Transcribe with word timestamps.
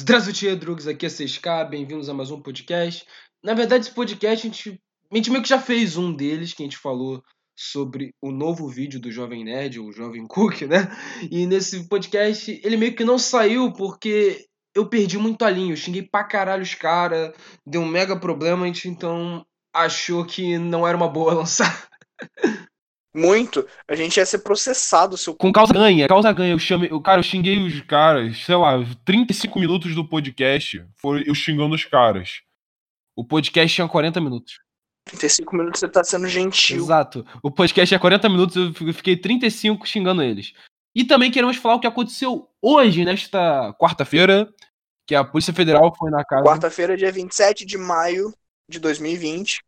Здравствуйте, 0.00 0.54
drugs, 0.54 0.86
aqui 0.86 1.06
é 1.06 1.08
6K, 1.08 1.70
bem-vindos 1.70 2.10
a 2.10 2.12
mais 2.12 2.30
um 2.30 2.38
podcast. 2.38 3.06
Na 3.42 3.54
verdade, 3.54 3.86
esse 3.86 3.94
podcast 3.94 4.46
a 4.46 4.50
gente, 4.50 4.78
a 5.10 5.16
gente 5.16 5.30
meio 5.30 5.42
que 5.42 5.48
já 5.48 5.58
fez 5.58 5.96
um 5.96 6.12
deles, 6.14 6.52
que 6.52 6.62
a 6.62 6.66
gente 6.66 6.76
falou 6.76 7.22
sobre 7.58 8.10
o 8.20 8.30
novo 8.30 8.68
vídeo 8.68 9.00
do 9.00 9.10
Jovem 9.10 9.42
Nerd, 9.42 9.80
o 9.80 9.90
Jovem 9.90 10.26
Cook, 10.28 10.60
né? 10.68 10.94
E 11.30 11.46
nesse 11.46 11.88
podcast 11.88 12.60
ele 12.62 12.76
meio 12.76 12.94
que 12.94 13.04
não 13.04 13.18
saiu 13.18 13.72
porque 13.72 14.44
eu 14.74 14.86
perdi 14.86 15.16
muito 15.16 15.42
a 15.46 15.50
linha, 15.50 15.72
eu 15.72 15.76
xinguei 15.76 16.02
pra 16.02 16.24
caralho 16.24 16.62
os 16.62 16.74
caras, 16.74 17.32
deu 17.66 17.80
um 17.80 17.88
mega 17.88 18.20
problema, 18.20 18.64
a 18.64 18.66
gente 18.66 18.90
então 18.90 19.46
achou 19.74 20.26
que 20.26 20.58
não 20.58 20.86
era 20.86 20.94
uma 20.94 21.08
boa 21.08 21.32
lançar. 21.32 21.88
muito, 23.13 23.67
a 23.87 23.95
gente 23.95 24.17
ia 24.17 24.25
ser 24.25 24.39
processado. 24.39 25.17
Seu... 25.17 25.35
Com 25.35 25.51
causa 25.51 25.73
ganha, 25.73 26.07
causa 26.07 26.31
ganha. 26.31 26.53
Eu 26.53 26.59
chamei, 26.59 26.89
eu, 26.91 27.01
cara, 27.01 27.19
eu 27.19 27.23
xinguei 27.23 27.61
os 27.61 27.81
caras, 27.81 28.37
sei 28.45 28.55
lá, 28.55 28.73
35 29.05 29.59
minutos 29.59 29.93
do 29.93 30.07
podcast 30.07 30.85
foi 30.95 31.23
eu 31.27 31.35
xingando 31.35 31.75
os 31.75 31.85
caras. 31.85 32.41
O 33.15 33.25
podcast 33.25 33.75
tinha 33.75 33.87
40 33.87 34.21
minutos. 34.21 34.59
35 35.05 35.55
minutos 35.55 35.79
você 35.79 35.89
tá 35.89 36.03
sendo 36.03 36.27
gentil. 36.27 36.77
Exato. 36.77 37.25
O 37.43 37.51
podcast 37.51 37.89
tinha 37.89 37.99
40 37.99 38.29
minutos, 38.29 38.55
eu 38.55 38.93
fiquei 38.93 39.17
35 39.17 39.85
xingando 39.87 40.23
eles. 40.23 40.53
E 40.95 41.03
também 41.03 41.31
queremos 41.31 41.57
falar 41.57 41.75
o 41.75 41.79
que 41.79 41.87
aconteceu 41.87 42.49
hoje, 42.61 43.03
nesta 43.03 43.73
quarta-feira, 43.79 44.49
que 45.07 45.15
a 45.15 45.23
Polícia 45.23 45.53
Federal 45.53 45.93
foi 45.95 46.11
na 46.11 46.23
casa. 46.23 46.43
Quarta-feira, 46.43 46.95
dia 46.95 47.11
27 47.11 47.65
de 47.65 47.77
maio 47.77 48.33
de 48.69 48.79
2020. 48.79 49.61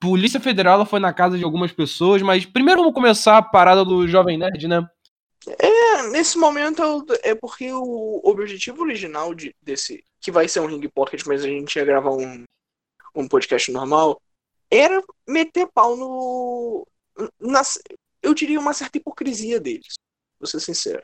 Polícia 0.00 0.38
Federal 0.38 0.84
foi 0.86 1.00
na 1.00 1.12
casa 1.12 1.36
de 1.36 1.44
algumas 1.44 1.72
pessoas, 1.72 2.22
mas 2.22 2.46
primeiro 2.46 2.80
vamos 2.80 2.94
começar 2.94 3.36
a 3.36 3.42
parada 3.42 3.84
do 3.84 4.06
Jovem 4.06 4.38
Nerd, 4.38 4.68
né? 4.68 4.88
É, 5.58 6.08
nesse 6.10 6.36
momento 6.38 6.82
é 7.22 7.34
porque 7.34 7.72
o 7.72 8.20
objetivo 8.24 8.82
original 8.82 9.34
de, 9.34 9.54
desse, 9.62 10.04
que 10.20 10.30
vai 10.30 10.48
ser 10.48 10.60
um 10.60 10.66
Ring 10.66 10.86
Pocket, 10.88 11.24
mas 11.26 11.42
a 11.42 11.48
gente 11.48 11.76
ia 11.76 11.84
gravar 11.84 12.10
um, 12.10 12.44
um 13.14 13.28
podcast 13.28 13.70
normal, 13.72 14.20
era 14.70 15.02
meter 15.26 15.66
pau 15.72 15.96
no. 15.96 16.86
Na, 17.40 17.62
eu 18.22 18.34
diria 18.34 18.60
uma 18.60 18.74
certa 18.74 18.98
hipocrisia 18.98 19.58
deles, 19.58 19.94
vou 20.38 20.46
ser 20.46 20.60
sincero. 20.60 21.02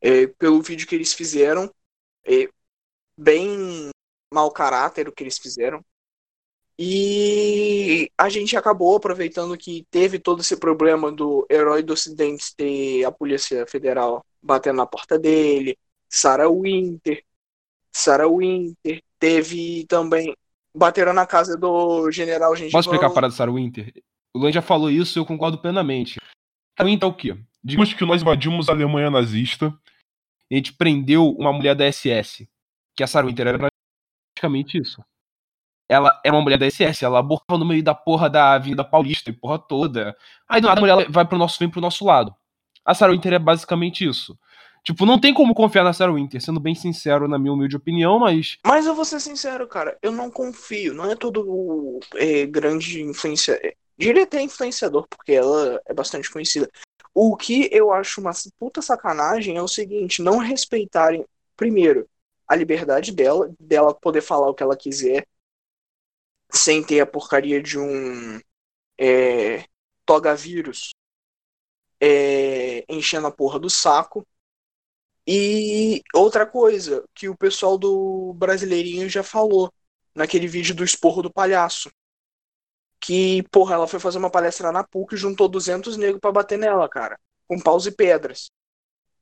É, 0.00 0.26
pelo 0.26 0.62
vídeo 0.62 0.86
que 0.86 0.94
eles 0.94 1.12
fizeram, 1.12 1.72
é, 2.24 2.48
bem 3.16 3.90
mau 4.32 4.50
caráter 4.50 5.08
o 5.08 5.12
que 5.12 5.24
eles 5.24 5.38
fizeram. 5.38 5.82
E 6.78 8.10
a 8.18 8.28
gente 8.28 8.54
acabou 8.54 8.96
aproveitando 8.96 9.56
que 9.56 9.86
teve 9.90 10.18
todo 10.18 10.42
esse 10.42 10.58
problema 10.58 11.10
do 11.10 11.46
herói 11.50 11.82
do 11.82 11.94
Ocidente 11.94 12.54
ter 12.54 13.02
a 13.04 13.10
Polícia 13.10 13.66
Federal 13.66 14.24
batendo 14.42 14.76
na 14.76 14.86
porta 14.86 15.18
dele, 15.18 15.78
Sarah 16.08 16.50
Winter, 16.50 17.24
Sarah 17.90 18.28
Winter, 18.28 19.02
teve 19.18 19.86
também 19.88 20.36
bateram 20.74 21.14
na 21.14 21.26
casa 21.26 21.56
do 21.56 22.10
General 22.10 22.54
Gengivão. 22.54 22.78
Posso 22.78 22.90
explicar 22.90 23.06
a 23.06 23.14
parada 23.14 23.32
do 23.32 23.36
Sarah 23.36 23.52
Winter? 23.52 23.92
O 24.34 24.38
Luan 24.38 24.52
já 24.52 24.60
falou 24.60 24.90
isso 24.90 25.18
eu 25.18 25.24
concordo 25.24 25.56
plenamente. 25.56 26.20
Sarah 26.78 26.90
Winter 26.90 27.08
é 27.08 27.10
o 27.10 27.14
quê? 27.14 27.38
Digamos 27.64 27.94
que 27.94 28.04
nós 28.04 28.20
invadimos 28.20 28.68
a 28.68 28.72
Alemanha 28.72 29.10
nazista 29.10 29.74
e 30.50 30.54
a 30.54 30.58
gente 30.58 30.74
prendeu 30.74 31.30
uma 31.30 31.52
mulher 31.54 31.74
da 31.74 31.90
SS, 31.90 32.46
que 32.94 33.02
a 33.02 33.06
Sarah 33.06 33.26
Winter 33.26 33.46
era 33.46 33.70
praticamente 34.36 34.76
isso 34.76 35.02
ela 35.88 36.20
é 36.24 36.30
uma 36.30 36.40
mulher 36.40 36.58
da 36.58 36.68
SS, 36.68 37.04
ela 37.04 37.20
abortava 37.20 37.58
no 37.58 37.64
meio 37.64 37.82
da 37.82 37.94
porra 37.94 38.28
da 38.28 38.54
Avenida 38.54 38.84
Paulista 38.84 39.30
e 39.30 39.32
porra 39.32 39.58
toda. 39.58 40.16
Aí 40.48 40.60
do 40.60 40.66
nada 40.66 40.80
a 40.80 40.80
mulher 40.80 41.10
vai 41.10 41.24
pro 41.24 41.38
nosso, 41.38 41.58
vem 41.58 41.68
pro 41.68 41.80
nosso 41.80 42.04
lado. 42.04 42.34
A 42.84 42.94
Sarah 42.94 43.12
Winter 43.12 43.32
é 43.34 43.38
basicamente 43.38 44.06
isso. 44.06 44.38
Tipo, 44.82 45.04
não 45.04 45.18
tem 45.18 45.34
como 45.34 45.52
confiar 45.52 45.82
na 45.82 45.92
Sarah 45.92 46.12
Winter, 46.12 46.40
sendo 46.40 46.60
bem 46.60 46.74
sincero 46.74 47.26
na 47.26 47.38
minha 47.38 47.52
humilde 47.52 47.76
opinião, 47.76 48.20
mas. 48.20 48.56
Mas 48.64 48.86
eu 48.86 48.94
vou 48.94 49.04
ser 49.04 49.18
sincero, 49.18 49.66
cara, 49.66 49.98
eu 50.00 50.12
não 50.12 50.30
confio. 50.30 50.94
Não 50.94 51.10
é 51.10 51.16
todo 51.16 51.98
é, 52.14 52.46
grande 52.46 53.02
influência. 53.02 53.58
É, 53.64 53.74
diria 53.98 54.22
até 54.22 54.40
influenciador, 54.40 55.06
porque 55.08 55.32
ela 55.32 55.80
é 55.86 55.92
bastante 55.92 56.30
conhecida. 56.30 56.70
O 57.12 57.36
que 57.36 57.68
eu 57.72 57.92
acho 57.92 58.20
uma 58.20 58.30
puta 58.60 58.80
sacanagem 58.80 59.56
é 59.56 59.62
o 59.62 59.66
seguinte: 59.66 60.22
não 60.22 60.38
respeitarem, 60.38 61.24
primeiro, 61.56 62.08
a 62.46 62.54
liberdade 62.54 63.10
dela, 63.10 63.50
dela 63.58 63.92
poder 63.92 64.20
falar 64.20 64.48
o 64.48 64.54
que 64.54 64.62
ela 64.62 64.76
quiser, 64.76 65.26
sem 66.52 66.82
ter 66.84 67.00
a 67.00 67.06
porcaria 67.06 67.62
de 67.62 67.78
um 67.78 68.40
é, 68.98 69.64
toga 70.04 70.34
vírus 70.34 70.92
é, 72.00 72.84
enchendo 72.88 73.26
a 73.26 73.32
porra 73.32 73.58
do 73.58 73.70
saco. 73.70 74.26
E 75.26 76.02
outra 76.14 76.46
coisa 76.46 77.04
que 77.14 77.28
o 77.28 77.36
pessoal 77.36 77.76
do 77.76 78.32
Brasileirinho 78.34 79.08
já 79.08 79.22
falou 79.22 79.72
naquele 80.14 80.46
vídeo 80.46 80.74
do 80.74 80.84
esporro 80.84 81.22
do 81.22 81.32
palhaço. 81.32 81.90
Que, 83.00 83.42
porra, 83.50 83.74
ela 83.74 83.88
foi 83.88 84.00
fazer 84.00 84.18
uma 84.18 84.30
palestra 84.30 84.72
na 84.72 84.82
PUC 84.84 85.14
e 85.14 85.18
juntou 85.18 85.48
200 85.48 85.96
negros 85.96 86.20
para 86.20 86.32
bater 86.32 86.58
nela, 86.58 86.88
cara. 86.88 87.18
Com 87.46 87.60
paus 87.60 87.86
e 87.86 87.92
pedras. 87.92 88.50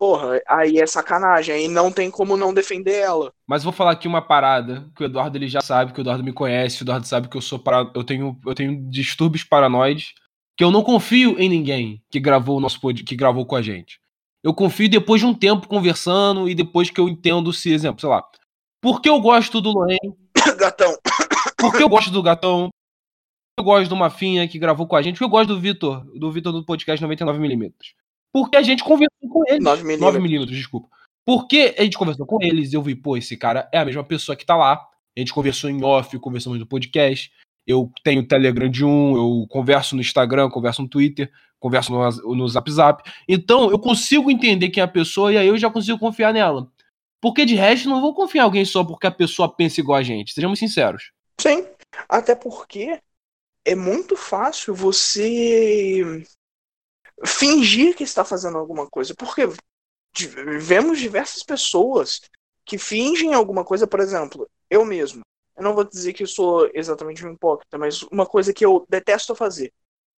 Porra, 0.05 0.39
aí 0.47 0.77
é 0.77 0.87
sacanagem, 0.87 1.55
aí 1.55 1.67
não 1.67 1.91
tem 1.91 2.11
como 2.11 2.37
não 2.37 2.53
defender 2.53 2.97
ela. 2.97 3.33
Mas 3.47 3.65
vou 3.65 3.73
falar 3.73 3.93
aqui 3.93 4.07
uma 4.07 4.21
parada 4.21 4.87
que 4.95 5.03
o 5.03 5.07
Eduardo 5.07 5.39
ele 5.39 5.49
já 5.49 5.63
sabe, 5.63 5.95
que 5.95 5.99
o 5.99 6.03
Eduardo 6.03 6.23
me 6.23 6.31
conhece, 6.31 6.83
o 6.83 6.85
Eduardo 6.85 7.07
sabe 7.07 7.27
que 7.27 7.35
eu 7.35 7.41
sou 7.41 7.59
para 7.59 7.91
eu 7.95 8.05
tenho 8.05 8.39
eu 8.45 8.55
tenho 8.55 8.87
distúrbios 8.91 9.45
paranoides, 9.45 10.13
que 10.59 10.63
eu 10.63 10.71
não 10.71 10.83
confio 10.83 11.41
em 11.41 11.49
ninguém 11.49 12.03
que 12.11 12.21
gravou 12.21 12.59
o 12.59 12.61
nosso 12.61 12.79
pod... 12.83 13.03
que 13.03 13.17
gravou 13.17 13.47
com 13.47 13.57
a 13.57 13.63
gente. 13.63 13.99
Eu 14.43 14.53
confio 14.53 14.91
depois 14.91 15.23
de 15.23 15.27
um 15.27 15.33
tempo 15.33 15.67
conversando 15.67 16.51
e 16.51 16.55
depois 16.55 16.91
que 16.91 17.01
eu 17.01 17.09
entendo 17.09 17.51
se, 17.51 17.73
exemplo, 17.73 18.03
sei 18.03 18.11
lá, 18.11 18.23
por 18.83 19.01
que 19.01 19.09
eu 19.09 19.19
gosto 19.23 19.59
do 19.59 19.71
Loen? 19.71 19.99
Gatão. 20.59 20.95
Por 21.57 21.75
que 21.75 21.83
eu 21.83 21.89
gosto 21.89 22.11
do 22.11 22.23
Gatão? 22.23 22.69
Eu 23.59 23.65
gosto 23.65 23.89
do 23.89 23.97
Mafinha 23.97 24.47
que 24.47 24.59
gravou 24.59 24.87
com 24.87 24.97
a 24.97 25.01
gente, 25.01 25.15
porque 25.15 25.25
eu 25.25 25.31
gosto 25.31 25.49
do 25.49 25.59
Vitor, 25.59 26.05
do 26.15 26.31
Vitor 26.31 26.53
do 26.53 26.63
podcast 26.63 27.03
99mm. 27.03 27.73
Porque 28.35 28.57
a 28.57 28.63
gente 28.63 28.83
conversou 28.83 29.29
com 29.29 29.45
eles. 29.47 29.63
9 29.63 29.83
milímetros. 29.85 30.01
9 30.01 30.19
milímetros, 30.19 30.57
desculpa. 30.59 30.89
Porque 31.25 31.73
a 31.79 31.85
gente 31.85 31.97
conversou 31.97 32.27
com 32.27 32.43
eles, 32.43 32.73
eu 32.73 32.83
vi, 32.83 32.97
pô, 32.97 33.17
esse 33.17 33.37
cara 33.37 33.69
é 33.73 33.79
a 33.79 33.85
mesma 33.85 34.03
pessoa 34.03 34.35
que 34.35 34.45
tá 34.45 34.57
lá. 34.57 34.73
A 35.17 35.21
gente 35.21 35.33
conversou 35.33 35.71
em 35.71 35.85
off, 35.85 36.19
conversamos 36.19 36.59
no 36.59 36.67
podcast. 36.67 37.31
Eu 37.65 37.93
tenho 38.03 38.23
o 38.23 38.27
Telegram 38.27 38.69
de 38.69 38.85
um, 38.85 39.15
eu 39.15 39.47
converso 39.49 39.95
no 39.95 40.01
Instagram, 40.01 40.51
converso 40.51 40.83
no 40.83 40.89
Twitter, 40.89 41.31
converso 41.61 41.93
no, 41.93 42.35
no 42.35 42.49
Zap 42.49 42.69
Zap. 42.73 43.09
Então, 43.29 43.71
eu 43.71 43.79
consigo 43.79 44.29
entender 44.29 44.69
quem 44.69 44.81
é 44.81 44.85
a 44.85 44.89
pessoa 44.89 45.33
e 45.33 45.39
aí 45.39 45.47
eu 45.47 45.57
já 45.57 45.71
consigo 45.71 45.97
confiar 45.97 46.35
nela. 46.35 46.69
Porque 47.23 47.47
de 47.47 47.55
resto, 47.55 47.89
não 47.89 48.01
vou 48.01 48.15
confiar 48.15 48.43
em 48.43 48.45
alguém 48.47 48.65
só 48.65 48.83
porque 48.83 49.07
a 49.07 49.13
pessoa 49.13 49.49
pensa 49.49 49.81
igual 49.81 49.97
a 49.97 50.03
gente. 50.03 50.35
Sejamos 50.35 50.59
sinceros. 50.59 51.13
Sim. 51.41 51.65
Até 52.09 52.35
porque 52.35 52.99
é 53.65 53.75
muito 53.77 54.17
fácil 54.17 54.75
você 54.75 56.25
fingir 57.25 57.95
que 57.95 58.05
está 58.05 58.25
fazendo 58.25 58.59
alguma 58.59 58.89
coisa. 58.89 59.15
Porque 59.15 59.43
vemos 60.61 60.99
diversas 60.99 61.43
pessoas 61.43 62.21
que 62.65 62.79
fingem 62.79 63.35
alguma 63.35 63.65
coisa, 63.65 63.87
por 63.87 64.01
exemplo, 64.01 64.49
eu 64.71 64.85
mesmo. 64.85 65.23
Eu 65.57 65.63
não 65.63 65.75
vou 65.75 65.85
dizer 65.85 66.13
que 66.13 66.25
eu 66.25 66.27
sou 66.27 66.69
exatamente 66.75 67.25
um 67.25 67.33
hipócrita, 67.33 67.79
mas 67.79 68.03
uma 68.05 68.27
coisa 68.27 68.53
que 68.53 68.65
eu 68.65 68.85
detesto 68.89 69.35
fazer 69.35 69.73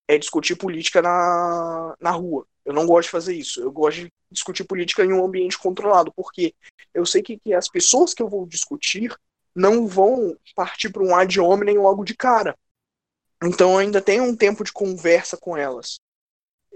é 0.08 0.16
discutir 0.16 0.56
política 0.56 1.02
na, 1.02 1.94
na 2.00 2.10
rua. 2.10 2.46
Eu 2.64 2.72
não 2.72 2.86
gosto 2.86 3.06
de 3.06 3.12
fazer 3.12 3.34
isso. 3.34 3.60
Eu 3.60 3.70
gosto 3.70 4.02
de 4.02 4.12
discutir 4.30 4.64
política 4.64 5.04
em 5.04 5.12
um 5.12 5.24
ambiente 5.24 5.58
controlado, 5.58 6.12
porque 6.14 6.54
eu 6.94 7.04
sei 7.04 7.22
que, 7.22 7.38
que 7.38 7.52
as 7.52 7.68
pessoas 7.68 8.14
que 8.14 8.22
eu 8.22 8.28
vou 8.28 8.46
discutir 8.46 9.14
não 9.54 9.86
vão 9.86 10.36
partir 10.54 10.90
para 10.90 11.02
um 11.02 11.14
ad 11.14 11.40
hominem 11.40 11.78
logo 11.78 12.04
de 12.04 12.14
cara. 12.14 12.56
Então 13.42 13.72
eu 13.72 13.78
ainda 13.78 14.00
tenho 14.00 14.24
um 14.24 14.36
tempo 14.36 14.64
de 14.64 14.72
conversa 14.72 15.36
com 15.36 15.56
elas. 15.56 16.00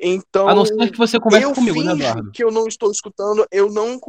Então. 0.00 0.48
A 0.48 0.54
não 0.54 0.64
ser 0.64 0.90
que 0.90 0.98
você 0.98 1.20
converse 1.20 1.54
comigo, 1.54 1.82
né, 1.82 1.92
Eduardo? 1.92 2.30
Que 2.32 2.42
eu 2.42 2.50
não 2.50 2.66
estou 2.66 2.90
escutando, 2.90 3.46
eu 3.50 3.70
não. 3.70 4.00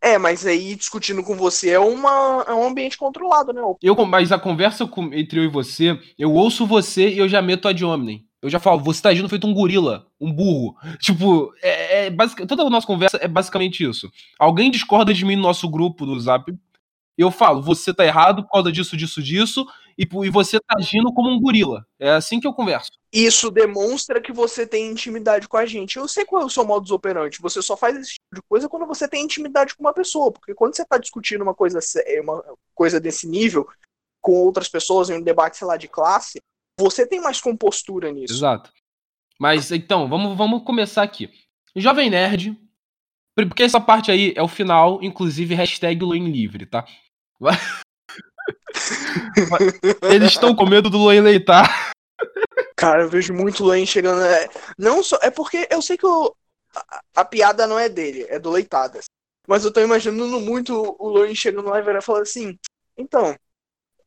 É, 0.00 0.18
mas 0.18 0.46
aí 0.46 0.74
discutindo 0.76 1.22
com 1.22 1.34
você 1.34 1.70
é, 1.70 1.78
uma, 1.80 2.44
é 2.46 2.52
um 2.52 2.66
ambiente 2.66 2.96
controlado, 2.96 3.52
né? 3.52 3.60
Eu, 3.82 3.96
mas 4.06 4.30
a 4.30 4.38
conversa 4.38 4.86
com, 4.86 5.12
entre 5.12 5.40
eu 5.40 5.44
e 5.44 5.48
você, 5.48 5.98
eu 6.18 6.32
ouço 6.32 6.66
você 6.66 7.08
e 7.08 7.18
eu 7.18 7.28
já 7.28 7.42
meto 7.42 7.66
a 7.66 7.72
de 7.72 7.84
homem. 7.84 8.24
Eu 8.40 8.50
já 8.50 8.60
falo, 8.60 8.78
você 8.80 9.02
tá 9.02 9.08
agindo 9.08 9.28
feito 9.28 9.46
um 9.46 9.54
gorila, 9.54 10.06
um 10.20 10.32
burro. 10.32 10.76
Tipo, 11.00 11.52
é, 11.62 12.06
é 12.06 12.10
basic, 12.10 12.46
toda 12.46 12.62
a 12.62 12.70
nossa 12.70 12.86
conversa 12.86 13.18
é 13.20 13.26
basicamente 13.26 13.82
isso. 13.82 14.08
Alguém 14.38 14.70
discorda 14.70 15.12
de 15.12 15.24
mim 15.24 15.34
no 15.34 15.42
nosso 15.42 15.68
grupo 15.68 16.06
do 16.06 16.20
Zap, 16.20 16.54
eu 17.18 17.30
falo, 17.30 17.62
você 17.62 17.94
tá 17.94 18.04
errado 18.04 18.42
por 18.44 18.50
causa 18.50 18.70
disso, 18.70 18.96
disso, 18.96 19.22
disso, 19.22 19.66
e, 19.98 20.02
e 20.02 20.30
você 20.30 20.60
tá 20.60 20.76
agindo 20.78 21.12
como 21.12 21.30
um 21.30 21.40
gorila. 21.40 21.86
É 21.98 22.10
assim 22.10 22.38
que 22.38 22.46
eu 22.46 22.52
converso. 22.52 22.90
Isso 23.12 23.50
demonstra 23.50 24.20
que 24.20 24.32
você 24.32 24.66
tem 24.66 24.90
intimidade 24.90 25.48
com 25.48 25.56
a 25.56 25.64
gente. 25.64 25.96
Eu 25.96 26.06
sei 26.06 26.24
qual 26.24 26.42
é 26.42 26.44
o 26.44 26.50
seu 26.50 26.66
modus 26.66 26.90
operandi. 26.90 27.38
Você 27.40 27.62
só 27.62 27.76
faz 27.76 27.96
esse 27.96 28.14
tipo 28.14 28.34
de 28.34 28.42
coisa 28.48 28.68
quando 28.68 28.86
você 28.86 29.08
tem 29.08 29.24
intimidade 29.24 29.74
com 29.74 29.82
uma 29.82 29.94
pessoa. 29.94 30.30
Porque 30.30 30.54
quando 30.54 30.76
você 30.76 30.84
tá 30.84 30.98
discutindo 30.98 31.42
uma 31.42 31.54
coisa, 31.54 31.78
uma 32.22 32.44
coisa 32.74 33.00
desse 33.00 33.26
nível 33.26 33.66
com 34.20 34.32
outras 34.32 34.68
pessoas 34.68 35.08
em 35.08 35.14
um 35.14 35.22
debate, 35.22 35.56
sei 35.56 35.66
lá, 35.66 35.76
de 35.76 35.88
classe, 35.88 36.40
você 36.78 37.06
tem 37.06 37.20
mais 37.20 37.40
compostura 37.40 38.12
nisso. 38.12 38.34
Exato. 38.34 38.70
Mas 39.40 39.70
então, 39.70 40.08
vamos, 40.08 40.36
vamos 40.36 40.62
começar 40.62 41.02
aqui. 41.02 41.30
Jovem 41.74 42.10
Nerd 42.10 42.58
Porque 43.34 43.62
essa 43.62 43.80
parte 43.80 44.10
aí 44.10 44.32
é 44.36 44.42
o 44.42 44.48
final, 44.48 45.02
inclusive 45.02 45.54
hashtag 45.54 46.02
Loen 46.02 46.30
livre, 46.30 46.66
tá? 46.66 46.86
Eles 50.10 50.32
estão 50.32 50.54
com 50.54 50.66
medo 50.66 50.90
do 50.90 50.98
Loen 50.98 51.20
leitar. 51.20 51.92
Cara, 52.76 53.02
eu 53.02 53.08
vejo 53.08 53.32
muito 53.32 53.64
Loen 53.64 53.86
chegando. 53.86 54.22
É, 54.22 54.48
não 54.78 55.02
só. 55.02 55.18
É 55.22 55.30
porque 55.30 55.66
eu 55.70 55.80
sei 55.80 55.96
que 55.96 56.06
a, 56.06 57.00
a, 57.16 57.24
piada 57.24 57.66
não 57.66 57.78
é 57.78 57.88
dele, 57.88 58.26
é 58.28 58.38
do 58.38 58.50
Leitadas. 58.50 59.06
Mas 59.48 59.64
eu 59.64 59.72
tô 59.72 59.80
imaginando 59.80 60.40
muito 60.40 60.96
o 60.98 61.08
Loen 61.08 61.34
chegando 61.34 61.68
lá 61.68 61.78
e 61.78 61.82
vai 61.82 62.00
falar 62.00 62.22
assim. 62.22 62.58
Então, 62.96 63.34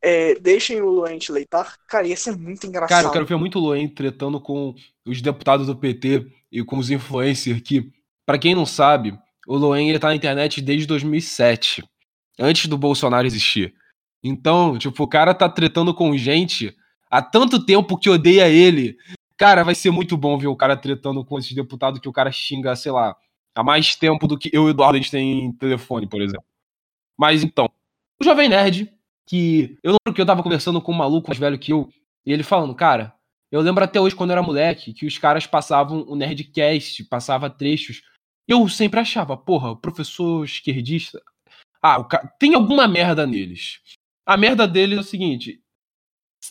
é, 0.01 0.35
deixem 0.35 0.81
o 0.81 0.89
Loen 0.89 1.17
te 1.17 1.31
leitar. 1.31 1.77
Cara, 1.87 2.07
ia 2.07 2.17
ser 2.17 2.35
muito 2.37 2.65
engraçado. 2.67 2.89
Cara, 2.89 3.07
eu 3.07 3.11
quero 3.11 3.25
ver 3.25 3.37
muito 3.37 3.57
o 3.57 3.61
Loen 3.61 3.87
tretando 3.87 4.39
com 4.39 4.75
os 5.05 5.21
deputados 5.21 5.67
do 5.67 5.75
PT 5.75 6.27
e 6.51 6.63
com 6.63 6.77
os 6.77 6.89
influencers 6.89 7.61
que, 7.61 7.91
para 8.25 8.37
quem 8.37 8.55
não 8.55 8.65
sabe, 8.65 9.17
o 9.47 9.55
Loen 9.55 9.89
ele 9.89 9.99
tá 9.99 10.07
na 10.07 10.15
internet 10.15 10.61
desde 10.61 10.85
2007, 10.85 11.83
antes 12.37 12.67
do 12.67 12.77
Bolsonaro 12.77 13.25
existir. 13.25 13.73
Então, 14.23 14.77
tipo, 14.77 15.03
o 15.03 15.07
cara 15.07 15.33
tá 15.33 15.47
tretando 15.47 15.93
com 15.93 16.17
gente 16.17 16.75
há 17.09 17.21
tanto 17.21 17.65
tempo 17.65 17.97
que 17.97 18.09
odeia 18.09 18.49
ele. 18.49 18.97
Cara, 19.37 19.63
vai 19.63 19.73
ser 19.73 19.91
muito 19.91 20.17
bom 20.17 20.37
ver 20.37 20.47
o 20.47 20.55
cara 20.55 20.75
tretando 20.75 21.23
com 21.23 21.39
esses 21.39 21.53
deputados 21.53 21.99
que 21.99 22.09
o 22.09 22.13
cara 22.13 22.31
xinga, 22.31 22.75
sei 22.75 22.91
lá, 22.91 23.15
há 23.55 23.63
mais 23.63 23.95
tempo 23.95 24.27
do 24.27 24.37
que 24.37 24.49
eu 24.53 24.63
e 24.63 24.65
o 24.65 24.69
Eduardo 24.69 24.97
a 24.97 25.01
gente 25.01 25.11
tem 25.11 25.51
telefone, 25.53 26.07
por 26.07 26.21
exemplo. 26.21 26.45
Mas 27.17 27.43
então, 27.43 27.69
o 28.21 28.23
Jovem 28.23 28.49
Nerd, 28.49 28.91
que 29.25 29.77
eu 29.83 29.91
lembro 29.91 30.13
que 30.13 30.21
eu 30.21 30.25
tava 30.25 30.43
conversando 30.43 30.81
com 30.81 30.91
um 30.91 30.97
maluco 30.97 31.29
mais 31.29 31.39
velho 31.39 31.57
que 31.57 31.71
eu, 31.71 31.89
e 32.25 32.33
ele 32.33 32.43
falando, 32.43 32.75
cara, 32.75 33.13
eu 33.51 33.61
lembro 33.61 33.83
até 33.83 33.99
hoje 33.99 34.15
quando 34.15 34.29
eu 34.29 34.33
era 34.33 34.43
moleque 34.43 34.93
que 34.93 35.05
os 35.05 35.17
caras 35.17 35.47
passavam 35.47 36.05
o 36.07 36.15
Nerdcast, 36.15 37.03
passava 37.05 37.49
trechos. 37.49 38.01
Eu 38.47 38.67
sempre 38.67 38.99
achava, 38.99 39.35
porra, 39.37 39.71
o 39.71 39.77
professor 39.77 40.43
esquerdista. 40.43 41.21
Ah, 41.81 42.03
ca... 42.03 42.27
tem 42.39 42.55
alguma 42.55 42.87
merda 42.87 43.25
neles. 43.25 43.79
A 44.29 44.37
merda 44.37 44.67
deles 44.67 44.95
é 44.95 45.01
o 45.01 45.03
seguinte: 45.03 45.59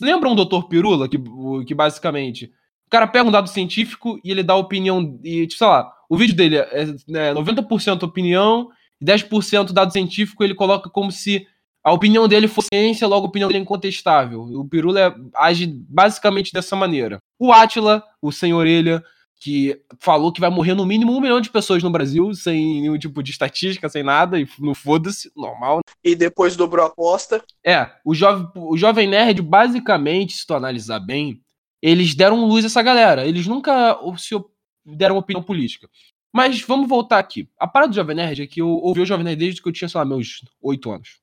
Lembram 0.01 0.33
o 0.33 0.45
Dr. 0.45 0.67
Pirula, 0.67 1.07
que, 1.07 1.17
que 1.65 1.73
basicamente 1.73 2.51
o 2.85 2.89
cara 2.89 3.07
pega 3.07 3.25
um 3.25 3.31
dado 3.31 3.47
científico 3.47 4.19
e 4.21 4.31
ele 4.31 4.43
dá 4.43 4.53
opinião. 4.53 5.17
E, 5.23 5.47
tipo, 5.47 5.59
sei 5.59 5.67
lá, 5.67 5.89
o 6.09 6.17
vídeo 6.17 6.35
dele 6.35 6.57
é, 6.57 6.81
é 6.81 7.33
90% 7.33 8.03
opinião 8.03 8.67
e 8.99 9.05
10% 9.05 9.71
dado 9.71 9.93
científico 9.93 10.43
ele 10.43 10.53
coloca 10.53 10.89
como 10.89 11.09
se 11.09 11.47
a 11.81 11.93
opinião 11.93 12.27
dele 12.27 12.49
fosse 12.49 12.67
ciência, 12.73 13.07
logo 13.07 13.27
a 13.27 13.29
opinião 13.29 13.47
dele 13.47 13.59
é 13.59 13.61
incontestável. 13.61 14.41
O 14.41 14.67
Pirula 14.67 14.99
é, 14.99 15.15
age 15.35 15.65
basicamente 15.87 16.51
dessa 16.51 16.75
maneira. 16.75 17.19
O 17.39 17.53
Atila, 17.53 18.03
o 18.21 18.29
Sem 18.29 18.53
Orelha, 18.53 19.01
que 19.39 19.81
falou 19.99 20.33
que 20.33 20.41
vai 20.41 20.49
morrer 20.49 20.73
no 20.73 20.85
mínimo 20.85 21.15
um 21.15 21.21
milhão 21.21 21.39
de 21.39 21.49
pessoas 21.49 21.81
no 21.81 21.89
Brasil, 21.89 22.33
sem 22.33 22.81
nenhum 22.81 22.99
tipo 22.99 23.23
de 23.23 23.31
estatística, 23.31 23.87
sem 23.87 24.03
nada, 24.03 24.39
e 24.39 24.47
não 24.59 24.75
foda-se, 24.75 25.31
normal. 25.35 25.79
E 26.03 26.13
depois 26.13 26.57
dobrou 26.57 26.85
a 26.85 26.89
aposta. 26.89 27.41
É, 27.65 27.89
o, 28.03 28.13
jove, 28.13 28.47
o 28.55 28.75
Jovem 28.77 29.07
Nerd, 29.07 29.41
basicamente, 29.41 30.33
se 30.33 30.45
tu 30.45 30.53
analisar 30.53 30.99
bem, 30.99 31.41
eles 31.81 32.13
deram 32.13 32.45
luz 32.45 32.65
a 32.65 32.67
essa 32.67 32.81
galera. 32.81 33.25
Eles 33.25 33.47
nunca 33.47 33.97
se 34.17 34.35
deram 34.85 35.17
opinião 35.17 35.41
política. 35.41 35.89
Mas 36.33 36.61
vamos 36.61 36.89
voltar 36.89 37.17
aqui. 37.17 37.49
A 37.57 37.67
parada 37.67 37.91
do 37.91 37.95
Jovem 37.95 38.15
Nerd 38.15 38.41
é 38.41 38.47
que 38.47 38.61
eu 38.61 38.67
ouvi 38.67 39.01
o 39.01 39.05
Jovem 39.05 39.23
Nerd 39.23 39.39
desde 39.39 39.61
que 39.61 39.69
eu 39.69 39.73
tinha, 39.73 39.87
sei 39.87 39.97
lá, 39.97 40.05
meus 40.05 40.43
8 40.61 40.91
anos. 40.91 41.19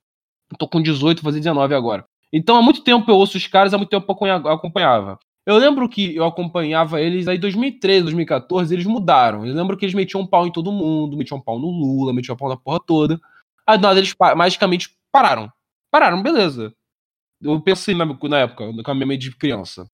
Eu 0.51 0.57
tô 0.57 0.67
com 0.67 0.81
18, 0.81 1.21
vou 1.21 1.31
fazer 1.31 1.39
19 1.39 1.75
agora. 1.75 2.05
Então, 2.33 2.57
há 2.57 2.61
muito 2.61 2.83
tempo 2.83 3.09
eu 3.09 3.15
ouço 3.15 3.37
os 3.37 3.47
caras, 3.47 3.73
há 3.73 3.77
muito 3.77 3.89
tempo 3.89 4.05
eu 4.05 4.51
acompanhava. 4.51 5.19
Eu 5.47 5.55
lembro 5.55 5.87
que 5.87 6.13
eu 6.13 6.25
acompanhava 6.25 6.99
eles 6.99 7.25
aí 7.25 7.37
em 7.37 7.39
2013, 7.39 8.03
2014, 8.03 8.75
eles 8.75 8.85
mudaram. 8.85 9.45
Eu 9.45 9.55
lembro 9.55 9.77
que 9.77 9.85
eles 9.85 9.95
metiam 9.95 10.19
um 10.19 10.27
pau 10.27 10.45
em 10.45 10.51
todo 10.51 10.73
mundo, 10.73 11.15
metiam 11.15 11.37
um 11.37 11.41
pau 11.41 11.57
no 11.57 11.69
Lula, 11.69 12.11
metiam 12.11 12.35
um 12.35 12.37
pau 12.37 12.49
na 12.49 12.57
porra 12.57 12.81
toda. 12.85 13.17
Aí 13.65 13.77
nada, 13.77 13.97
eles 13.97 14.13
magicamente 14.35 14.93
pararam. 15.09 15.49
Pararam, 15.89 16.21
beleza. 16.21 16.75
Eu 17.41 17.61
pensei 17.61 17.95
na, 17.95 18.05
na 18.05 18.39
época, 18.39 18.83
com 18.83 18.91
a 18.91 18.93
minha 18.93 19.05
mente 19.05 19.29
de 19.29 19.37
criança. 19.37 19.89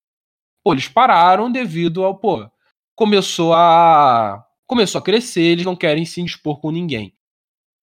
Pô, 0.64 0.72
eles 0.72 0.88
pararam 0.88 1.52
devido 1.52 2.04
ao, 2.04 2.18
pô, 2.18 2.50
começou 2.96 3.54
a. 3.54 4.44
Começou 4.66 4.98
a 4.98 5.02
crescer, 5.02 5.42
eles 5.42 5.64
não 5.64 5.76
querem 5.76 6.04
se 6.04 6.20
indispor 6.20 6.58
com 6.58 6.72
ninguém. 6.72 7.14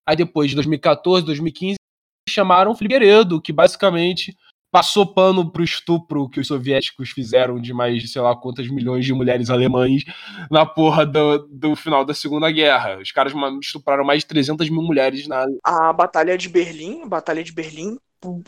Aí 0.06 0.18
depois 0.18 0.50
de 0.50 0.56
2014, 0.56 1.26
2015, 1.26 1.78
chamaram 2.28 2.72
o 2.72 2.76
Figueiredo, 2.76 3.42
que 3.42 3.54
basicamente 3.54 4.36
passou 4.72 5.06
pano 5.06 5.52
pro 5.52 5.64
estupro 5.64 6.30
que 6.30 6.40
os 6.40 6.48
soviéticos 6.48 7.10
fizeram 7.10 7.60
de 7.60 7.74
mais 7.74 8.02
de 8.02 8.08
sei 8.08 8.22
lá 8.22 8.36
quantas 8.36 8.68
milhões 8.70 9.06
de 9.06 9.14
mulheres 9.14 9.50
alemães 9.50 10.04
na 10.50 10.66
porra 10.66 11.06
do, 11.06 11.40
do 11.52 11.76
final 11.76 12.06
da 12.06 12.14
Segunda 12.14 12.50
Guerra. 12.50 13.00
Os 13.00 13.12
caras 13.12 13.34
estupraram 13.62 14.06
mais 14.06 14.20
de 14.20 14.28
300 14.28 14.70
mil 14.70 14.82
mulheres 14.82 15.28
na. 15.28 15.46
A 15.64 15.92
Batalha 15.92 16.38
de 16.38 16.48
Berlim, 16.48 17.04
a 17.04 17.08
Batalha 17.08 17.44
de 17.44 17.52
Berlim 17.52 17.98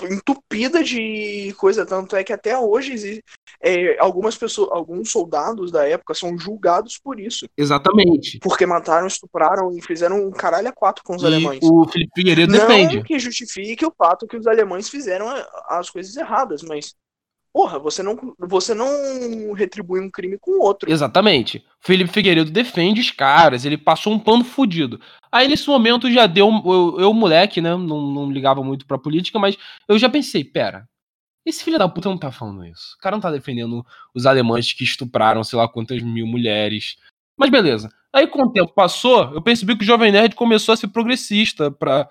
entupida 0.09 0.83
de 0.83 1.53
coisa, 1.57 1.85
tanto 1.85 2.15
é 2.15 2.23
que 2.23 2.33
até 2.33 2.57
hoje 2.57 3.23
é, 3.61 3.97
algumas 3.99 4.37
pessoas, 4.37 4.69
alguns 4.71 5.11
soldados 5.11 5.71
da 5.71 5.87
época 5.87 6.13
são 6.13 6.37
julgados 6.37 6.97
por 6.97 7.19
isso. 7.19 7.47
Exatamente. 7.57 8.39
Porque 8.39 8.65
mataram, 8.65 9.07
estupraram 9.07 9.75
e 9.75 9.81
fizeram 9.81 10.27
um 10.27 10.31
caralho 10.31 10.67
a 10.67 10.71
quatro 10.71 11.03
com 11.03 11.15
os 11.15 11.23
e 11.23 11.25
alemães. 11.25 11.59
O 11.63 11.87
Felipe 11.87 12.11
Figueiredo 12.15 12.51
Não 12.51 12.59
defende. 12.59 13.03
que 13.03 13.17
justifique 13.17 13.85
o 13.85 13.93
fato 13.97 14.27
que 14.27 14.37
os 14.37 14.47
alemães 14.47 14.89
fizeram 14.89 15.27
as 15.67 15.89
coisas 15.89 16.15
erradas, 16.15 16.61
mas 16.61 16.93
Porra, 17.53 17.77
você 17.77 18.01
não, 18.01 18.17
você 18.39 18.73
não 18.73 19.53
retribui 19.53 20.01
um 20.01 20.09
crime 20.09 20.39
com 20.39 20.59
outro. 20.59 20.91
Exatamente. 20.91 21.63
Felipe 21.79 22.11
Figueiredo 22.11 22.49
defende 22.49 22.99
os 22.99 23.11
caras, 23.11 23.63
ele 23.63 23.77
passou 23.77 24.11
um 24.11 24.17
pano 24.17 24.43
fudido. 24.43 24.99
Aí 25.31 25.47
nesse 25.47 25.67
momento 25.67 26.11
já 26.11 26.25
deu. 26.25 26.49
Eu, 26.65 26.99
eu 26.99 27.13
moleque, 27.13 27.61
né? 27.61 27.69
Não, 27.69 28.01
não 28.11 28.31
ligava 28.31 28.63
muito 28.63 28.87
pra 28.87 28.97
política, 28.97 29.37
mas 29.37 29.55
eu 29.87 29.99
já 29.99 30.09
pensei, 30.09 30.43
pera. 30.43 30.89
Esse 31.45 31.63
filho 31.63 31.77
da 31.77 31.87
puta 31.87 32.09
não 32.09 32.17
tá 32.17 32.31
falando 32.31 32.65
isso. 32.65 32.95
O 32.97 33.01
cara 33.01 33.15
não 33.15 33.21
tá 33.21 33.29
defendendo 33.29 33.85
os 34.15 34.25
alemães 34.25 34.73
que 34.73 34.83
estupraram 34.83 35.43
sei 35.43 35.59
lá 35.59 35.67
quantas 35.67 36.01
mil 36.01 36.25
mulheres. 36.25 36.95
Mas 37.37 37.51
beleza. 37.51 37.89
Aí 38.11 38.25
com 38.25 38.41
o 38.41 38.51
tempo 38.51 38.73
passou, 38.73 39.31
eu 39.33 39.41
percebi 39.43 39.75
que 39.75 39.83
o 39.83 39.85
Jovem 39.87 40.11
Nerd 40.11 40.33
começou 40.35 40.73
a 40.73 40.77
ser 40.77 40.87
progressista 40.87 41.69
pra 41.69 42.09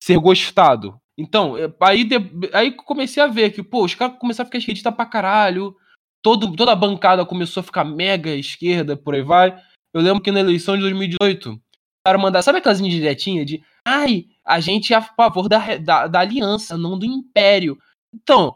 ser 0.00 0.18
gostado. 0.18 1.00
Então, 1.18 1.56
é, 1.56 1.72
aí, 1.80 2.04
de, 2.04 2.16
aí 2.52 2.70
comecei 2.72 3.22
a 3.22 3.26
ver 3.26 3.50
que, 3.50 3.62
pô, 3.62 3.84
os 3.84 3.94
caras 3.94 4.18
começaram 4.18 4.44
a 4.44 4.48
ficar 4.48 4.58
esquerdistas 4.58 4.94
pra 4.94 5.06
caralho. 5.06 5.74
Todo, 6.22 6.54
toda 6.54 6.72
a 6.72 6.76
bancada 6.76 7.24
começou 7.24 7.60
a 7.60 7.64
ficar 7.64 7.84
mega 7.84 8.30
esquerda, 8.34 8.96
por 8.96 9.14
aí 9.14 9.22
vai. 9.22 9.56
Eu 9.94 10.02
lembro 10.02 10.22
que 10.22 10.30
na 10.30 10.40
eleição 10.40 10.74
de 10.74 10.82
2018, 10.82 11.52
o 11.52 11.60
cara 12.04 12.18
mandar, 12.18 12.42
sabe 12.42 12.58
aquelas 12.58 12.80
indiretinhas 12.80 13.46
de 13.46 13.62
ai, 13.86 14.26
a 14.44 14.60
gente 14.60 14.92
é 14.92 14.96
a 14.96 15.02
favor 15.02 15.48
da, 15.48 15.76
da, 15.78 16.06
da 16.06 16.20
aliança, 16.20 16.76
não 16.76 16.98
do 16.98 17.06
império. 17.06 17.78
Então, 18.12 18.54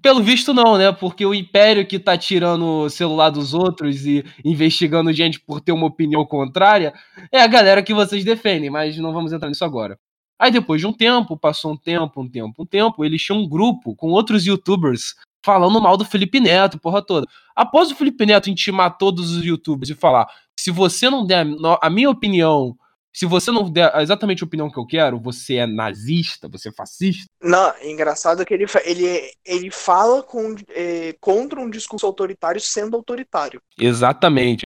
pelo 0.00 0.22
visto 0.22 0.54
não, 0.54 0.78
né? 0.78 0.90
Porque 0.90 1.26
o 1.26 1.34
império 1.34 1.86
que 1.86 1.98
tá 1.98 2.16
tirando 2.16 2.64
o 2.64 2.90
celular 2.90 3.30
dos 3.30 3.52
outros 3.52 4.06
e 4.06 4.24
investigando 4.44 5.12
gente 5.12 5.38
por 5.38 5.60
ter 5.60 5.72
uma 5.72 5.86
opinião 5.86 6.24
contrária 6.24 6.94
é 7.30 7.42
a 7.42 7.46
galera 7.46 7.82
que 7.82 7.92
vocês 7.92 8.24
defendem, 8.24 8.70
mas 8.70 8.96
não 8.96 9.12
vamos 9.12 9.32
entrar 9.32 9.48
nisso 9.48 9.64
agora. 9.64 9.98
Aí 10.42 10.50
depois 10.50 10.80
de 10.80 10.88
um 10.88 10.92
tempo, 10.92 11.36
passou 11.36 11.70
um 11.70 11.76
tempo, 11.76 12.20
um 12.20 12.28
tempo, 12.28 12.62
um 12.64 12.66
tempo, 12.66 13.04
eles 13.04 13.22
tinham 13.22 13.38
um 13.38 13.48
grupo 13.48 13.94
com 13.94 14.08
outros 14.08 14.44
youtubers 14.44 15.14
falando 15.40 15.80
mal 15.80 15.96
do 15.96 16.04
Felipe 16.04 16.40
Neto, 16.40 16.80
porra 16.80 17.00
toda. 17.00 17.28
Após 17.54 17.92
o 17.92 17.94
Felipe 17.94 18.26
Neto 18.26 18.50
intimar 18.50 18.98
todos 18.98 19.30
os 19.30 19.44
youtubers 19.44 19.90
e 19.90 19.94
falar: 19.94 20.26
se 20.58 20.72
você 20.72 21.08
não 21.08 21.24
der 21.24 21.46
a 21.80 21.88
minha 21.88 22.10
opinião, 22.10 22.76
se 23.12 23.24
você 23.24 23.52
não 23.52 23.70
der 23.70 23.92
exatamente 24.00 24.42
a 24.42 24.46
opinião 24.46 24.68
que 24.68 24.80
eu 24.80 24.84
quero, 24.84 25.20
você 25.20 25.58
é 25.58 25.66
nazista, 25.66 26.48
você 26.48 26.70
é 26.70 26.72
fascista. 26.72 27.26
Não, 27.40 27.68
é 27.78 27.88
engraçado 27.88 28.44
que 28.44 28.52
ele, 28.52 28.66
ele, 28.84 29.30
ele 29.44 29.70
fala 29.70 30.24
com, 30.24 30.56
é, 30.70 31.14
contra 31.20 31.60
um 31.60 31.70
discurso 31.70 32.04
autoritário 32.04 32.60
sendo 32.60 32.96
autoritário. 32.96 33.62
Exatamente. 33.78 34.64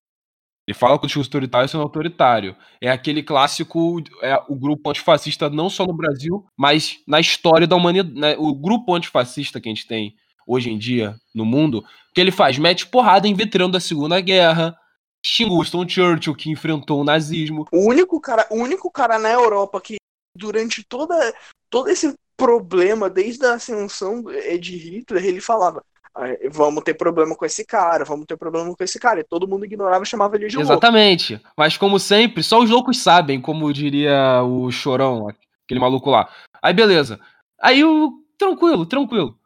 Ele 0.67 0.77
fala 0.77 0.97
que 0.97 1.05
o 1.05 1.07
discurso 1.07 1.27
autoritário 1.27 1.67
sendo 1.67 1.83
autoritário. 1.83 2.55
É 2.79 2.89
aquele 2.89 3.21
clássico, 3.21 4.01
é 4.21 4.41
o 4.47 4.55
grupo 4.55 4.89
antifascista 4.89 5.49
não 5.49 5.69
só 5.69 5.85
no 5.85 5.93
Brasil, 5.93 6.45
mas 6.57 6.99
na 7.07 7.19
história 7.19 7.67
da 7.67 7.75
humanidade. 7.75 8.17
Né? 8.17 8.35
O 8.37 8.55
grupo 8.55 8.95
antifascista 8.95 9.59
que 9.59 9.67
a 9.67 9.71
gente 9.73 9.87
tem 9.87 10.15
hoje 10.47 10.69
em 10.69 10.77
dia 10.77 11.15
no 11.35 11.45
mundo, 11.45 11.83
que 12.13 12.21
ele 12.21 12.31
faz? 12.31 12.57
Mete 12.57 12.87
porrada 12.87 13.27
em 13.27 13.33
veterano 13.33 13.73
da 13.73 13.79
Segunda 13.79 14.19
Guerra, 14.21 14.77
xinga 15.25 15.55
Winston 15.55 15.87
Churchill, 15.87 16.35
que 16.35 16.49
enfrentou 16.49 17.01
o 17.01 17.03
nazismo. 17.03 17.65
O 17.71 17.87
único 17.89 18.19
cara, 18.21 18.47
o 18.49 18.55
único 18.55 18.89
cara 18.89 19.19
na 19.19 19.29
Europa 19.29 19.81
que 19.81 19.97
durante 20.35 20.83
toda, 20.83 21.15
todo 21.69 21.89
esse 21.89 22.13
problema, 22.37 23.09
desde 23.09 23.45
a 23.45 23.55
ascensão 23.55 24.23
de 24.59 24.77
Hitler, 24.77 25.25
ele 25.25 25.41
falava 25.41 25.83
vamos 26.51 26.83
ter 26.83 26.93
problema 26.93 27.35
com 27.35 27.45
esse 27.45 27.65
cara, 27.65 28.05
vamos 28.05 28.25
ter 28.25 28.37
problema 28.37 28.75
com 28.75 28.83
esse 28.83 28.99
cara. 28.99 29.19
E 29.19 29.23
todo 29.23 29.47
mundo 29.47 29.65
ignorava 29.65 30.03
e 30.03 30.07
chamava 30.07 30.35
ele 30.35 30.47
de 30.47 30.55
louco. 30.55 30.71
Exatamente. 30.71 31.41
Mas 31.57 31.77
como 31.77 31.99
sempre, 31.99 32.43
só 32.43 32.59
os 32.59 32.69
loucos 32.69 33.01
sabem, 33.01 33.41
como 33.41 33.73
diria 33.73 34.43
o 34.43 34.71
Chorão, 34.71 35.27
aquele 35.65 35.79
maluco 35.79 36.09
lá. 36.09 36.29
Aí 36.61 36.73
beleza. 36.73 37.19
Aí 37.61 37.83
o 37.83 38.13
tranquilo, 38.37 38.85
tranquilo. 38.85 39.37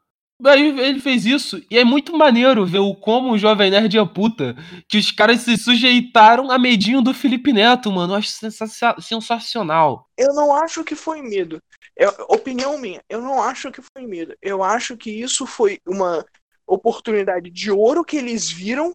Aí 0.45 0.79
ele 0.79 0.99
fez 0.99 1.25
isso, 1.25 1.59
e 1.69 1.79
é 1.79 1.83
muito 1.83 2.15
maneiro 2.15 2.63
ver 2.63 2.77
o 2.77 2.93
como 2.93 3.31
o 3.31 3.37
Jovem 3.39 3.71
Nerd 3.71 3.97
é 3.97 4.05
puta, 4.05 4.55
que 4.87 4.99
os 4.99 5.11
caras 5.11 5.41
se 5.41 5.57
sujeitaram 5.57 6.51
a 6.51 6.59
medinho 6.59 7.01
do 7.01 7.11
Felipe 7.11 7.51
Neto, 7.51 7.91
mano. 7.91 8.13
Eu 8.13 8.17
acho 8.17 8.29
sensacional. 9.01 10.07
Eu 10.15 10.35
não 10.35 10.55
acho 10.55 10.83
que 10.83 10.93
foi 10.93 11.23
medo. 11.23 11.59
É, 11.97 12.07
opinião 12.29 12.77
minha, 12.77 13.01
eu 13.09 13.19
não 13.19 13.41
acho 13.41 13.71
que 13.71 13.81
foi 13.81 14.05
medo. 14.05 14.35
Eu 14.39 14.61
acho 14.61 14.95
que 14.95 15.09
isso 15.09 15.47
foi 15.47 15.79
uma 15.87 16.23
oportunidade 16.67 17.49
de 17.49 17.71
ouro 17.71 18.03
que 18.03 18.17
eles 18.17 18.51
viram 18.51 18.93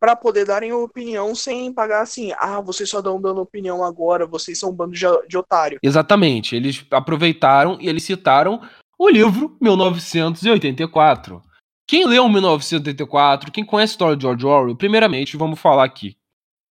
para 0.00 0.16
poder 0.16 0.44
darem 0.44 0.72
opinião 0.72 1.32
sem 1.32 1.72
pagar 1.72 2.02
assim, 2.02 2.32
ah, 2.36 2.60
vocês 2.60 2.90
só 2.90 3.00
dão 3.00 3.20
dando 3.20 3.40
opinião 3.40 3.84
agora, 3.84 4.26
vocês 4.26 4.58
são 4.58 4.70
um 4.70 4.74
bando 4.74 4.92
de, 4.94 5.06
de 5.28 5.38
otário. 5.38 5.78
Exatamente, 5.80 6.56
eles 6.56 6.84
aproveitaram 6.90 7.78
e 7.80 7.88
eles 7.88 8.02
citaram 8.02 8.60
o 8.98 9.08
livro 9.08 9.56
1984. 9.60 11.40
Quem 11.86 12.04
leu 12.04 12.28
1984, 12.28 13.52
quem 13.52 13.64
conhece 13.64 13.92
a 13.92 13.94
história 13.94 14.16
de 14.16 14.22
George 14.22 14.44
Orwell, 14.44 14.76
primeiramente, 14.76 15.36
vamos 15.36 15.60
falar 15.60 15.84
aqui. 15.84 16.16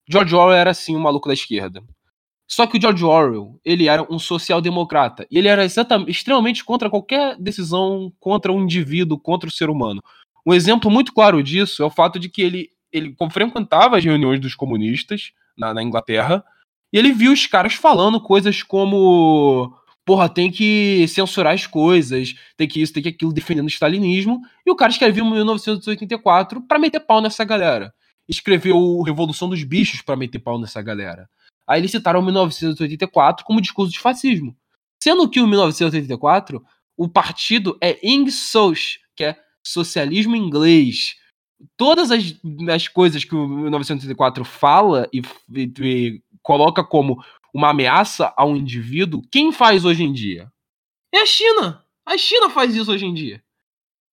George 0.10 0.36
Orwell 0.36 0.58
era 0.58 0.74
sim 0.74 0.98
um 0.98 1.00
maluco 1.00 1.30
da 1.30 1.34
esquerda. 1.34 1.82
Só 2.52 2.68
que 2.68 2.78
o 2.78 2.82
George 2.82 3.06
Orwell, 3.06 3.58
ele 3.64 3.88
era 3.88 4.06
um 4.14 4.20
social-democrata. 4.20 5.26
E 5.32 5.38
ele 5.38 5.48
era 5.48 5.64
extremamente 5.66 6.66
contra 6.66 6.90
qualquer 6.90 7.38
decisão 7.40 8.12
contra 8.20 8.52
um 8.52 8.62
indivíduo, 8.64 9.18
contra 9.18 9.48
o 9.48 9.52
ser 9.52 9.70
humano. 9.70 10.04
Um 10.46 10.54
exemplo 10.54 10.90
muito 10.90 11.14
claro 11.14 11.42
disso 11.42 11.84
é 11.84 11.86
o 11.86 11.92
fato 11.92 12.20
de 12.20 12.30
que 12.30 12.42
ele 12.42 12.70
ele 12.92 13.16
frequentava 13.32 13.98
as 13.98 14.04
reuniões 14.04 14.42
dos 14.42 14.54
comunistas 14.54 15.32
na, 15.58 15.74
na 15.74 15.82
Inglaterra 15.82 16.44
e 16.92 16.98
ele 16.98 17.14
viu 17.14 17.32
os 17.32 17.48
caras 17.48 17.74
falando 17.74 18.20
coisas 18.20 18.62
como 18.62 19.74
porra, 20.06 20.28
tem 20.28 20.52
que 20.52 21.08
censurar 21.08 21.54
as 21.54 21.66
coisas, 21.66 22.36
tem 22.58 22.68
que 22.68 22.82
isso, 22.82 22.92
tem 22.92 23.04
que 23.04 23.10
aquilo, 23.10 23.32
defendendo 23.32 23.66
o 23.66 23.70
stalinismo. 23.70 24.42
E 24.66 24.72
o 24.72 24.76
cara 24.76 24.92
escreveu 24.92 25.24
em 25.24 25.32
1984 25.32 26.62
para 26.64 26.80
meter 26.80 27.00
pau 27.00 27.22
nessa 27.22 27.44
galera. 27.44 27.94
Escreveu 28.28 29.02
Revolução 29.04 29.48
dos 29.48 29.64
Bichos 29.64 30.02
para 30.02 30.16
meter 30.16 30.40
pau 30.40 30.60
nessa 30.60 30.82
galera. 30.82 31.30
Aí 31.68 31.80
eles 31.80 31.92
citaram 31.92 32.22
1984 32.22 33.46
como 33.46 33.62
discurso 33.62 33.92
de 33.92 34.00
fascismo. 34.00 34.56
Sendo 35.02 35.30
que 35.30 35.40
em 35.40 35.48
1984 35.48 36.62
o 36.98 37.08
partido 37.08 37.78
é 37.82 37.98
Ingsoc, 38.04 38.78
que 39.16 39.24
é 39.24 39.38
socialismo 39.64 40.36
inglês 40.36 41.16
todas 41.78 42.12
as, 42.12 42.36
as 42.74 42.88
coisas 42.88 43.24
que 43.24 43.36
o 43.36 43.48
1984 43.48 44.44
fala 44.44 45.08
e, 45.14 45.22
e, 45.54 45.72
e, 45.80 46.22
coloca 46.42 46.84
como 46.84 47.24
uma 47.54 47.70
ameaça 47.70 48.34
ao 48.38 48.56
indivíduo, 48.56 49.22
quem 49.32 49.52
faz 49.52 49.86
hoje 49.86 50.04
em 50.04 50.14
dia? 50.14 50.52
É 51.14 51.22
a 51.22 51.26
China. 51.26 51.84
A 52.06 52.18
China 52.18 52.50
faz 52.50 52.76
isso 52.76 52.92
hoje 52.92 53.06
em 53.06 53.14
dia. 53.14 53.44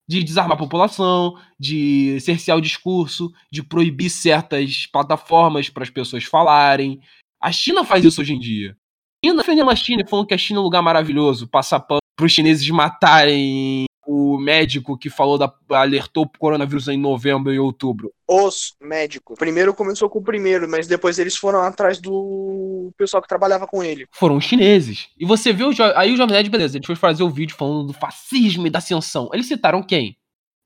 De 0.08 0.22
desarmar 0.22 0.56
a 0.56 0.58
população, 0.58 1.38
de 1.58 2.18
cercear 2.20 2.56
o 2.56 2.62
discurso, 2.62 3.32
de 3.50 3.62
proibir 3.62 4.10
certas 4.10 4.86
plataformas 4.86 5.68
para 5.68 5.84
as 5.84 5.90
pessoas 5.90 6.24
falarem. 6.24 7.00
A 7.40 7.52
China 7.52 7.84
faz 7.84 8.04
isso 8.04 8.20
hoje 8.20 8.34
em 8.34 8.38
dia. 8.38 8.76
China 9.24 9.36
defendendo 9.38 9.70
a 9.70 9.76
China, 9.76 10.06
falando 10.06 10.26
que 10.26 10.34
a 10.34 10.38
China 10.38 10.58
é 10.58 10.60
um 10.60 10.64
lugar 10.64 10.82
maravilhoso, 10.82 11.48
passar 11.48 11.80
pano 11.80 12.00
para 12.16 12.26
os 12.26 12.32
chineses 12.32 12.68
matarem 12.70 13.87
o 14.10 14.38
médico 14.38 14.96
que 14.96 15.10
falou 15.10 15.36
da 15.36 15.52
alertou 15.68 16.24
o 16.24 16.38
coronavírus 16.38 16.88
em 16.88 16.96
novembro 16.96 17.52
e 17.52 17.58
outubro? 17.58 18.10
Os 18.26 18.74
médicos. 18.80 19.38
Primeiro 19.38 19.74
começou 19.74 20.08
com 20.08 20.18
o 20.18 20.24
primeiro, 20.24 20.66
mas 20.66 20.86
depois 20.86 21.18
eles 21.18 21.36
foram 21.36 21.60
atrás 21.60 22.00
do 22.00 22.90
pessoal 22.96 23.22
que 23.22 23.28
trabalhava 23.28 23.66
com 23.66 23.84
ele. 23.84 24.06
Foram 24.10 24.38
os 24.38 24.44
chineses. 24.44 25.08
E 25.18 25.26
você 25.26 25.52
viu 25.52 25.68
aí 25.94 26.10
o 26.10 26.16
Jovem 26.16 26.34
Nerd, 26.34 26.48
beleza, 26.48 26.78
ele 26.78 26.86
foi 26.86 26.96
fazer 26.96 27.22
o 27.22 27.28
vídeo 27.28 27.54
falando 27.54 27.88
do 27.88 27.92
fascismo 27.92 28.66
e 28.66 28.70
da 28.70 28.78
ascensão. 28.78 29.28
Eles 29.30 29.46
citaram 29.46 29.82
quem? 29.82 30.16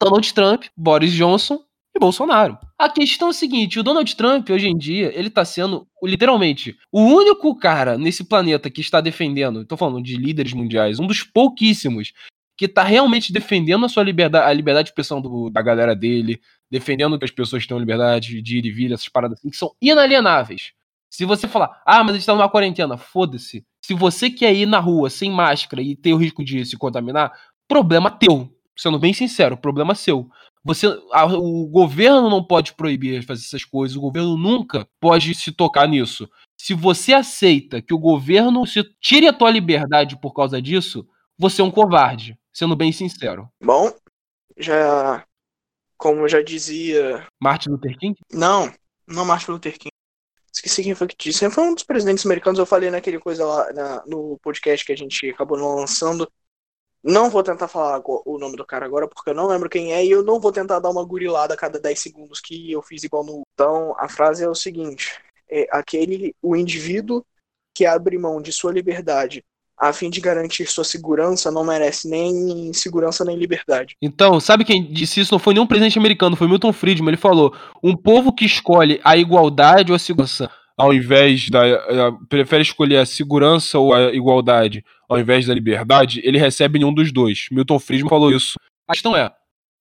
Donald 0.01 0.33
Trump, 0.33 0.67
Boris 0.77 1.13
Johnson 1.13 1.59
e 1.97 1.99
Bolsonaro. 1.99 2.57
A 2.79 2.89
questão 2.89 3.27
é 3.27 3.31
a 3.33 3.35
seguinte, 3.35 3.81
o 3.81 3.83
Donald 3.83 4.15
Trump 4.15 4.51
hoje 4.51 4.69
em 4.69 4.79
dia, 4.79 5.13
ele 5.19 5.29
tá 5.29 5.45
sendo 5.45 5.85
literalmente 6.01 6.77
o 6.93 7.01
único 7.01 7.57
cara 7.57 7.99
nesse 7.99 8.23
planeta 8.23 8.71
que 8.71 8.81
está 8.81 9.01
defendendo, 9.01 9.65
tô 9.65 9.77
falando 9.77 10.01
de 10.01 10.17
líderes 10.17 10.53
mundiais, 10.53 11.01
um 11.01 11.09
dos 11.09 11.25
pouquíssimos 11.25 12.13
que 12.57 12.69
tá 12.69 12.83
realmente 12.83 13.33
defendendo 13.33 13.87
a 13.87 13.89
sua 13.89 14.03
liberdade, 14.03 14.49
a 14.49 14.53
liberdade 14.53 14.87
de 14.87 14.91
expressão 14.91 15.21
do, 15.21 15.51
da 15.51 15.63
galera 15.63 15.97
dele, 15.97 16.41
defendendo 16.71 17.19
que 17.19 17.25
as 17.25 17.31
pessoas 17.31 17.67
tenham 17.67 17.79
liberdade 17.79 18.41
de 18.41 18.59
ir 18.59 18.67
e 18.67 18.71
vir, 18.71 18.93
essas 18.93 19.09
paradas 19.09 19.39
assim, 19.39 19.51
que 19.51 19.57
são 19.57 19.75
inalienáveis. 19.81 20.73
Se 21.11 21.25
você 21.25 21.47
falar, 21.47 21.83
ah, 21.85 22.03
mas 22.03 22.15
a 22.15 22.19
gente 22.19 22.27
tá 22.27 22.35
numa 22.35 22.49
quarentena, 22.49 22.97
foda-se. 22.97 23.65
Se 23.85 23.93
você 23.93 24.31
quer 24.31 24.55
ir 24.55 24.67
na 24.67 24.79
rua 24.79 25.11
sem 25.11 25.31
máscara 25.31 25.83
e 25.83 25.95
ter 25.95 26.15
o 26.15 26.17
risco 26.17 26.45
de 26.45 26.65
se 26.65 26.77
contaminar, 26.77 27.33
problema 27.69 28.11
teu. 28.11 28.49
Sendo 28.75 28.99
bem 28.99 29.13
sincero, 29.13 29.57
problema 29.57 29.95
seu. 29.95 30.31
Você, 30.65 30.87
a, 31.13 31.27
o 31.27 31.67
governo 31.67 32.31
não 32.31 32.43
pode 32.43 32.73
proibir 32.75 33.23
fazer 33.25 33.43
essas 33.43 33.65
coisas, 33.65 33.97
o 33.97 34.01
governo 34.01 34.37
nunca 34.37 34.89
pode 35.01 35.35
se 35.35 35.53
tocar 35.53 35.87
nisso. 35.87 36.29
Se 36.57 36.73
você 36.73 37.13
aceita 37.13 37.83
que 37.83 37.93
o 37.93 37.99
governo 37.99 38.65
se 38.67 38.83
tire 39.01 39.27
a 39.27 39.33
tua 39.33 39.51
liberdade 39.51 40.19
por 40.19 40.33
causa 40.33 40.63
disso, 40.63 41.07
você 41.37 41.61
é 41.61 41.65
um 41.65 41.71
covarde 41.71 42.39
sendo 42.53 42.77
bem 42.77 42.93
sincero. 42.93 43.49
Bom, 43.63 43.93
já. 44.57 45.25
Como 45.97 46.29
já 46.29 46.43
dizia. 46.43 47.27
Martin 47.41 47.71
Luther 47.71 47.97
King? 47.99 48.19
Não, 48.33 48.73
não 49.07 49.25
Martin 49.25 49.53
Luther 49.53 49.79
King. 49.79 49.93
Esqueci 50.53 50.83
quem 50.83 50.95
foi 50.95 51.07
que 51.07 51.17
disse. 51.17 51.49
Foi 51.51 51.65
um 51.65 51.75
dos 51.75 51.85
presidentes 51.85 52.27
americanos. 52.27 52.59
Eu 52.59 52.67
falei 52.67 52.91
naquele 52.91 53.19
coisa 53.19 53.47
lá 53.47 53.73
na, 53.73 54.05
no 54.07 54.39
podcast 54.43 54.85
que 54.85 54.93
a 54.93 54.97
gente 54.97 55.31
acabou 55.31 55.57
não 55.57 55.77
lançando. 55.77 56.31
Não 57.03 57.31
vou 57.31 57.43
tentar 57.43 57.67
falar 57.67 58.01
o 58.05 58.39
nome 58.39 58.57
do 58.57 58.65
cara 58.65 58.87
agora, 58.87 59.09
porque 59.09 59.31
eu 59.31 59.35
não 59.35 59.49
lembro 59.49 59.69
quem 59.69 59.93
é, 59.93 60.05
e 60.05 60.11
eu 60.11 60.23
não 60.23 60.39
vou 60.39 60.53
tentar 60.53 60.79
dar 60.79 60.89
uma 60.89 61.05
gurilada 61.05 61.55
a 61.55 61.57
cada 61.57 61.81
10 61.81 61.99
segundos 61.99 62.41
que 62.41 62.71
eu 62.71 62.81
fiz 62.81 63.03
igual 63.03 63.25
no. 63.25 63.43
Então, 63.55 63.97
a 63.99 64.09
frase 64.09 64.45
é 64.45 64.49
o 64.49 64.55
seguinte: 64.55 65.21
é 65.49 65.67
aquele, 65.73 66.35
o 66.41 66.55
indivíduo 66.55 67.25
que 67.75 67.87
abre 67.87 68.19
mão 68.19 68.41
de 68.41 68.53
sua 68.53 68.71
liberdade 68.71 69.45
a 69.83 69.93
fim 69.93 70.09
de 70.09 70.21
garantir 70.21 70.67
sua 70.67 70.85
segurança, 70.85 71.51
não 71.51 71.65
merece 71.65 72.09
nem 72.09 72.73
segurança 72.73 73.25
nem 73.25 73.37
liberdade. 73.37 73.97
Então, 74.01 74.39
sabe 74.39 74.65
quem 74.65 74.85
disse 74.93 75.19
isso? 75.19 75.35
Não 75.35 75.41
foi 75.41 75.55
nenhum 75.55 75.67
presidente 75.67 75.99
americano, 75.99 76.37
foi 76.37 76.47
Milton 76.47 76.73
Friedman. 76.73 77.09
Ele 77.09 77.17
falou: 77.17 77.53
um 77.83 77.97
povo 77.97 78.33
que 78.33 78.45
escolhe 78.45 79.01
a 79.03 79.17
igualdade 79.17 79.91
ou 79.91 79.97
a 79.97 79.99
segurança, 79.99 80.49
ao 80.79 80.95
invés 80.95 81.51
da. 81.51 81.61
Prefere 82.29 82.63
escolher 82.63 82.99
a 82.99 83.07
segurança 83.07 83.77
ou 83.77 83.93
a 83.93 84.15
igualdade, 84.15 84.85
ao 85.09 85.19
invés 85.19 85.47
da 85.47 85.55
liberdade, 85.55 86.21
ele 86.23 86.39
recebe 86.39 86.79
nenhum 86.79 86.95
dos 86.95 87.13
dois. 87.13 87.47
Milton 87.51 87.81
Friedman 87.81 88.09
falou 88.09 88.31
isso. 88.31 88.61
A 88.87 88.93
questão 88.93 89.17
é: 89.17 89.33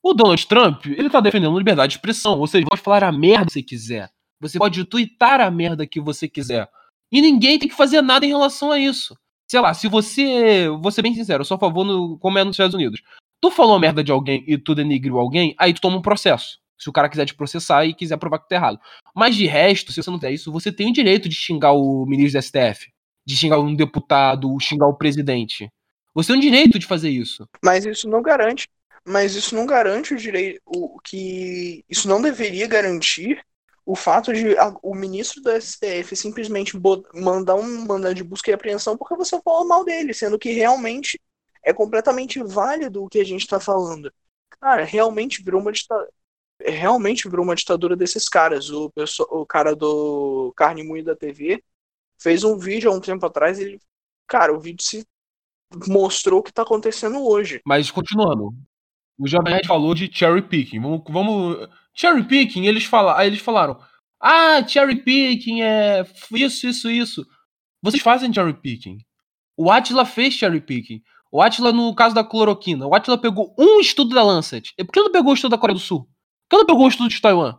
o 0.01 0.15
Donald 0.15 0.47
Trump, 0.47 0.83
ele 0.87 1.11
tá 1.11 1.21
defendendo 1.21 1.55
liberdade 1.55 1.91
de 1.91 1.97
expressão. 1.97 2.39
Ou 2.39 2.47
seja, 2.47 2.65
pode 2.67 2.81
falar 2.81 3.03
a 3.03 3.11
merda 3.11 3.45
que 3.45 3.53
você 3.53 3.61
quiser. 3.61 4.09
Você 4.39 4.57
pode 4.57 4.83
twittar 4.85 5.39
a 5.39 5.51
merda 5.51 5.85
que 5.85 6.01
você 6.01 6.27
quiser. 6.27 6.67
E 7.11 7.21
ninguém 7.21 7.59
tem 7.59 7.69
que 7.69 7.75
fazer 7.75 8.01
nada 8.01 8.25
em 8.25 8.29
relação 8.29 8.71
a 8.71 8.79
isso 8.79 9.15
sei 9.51 9.59
lá, 9.59 9.73
se 9.73 9.89
você. 9.89 10.69
Vou 10.81 10.91
ser 10.91 11.01
bem 11.01 11.13
sincero, 11.13 11.41
eu 11.41 11.45
sou 11.45 11.55
a 11.55 11.59
favor 11.59 11.83
no, 11.83 12.17
como 12.19 12.39
é 12.39 12.43
nos 12.43 12.53
Estados 12.53 12.73
Unidos. 12.73 13.01
Tu 13.41 13.51
falou 13.51 13.77
merda 13.77 14.01
de 14.01 14.09
alguém 14.09 14.45
e 14.47 14.57
tu 14.57 14.73
denigriu 14.73 15.19
alguém, 15.19 15.53
aí 15.57 15.73
tu 15.73 15.81
toma 15.81 15.97
um 15.97 16.01
processo. 16.01 16.57
Se 16.79 16.89
o 16.89 16.93
cara 16.93 17.09
quiser 17.09 17.25
te 17.25 17.35
processar 17.35 17.85
e 17.85 17.93
quiser 17.93 18.15
provar 18.15 18.39
que 18.39 18.47
tá 18.47 18.55
errado. 18.55 18.79
Mas 19.13 19.35
de 19.35 19.45
resto, 19.45 19.91
se 19.91 20.01
você 20.01 20.09
não 20.09 20.17
der 20.17 20.31
isso, 20.31 20.53
você 20.53 20.71
tem 20.71 20.89
o 20.89 20.93
direito 20.93 21.27
de 21.27 21.35
xingar 21.35 21.73
o 21.73 22.05
ministro 22.05 22.39
da 22.39 22.41
STF, 22.41 22.87
de 23.25 23.35
xingar 23.35 23.59
um 23.59 23.75
deputado, 23.75 24.57
xingar 24.61 24.87
o 24.87 24.95
presidente. 24.95 25.69
Você 26.15 26.31
tem 26.31 26.39
o 26.39 26.41
direito 26.41 26.79
de 26.79 26.85
fazer 26.85 27.09
isso. 27.09 27.45
Mas 27.61 27.85
isso 27.85 28.07
não 28.07 28.21
garante. 28.21 28.69
Mas 29.05 29.35
isso 29.35 29.53
não 29.53 29.65
garante 29.65 30.13
o 30.13 30.17
direito. 30.17 30.61
O 30.65 30.97
que. 31.01 31.83
Isso 31.89 32.07
não 32.07 32.21
deveria 32.21 32.67
garantir 32.67 33.43
o 33.85 33.95
fato 33.95 34.33
de 34.33 34.57
a, 34.57 34.73
o 34.81 34.93
ministro 34.93 35.41
do 35.41 35.49
STF 35.49 36.15
simplesmente 36.15 36.79
mandar 37.13 37.55
um 37.55 37.85
mandado 37.85 38.15
de 38.15 38.23
busca 38.23 38.51
e 38.51 38.53
apreensão 38.53 38.97
porque 38.97 39.15
você 39.15 39.39
falou 39.41 39.67
mal 39.67 39.83
dele, 39.83 40.13
sendo 40.13 40.37
que 40.37 40.51
realmente 40.51 41.19
é 41.63 41.73
completamente 41.73 42.41
válido 42.43 43.03
o 43.03 43.09
que 43.09 43.19
a 43.19 43.25
gente 43.25 43.41
está 43.41 43.59
falando. 43.59 44.11
Cara, 44.59 44.83
realmente 44.83 45.43
virou 45.43 45.61
uma 45.61 45.71
ditadura. 45.71 46.09
Realmente 46.63 47.27
virou 47.27 47.43
uma 47.43 47.55
ditadura 47.55 47.95
desses 47.95 48.29
caras. 48.29 48.69
O, 48.69 48.91
o 49.31 49.45
cara 49.45 49.75
do 49.75 50.53
Carne 50.55 50.83
Moída 50.83 51.15
TV 51.15 51.63
fez 52.19 52.43
um 52.43 52.57
vídeo 52.57 52.91
há 52.91 52.93
um 52.93 53.01
tempo 53.01 53.25
atrás. 53.25 53.59
Ele, 53.59 53.79
cara, 54.27 54.53
o 54.53 54.59
vídeo 54.59 54.83
se 54.83 55.03
mostrou 55.87 56.39
o 56.39 56.43
que 56.43 56.51
está 56.51 56.61
acontecendo 56.61 57.25
hoje. 57.25 57.61
Mas 57.65 57.89
continuando, 57.89 58.53
o 59.17 59.27
Jovem 59.27 59.59
falou 59.65 59.95
de 59.95 60.11
cherry 60.11 60.41
picking. 60.41 60.81
Vamos, 60.81 61.01
vamos 61.09 61.67
Cherry 61.93 62.23
picking, 62.23 62.65
eles, 62.65 62.85
fala, 62.85 63.17
aí 63.17 63.27
eles 63.27 63.39
falaram: 63.39 63.77
Ah, 64.19 64.65
cherry 64.67 64.95
picking 64.95 65.61
é 65.61 66.05
isso, 66.33 66.67
isso, 66.67 66.89
isso. 66.89 67.25
Vocês 67.81 68.01
fazem 68.01 68.33
cherry 68.33 68.53
picking. 68.53 68.97
O 69.57 69.71
Atila 69.71 70.05
fez 70.05 70.33
cherry 70.33 70.61
picking. 70.61 71.01
O 71.31 71.41
Atila, 71.41 71.71
no 71.71 71.93
caso 71.95 72.13
da 72.13 72.23
cloroquina, 72.23 72.85
o 72.85 72.93
Atila 72.93 73.17
pegou 73.17 73.55
um 73.57 73.79
estudo 73.79 74.13
da 74.13 74.23
Lancet. 74.23 74.73
Por 74.77 74.91
que 74.91 74.99
não 74.99 75.11
pegou 75.11 75.31
o 75.31 75.33
estudo 75.33 75.51
da 75.51 75.57
Coreia 75.57 75.75
do 75.75 75.79
Sul? 75.79 76.01
Por 76.49 76.49
que 76.49 76.57
não 76.57 76.65
pegou 76.65 76.85
o 76.85 76.89
estudo 76.89 77.09
de 77.09 77.21
Taiwan? 77.21 77.57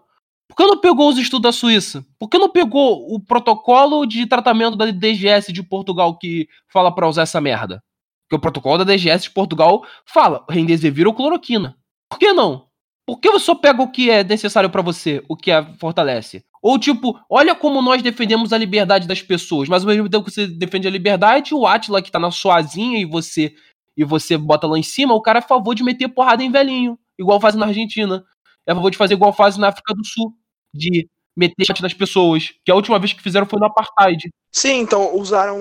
Por 0.49 0.57
que 0.57 0.67
não 0.67 0.79
pegou 0.79 1.09
os 1.09 1.17
estudos 1.17 1.43
da 1.43 1.53
Suíça? 1.53 2.05
Por 2.19 2.29
que 2.29 2.39
não 2.39 2.51
pegou 2.51 3.07
o 3.11 3.19
protocolo 3.19 4.05
de 4.05 4.27
tratamento 4.27 4.77
da 4.77 4.91
DGS 4.91 5.51
de 5.51 5.63
Portugal 5.63 6.19
que 6.19 6.47
fala 6.69 6.95
para 6.95 7.09
usar 7.09 7.23
essa 7.23 7.41
merda? 7.41 7.83
Porque 8.25 8.37
o 8.37 8.41
protocolo 8.41 8.79
da 8.79 8.85
DGS 8.85 9.25
de 9.25 9.31
Portugal 9.31 9.83
fala 10.05 10.45
remdesivir 10.51 11.07
ou 11.07 11.15
cloroquina. 11.15 11.75
Por 12.11 12.19
que 12.19 12.35
não? 12.35 12.67
Por 13.07 13.19
que 13.19 13.31
você 13.31 13.47
só 13.47 13.55
pega 13.55 13.83
o 13.83 13.91
que 13.91 14.11
é 14.11 14.23
necessário 14.23 14.71
pra 14.71 14.83
você, 14.83 15.23
o 15.29 15.37
que 15.37 15.51
a 15.51 15.65
fortalece? 15.79 16.45
Ou 16.63 16.79
tipo, 16.79 17.19
olha 17.29 17.55
como 17.55 17.83
nós 17.83 18.01
defendemos 18.03 18.53
a 18.53 18.59
liberdade 18.59 19.09
das 19.09 19.21
pessoas, 19.21 19.69
mas 19.69 19.83
ao 19.83 19.89
mesmo 19.89 20.09
tempo 20.09 20.25
que 20.25 20.31
você 20.31 20.47
defende 20.47 20.87
a 20.87 20.91
liberdade, 20.91 21.55
o 21.55 21.67
Atila 21.67 22.01
que 22.01 22.13
tá 22.13 22.21
na 22.21 22.31
suazinha 22.31 23.01
e 23.01 23.05
você 23.05 23.55
e 23.97 24.05
você 24.05 24.39
bota 24.39 24.67
lá 24.67 24.79
em 24.79 24.83
cima, 24.83 25.13
o 25.13 25.21
cara 25.21 25.41
é 25.41 25.43
a 25.43 25.47
favor 25.47 25.75
de 25.75 25.85
meter 25.85 26.09
porrada 26.09 26.43
em 26.43 26.51
velhinho, 26.51 26.99
igual 27.19 27.41
faz 27.41 27.55
na 27.55 27.67
Argentina. 27.67 28.25
É 28.67 28.73
a 28.73 28.75
favor 28.75 28.91
de 28.91 28.97
fazer 28.97 29.15
igual 29.15 29.33
faz 29.33 29.57
na 29.57 29.69
África 29.69 29.93
do 29.93 30.05
Sul, 30.05 30.33
de 30.73 31.09
meter 31.37 31.67
shot 31.67 31.83
nas 31.83 31.93
pessoas, 31.93 32.55
que 32.65 32.71
a 32.71 32.75
última 32.75 32.99
vez 32.99 33.13
que 33.13 33.23
fizeram 33.23 33.47
foi 33.47 33.59
no 33.59 33.67
apartheid. 33.67 34.31
Sim, 34.51 34.79
então 34.79 35.15
usaram 35.17 35.59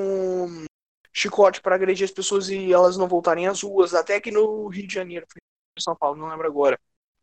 chicote 1.11 1.61
para 1.61 1.75
agredir 1.75 2.05
as 2.05 2.11
pessoas 2.11 2.49
e 2.49 2.71
elas 2.71 2.95
não 2.95 3.07
voltarem 3.07 3.47
às 3.47 3.61
ruas, 3.61 3.93
até 3.93 4.21
que 4.21 4.31
no 4.31 4.67
Rio 4.67 4.87
de 4.87 4.93
Janeiro, 4.93 5.25
São 5.79 5.95
Paulo, 5.95 6.17
não 6.17 6.29
lembro 6.29 6.47
agora. 6.47 6.79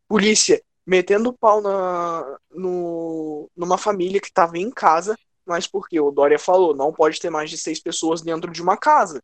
Polícia 0.08 0.62
metendo 0.86 1.32
pau 1.32 1.60
na, 1.60 2.38
no, 2.50 3.50
numa 3.54 3.76
família 3.76 4.20
que 4.20 4.28
estava 4.28 4.56
em 4.56 4.70
casa, 4.70 5.16
mas 5.44 5.66
porque 5.66 6.00
o 6.00 6.10
Dória 6.10 6.38
falou, 6.38 6.74
não 6.74 6.92
pode 6.92 7.20
ter 7.20 7.30
mais 7.30 7.50
de 7.50 7.58
seis 7.58 7.78
pessoas 7.78 8.22
dentro 8.22 8.50
de 8.50 8.62
uma 8.62 8.76
casa. 8.76 9.22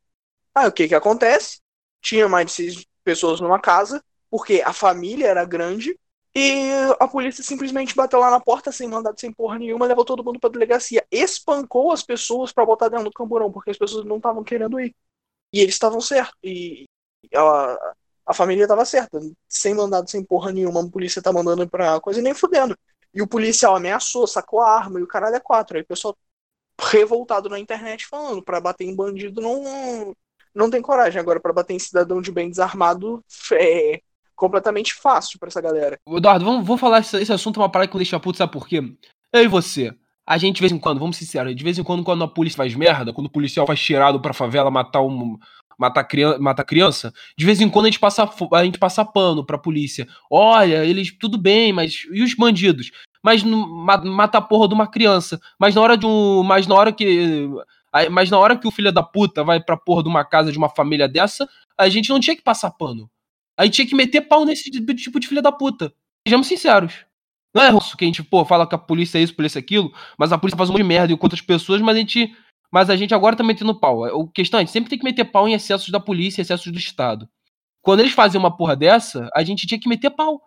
Aí 0.54 0.68
o 0.68 0.72
que 0.72 0.88
que 0.88 0.94
acontece? 0.94 1.60
Tinha 2.02 2.28
mais 2.28 2.46
de 2.46 2.52
seis 2.52 2.86
pessoas 3.02 3.40
numa 3.40 3.58
casa, 3.58 4.02
porque 4.30 4.62
a 4.64 4.72
família 4.72 5.26
era 5.26 5.44
grande, 5.44 5.98
e 6.34 6.70
a 6.98 7.06
polícia 7.06 7.44
simplesmente 7.44 7.94
bateu 7.94 8.18
lá 8.18 8.28
na 8.30 8.40
porta 8.40 8.72
sem 8.72 8.88
mandado, 8.88 9.20
sem 9.20 9.32
porra 9.32 9.56
nenhuma, 9.58 9.86
levou 9.86 10.04
todo 10.04 10.24
mundo 10.24 10.40
pra 10.40 10.50
delegacia. 10.50 11.06
Espancou 11.10 11.92
as 11.92 12.02
pessoas 12.02 12.52
para 12.52 12.66
botar 12.66 12.88
dentro 12.88 13.04
do 13.04 13.12
camburão, 13.12 13.52
porque 13.52 13.70
as 13.70 13.78
pessoas 13.78 14.04
não 14.04 14.16
estavam 14.16 14.42
querendo 14.42 14.80
ir. 14.80 14.94
E 15.52 15.60
eles 15.60 15.74
estavam 15.74 16.00
certos. 16.00 16.34
E 16.42 16.86
a, 17.34 17.94
a 18.26 18.34
família 18.34 18.64
estava 18.64 18.84
certa. 18.84 19.20
Sem 19.48 19.74
mandado, 19.74 20.08
sem 20.08 20.24
porra 20.24 20.52
nenhuma, 20.52 20.82
a 20.82 20.88
polícia 20.88 21.22
tá 21.22 21.32
mandando 21.32 21.68
pra 21.68 22.00
coisa 22.00 22.22
nem 22.22 22.34
fudendo. 22.34 22.76
E 23.12 23.22
o 23.22 23.26
policial 23.26 23.76
ameaçou, 23.76 24.26
sacou 24.26 24.60
a 24.60 24.70
arma 24.76 24.98
e 24.98 25.02
o 25.02 25.06
caralho 25.06 25.36
é 25.36 25.40
quatro. 25.40 25.76
Aí 25.76 25.82
o 25.82 25.86
pessoal 25.86 26.16
revoltado 26.80 27.48
na 27.48 27.58
internet 27.58 28.06
falando, 28.06 28.42
para 28.42 28.60
bater 28.60 28.84
em 28.84 28.94
bandido 28.94 29.40
não, 29.40 30.14
não 30.54 30.70
tem 30.70 30.82
coragem. 30.82 31.20
Agora, 31.20 31.38
para 31.38 31.52
bater 31.52 31.74
em 31.74 31.78
cidadão 31.78 32.20
de 32.20 32.32
bem 32.32 32.50
desarmado, 32.50 33.24
é, 33.52 34.00
completamente 34.34 34.94
fácil 34.94 35.38
para 35.38 35.48
essa 35.48 35.60
galera. 35.60 35.98
Eduardo, 36.08 36.44
vamos, 36.44 36.66
vamos 36.66 36.80
falar 36.80 37.00
esse, 37.00 37.16
esse 37.20 37.32
assunto, 37.32 37.60
é 37.60 37.62
uma 37.62 37.70
parada 37.70 37.88
que 37.88 37.96
eu 37.96 38.00
deixo 38.00 38.18
puto, 38.20 38.38
sabe 38.38 38.52
por 38.52 38.66
quê? 38.66 38.80
Eu 39.32 39.42
e 39.42 39.48
você. 39.48 39.92
A 40.26 40.38
gente, 40.38 40.56
de 40.56 40.60
vez 40.62 40.72
em 40.72 40.78
quando, 40.78 40.98
vamos 40.98 41.16
ser 41.16 41.26
sinceros, 41.26 41.54
de 41.54 41.62
vez 41.62 41.78
em 41.78 41.84
quando, 41.84 42.02
quando 42.02 42.24
a 42.24 42.28
polícia 42.28 42.56
faz 42.56 42.74
merda, 42.74 43.12
quando 43.12 43.26
o 43.26 43.30
policial 43.30 43.66
faz 43.66 43.78
tirado 43.78 44.20
pra 44.20 44.32
favela 44.32 44.70
matar 44.70 45.02
um. 45.02 45.38
Matar 45.78 46.04
criança, 46.04 46.38
matar 46.38 46.64
criança, 46.64 47.12
de 47.36 47.44
vez 47.44 47.60
em 47.60 47.68
quando 47.68 47.86
a 47.86 47.88
gente 47.88 48.00
passa, 48.00 48.28
a 48.52 48.64
gente 48.64 48.78
passa 48.78 49.04
pano 49.04 49.44
pra 49.44 49.58
polícia. 49.58 50.06
Olha, 50.30 50.84
eles, 50.84 51.12
tudo 51.18 51.36
bem, 51.38 51.72
mas. 51.72 52.06
E 52.12 52.22
os 52.22 52.34
bandidos? 52.34 52.90
Mas 53.22 53.42
mata 53.42 54.38
a 54.38 54.42
porra 54.42 54.68
de 54.68 54.74
uma 54.74 54.86
criança. 54.86 55.40
Mas 55.58 55.74
na 55.74 55.80
hora 55.80 55.96
de 55.96 56.06
um. 56.06 56.42
Mas 56.42 56.66
na 56.66 56.74
hora 56.74 56.92
que. 56.92 57.48
Mas 58.10 58.30
na 58.30 58.38
hora 58.38 58.56
que 58.56 58.66
o 58.66 58.70
filho 58.70 58.92
da 58.92 59.02
puta 59.02 59.44
vai 59.44 59.60
pra 59.60 59.76
porra 59.76 60.02
de 60.02 60.08
uma 60.08 60.24
casa 60.24 60.50
de 60.50 60.58
uma 60.58 60.68
família 60.68 61.08
dessa, 61.08 61.48
a 61.78 61.88
gente 61.88 62.10
não 62.10 62.20
tinha 62.20 62.34
que 62.34 62.42
passar 62.42 62.70
pano. 62.72 63.08
A 63.56 63.64
gente 63.64 63.74
tinha 63.74 63.86
que 63.86 63.94
meter 63.94 64.22
pau 64.22 64.44
nesse 64.44 64.70
tipo 64.70 65.20
de 65.20 65.28
filha 65.28 65.40
da 65.40 65.52
puta. 65.52 65.92
Sejamos 66.26 66.46
sinceros. 66.46 67.04
Não 67.54 67.62
é 67.62 67.68
russo 67.68 67.96
que 67.96 68.04
a 68.04 68.08
gente, 68.08 68.22
pô, 68.22 68.44
fala 68.44 68.66
que 68.66 68.74
a 68.74 68.78
polícia 68.78 69.18
é 69.18 69.22
isso, 69.22 69.34
polícia 69.34 69.60
é 69.60 69.62
aquilo, 69.62 69.94
mas 70.18 70.32
a 70.32 70.38
polícia 70.38 70.56
faz 70.56 70.68
um 70.68 70.72
monte 70.72 70.82
de 70.82 70.88
merda 70.88 71.16
com 71.16 71.24
outras 71.24 71.40
pessoas, 71.40 71.80
mas 71.80 71.94
a 71.96 71.98
gente. 72.00 72.34
Mas 72.74 72.90
a 72.90 72.96
gente 72.96 73.14
agora 73.14 73.36
tá 73.36 73.44
metendo 73.44 73.72
pau. 73.72 74.04
A 74.04 74.32
questão 74.32 74.58
é, 74.58 74.62
a 74.62 74.64
gente 74.64 74.72
sempre 74.72 74.90
tem 74.90 74.98
que 74.98 75.04
meter 75.04 75.26
pau 75.26 75.46
em 75.46 75.52
excessos 75.52 75.90
da 75.90 76.00
polícia, 76.00 76.42
excessos 76.42 76.72
do 76.72 76.76
Estado. 76.76 77.28
Quando 77.80 78.00
eles 78.00 78.12
fazem 78.12 78.36
uma 78.36 78.56
porra 78.56 78.74
dessa, 78.74 79.30
a 79.32 79.44
gente 79.44 79.64
tinha 79.64 79.78
que 79.78 79.88
meter 79.88 80.10
pau. 80.10 80.42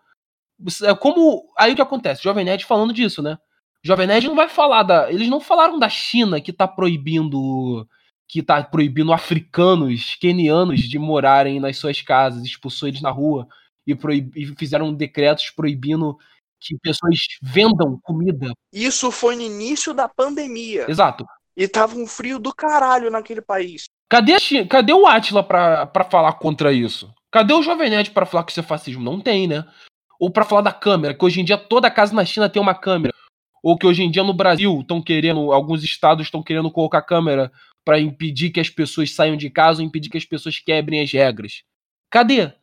É 0.84 0.94
como. 0.94 1.46
Aí 1.58 1.72
o 1.72 1.76
que 1.78 1.82
acontece? 1.82 2.22
Jovem 2.22 2.44
Nerd 2.44 2.66
falando 2.66 2.92
disso, 2.92 3.22
né? 3.22 3.38
Jovem 3.82 4.08
Nerd 4.08 4.28
não 4.28 4.36
vai 4.36 4.50
falar 4.50 4.84
da. 4.84 5.10
Eles 5.10 5.30
não 5.30 5.40
falaram 5.40 5.80
da 5.80 5.88
China 5.88 6.42
que 6.42 6.52
tá 6.52 6.68
proibindo 6.68 7.88
que 8.28 8.42
está 8.42 8.62
proibindo 8.62 9.14
africanos, 9.14 10.18
quenianos 10.20 10.82
de 10.82 11.00
morarem 11.00 11.62
nas 11.62 11.78
suas 11.78 12.02
casas, 12.02 12.44
expulsou 12.44 12.90
eles 12.90 13.02
na 13.02 13.10
rua 13.10 13.48
e, 13.86 13.96
proib... 13.96 14.34
e 14.36 14.48
fizeram 14.48 14.94
decretos 14.94 15.50
proibindo 15.52 16.18
que 16.60 16.78
pessoas 16.80 17.20
vendam 17.42 17.98
comida. 18.04 18.52
Isso 18.74 19.12
foi 19.12 19.38
no 19.38 19.44
início 19.44 19.94
da 19.94 20.10
pandemia. 20.10 20.92
Exato. 20.92 21.26
E 21.58 21.68
tava 21.68 21.96
um 21.96 22.06
frio 22.06 22.38
do 22.38 22.54
caralho 22.54 23.10
naquele 23.10 23.42
país. 23.42 23.86
Cadê. 24.08 24.38
Cadê 24.70 24.94
o 24.94 25.08
Atila 25.08 25.42
pra, 25.44 25.88
pra 25.88 26.04
falar 26.04 26.34
contra 26.34 26.72
isso? 26.72 27.12
Cadê 27.32 27.52
o 27.52 27.64
Jovem 27.64 27.90
Nerd 27.90 28.12
pra 28.12 28.28
falar 28.28 28.44
que 28.44 28.52
isso 28.52 28.60
é 28.60 28.64
fascismo? 28.64 29.04
Não 29.04 29.20
tem, 29.20 29.48
né? 29.48 29.66
Ou 30.20 30.30
para 30.30 30.46
falar 30.46 30.62
da 30.62 30.72
câmera, 30.72 31.16
que 31.16 31.26
hoje 31.26 31.42
em 31.42 31.44
dia 31.44 31.58
toda 31.58 31.90
casa 31.90 32.14
na 32.14 32.24
China 32.24 32.48
tem 32.48 32.62
uma 32.62 32.76
câmera. 32.76 33.14
Ou 33.64 33.76
que 33.76 33.88
hoje 33.88 34.04
em 34.04 34.12
dia 34.12 34.24
no 34.24 34.36
Brasil 34.36 34.80
estão 34.82 35.02
querendo, 35.02 35.52
alguns 35.52 35.84
estados 35.84 36.28
estão 36.28 36.44
querendo 36.44 36.72
colocar 36.72 37.02
câmera 37.02 37.52
para 37.84 38.00
impedir 38.00 38.52
que 38.52 38.60
as 38.60 38.70
pessoas 38.70 39.14
saiam 39.14 39.36
de 39.36 39.50
casa 39.50 39.82
ou 39.82 39.88
impedir 39.88 40.10
que 40.10 40.18
as 40.18 40.26
pessoas 40.26 40.60
quebrem 40.60 41.02
as 41.02 41.12
regras. 41.12 41.64
Cadê? 42.12 42.54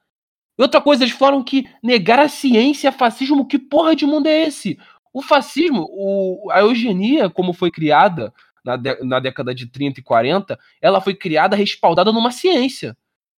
Outra 0.57 0.81
coisa, 0.81 1.03
eles 1.03 1.15
falaram 1.15 1.43
que 1.43 1.69
negar 1.83 2.21
a 2.21 2.29
ciência 2.29 2.89
é 2.89 2.93
fascismo. 2.93 3.47
Que 3.47 3.59
porra 3.59 3.97
de 3.97 4.07
mundo 4.07 4.29
é 4.29 4.45
esse? 4.45 4.79
O 5.13 5.21
fascismo, 5.21 5.87
o, 5.91 6.49
a 6.53 6.61
eugenia, 6.61 7.29
como 7.29 7.53
foi 7.53 7.71
criada 7.71 8.33
na, 8.65 8.77
de, 8.77 9.03
na 9.05 9.21
década 9.21 9.55
de 9.55 9.67
30 9.67 10.01
e 10.01 10.03
40, 10.03 10.59
ela 10.81 11.01
foi 11.01 11.15
criada 11.15 11.55
respaldada 11.55 12.11
numa 12.11 12.31
ciência. 12.31 12.97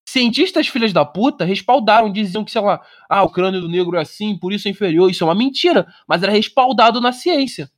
Cientistas 0.07 0.67
filhas 0.67 0.93
da 0.93 1.03
puta 1.03 1.43
respaldaram, 1.43 2.11
diziam 2.11 2.45
que, 2.45 2.51
sei 2.51 2.61
lá, 2.61 2.79
ah, 3.09 3.23
o 3.23 3.29
crânio 3.29 3.59
do 3.59 3.67
negro 3.67 3.97
é 3.97 4.01
assim, 4.01 4.37
por 4.37 4.53
isso 4.53 4.67
é 4.67 4.71
inferior. 4.71 5.09
Isso 5.09 5.23
é 5.23 5.27
uma 5.27 5.33
mentira, 5.33 5.87
mas 6.07 6.21
era 6.21 6.31
respaldado 6.31 7.01
na 7.01 7.11
ciência. 7.11 7.69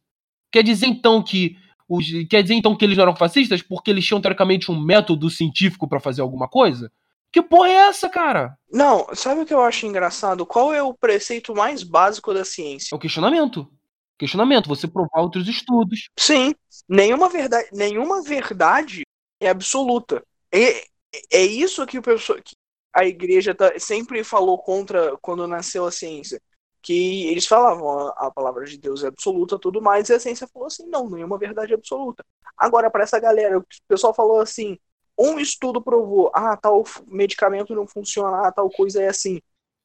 Quer 0.52 0.62
dizer 0.62 0.88
então 0.88 1.24
que 1.24 1.56
os, 1.88 2.06
quer 2.30 2.42
dizer 2.42 2.56
então 2.56 2.76
que 2.76 2.84
eles 2.84 2.98
não 2.98 3.04
eram 3.04 3.16
fascistas 3.16 3.62
porque 3.62 3.90
eles 3.90 4.06
tinham 4.06 4.20
teoricamente 4.20 4.70
um 4.70 4.80
método 4.80 5.30
científico 5.30 5.88
para 5.88 6.02
fazer 6.02 6.22
alguma 6.22 6.50
coisa? 6.50 6.92
Que 7.32 7.42
porra 7.42 7.70
é 7.70 7.88
essa, 7.88 8.10
cara? 8.10 8.58
Não, 8.72 9.08
sabe 9.14 9.42
o 9.42 9.46
que 9.46 9.54
eu 9.54 9.62
acho 9.62 9.86
engraçado? 9.86 10.46
Qual 10.46 10.74
é 10.74 10.82
o 10.82 10.94
preceito 10.94 11.56
mais 11.56 11.84
básico 11.84 12.34
da 12.34 12.44
ciência? 12.44 12.94
É 12.94 12.96
o 12.96 13.00
questionamento. 13.00 13.70
Questionamento, 14.18 14.68
você 14.68 14.88
provar 14.88 15.22
outros 15.22 15.48
estudos. 15.48 16.10
Sim, 16.18 16.56
nenhuma 16.88 17.30
verdade, 17.30 17.70
nenhuma 17.72 18.22
verdade 18.22 19.04
é 19.40 19.50
absoluta. 19.50 20.24
É, 20.52 20.86
é 21.32 21.42
isso 21.44 21.86
que, 21.86 22.00
o 22.00 22.02
pessoal, 22.02 22.40
que 22.42 22.56
a 22.94 23.06
igreja 23.06 23.54
tá, 23.54 23.78
sempre 23.80 24.24
falou 24.24 24.58
contra 24.58 25.16
quando 25.18 25.48
nasceu 25.48 25.86
a 25.86 25.92
ciência 25.92 26.42
que 26.88 27.28
eles 27.28 27.46
falavam 27.46 27.90
a, 27.90 28.10
a, 28.28 28.32
palavra 28.32 28.64
de 28.64 28.78
Deus 28.78 29.04
é 29.04 29.08
absoluta, 29.08 29.60
tudo 29.60 29.82
mais, 29.82 30.08
e 30.08 30.14
a 30.14 30.20
ciência 30.22 30.48
falou 30.48 30.68
assim, 30.68 30.86
não, 30.88 31.10
nenhuma 31.10 31.38
verdade 31.38 31.74
absoluta. 31.74 32.26
Agora, 32.58 32.90
para 32.90 33.04
essa 33.04 33.20
galera, 33.20 33.60
o 33.60 33.66
pessoal 33.90 34.14
falou 34.14 34.40
assim, 34.40 34.78
um 35.18 35.38
estudo 35.38 35.82
provou, 35.82 36.32
ah, 36.34 36.56
tal 36.56 36.86
medicamento 37.06 37.76
não 37.76 37.86
funciona, 37.86 38.48
ah, 38.48 38.52
tal 38.54 38.70
coisa 38.70 39.02
é 39.04 39.10
assim, 39.10 39.42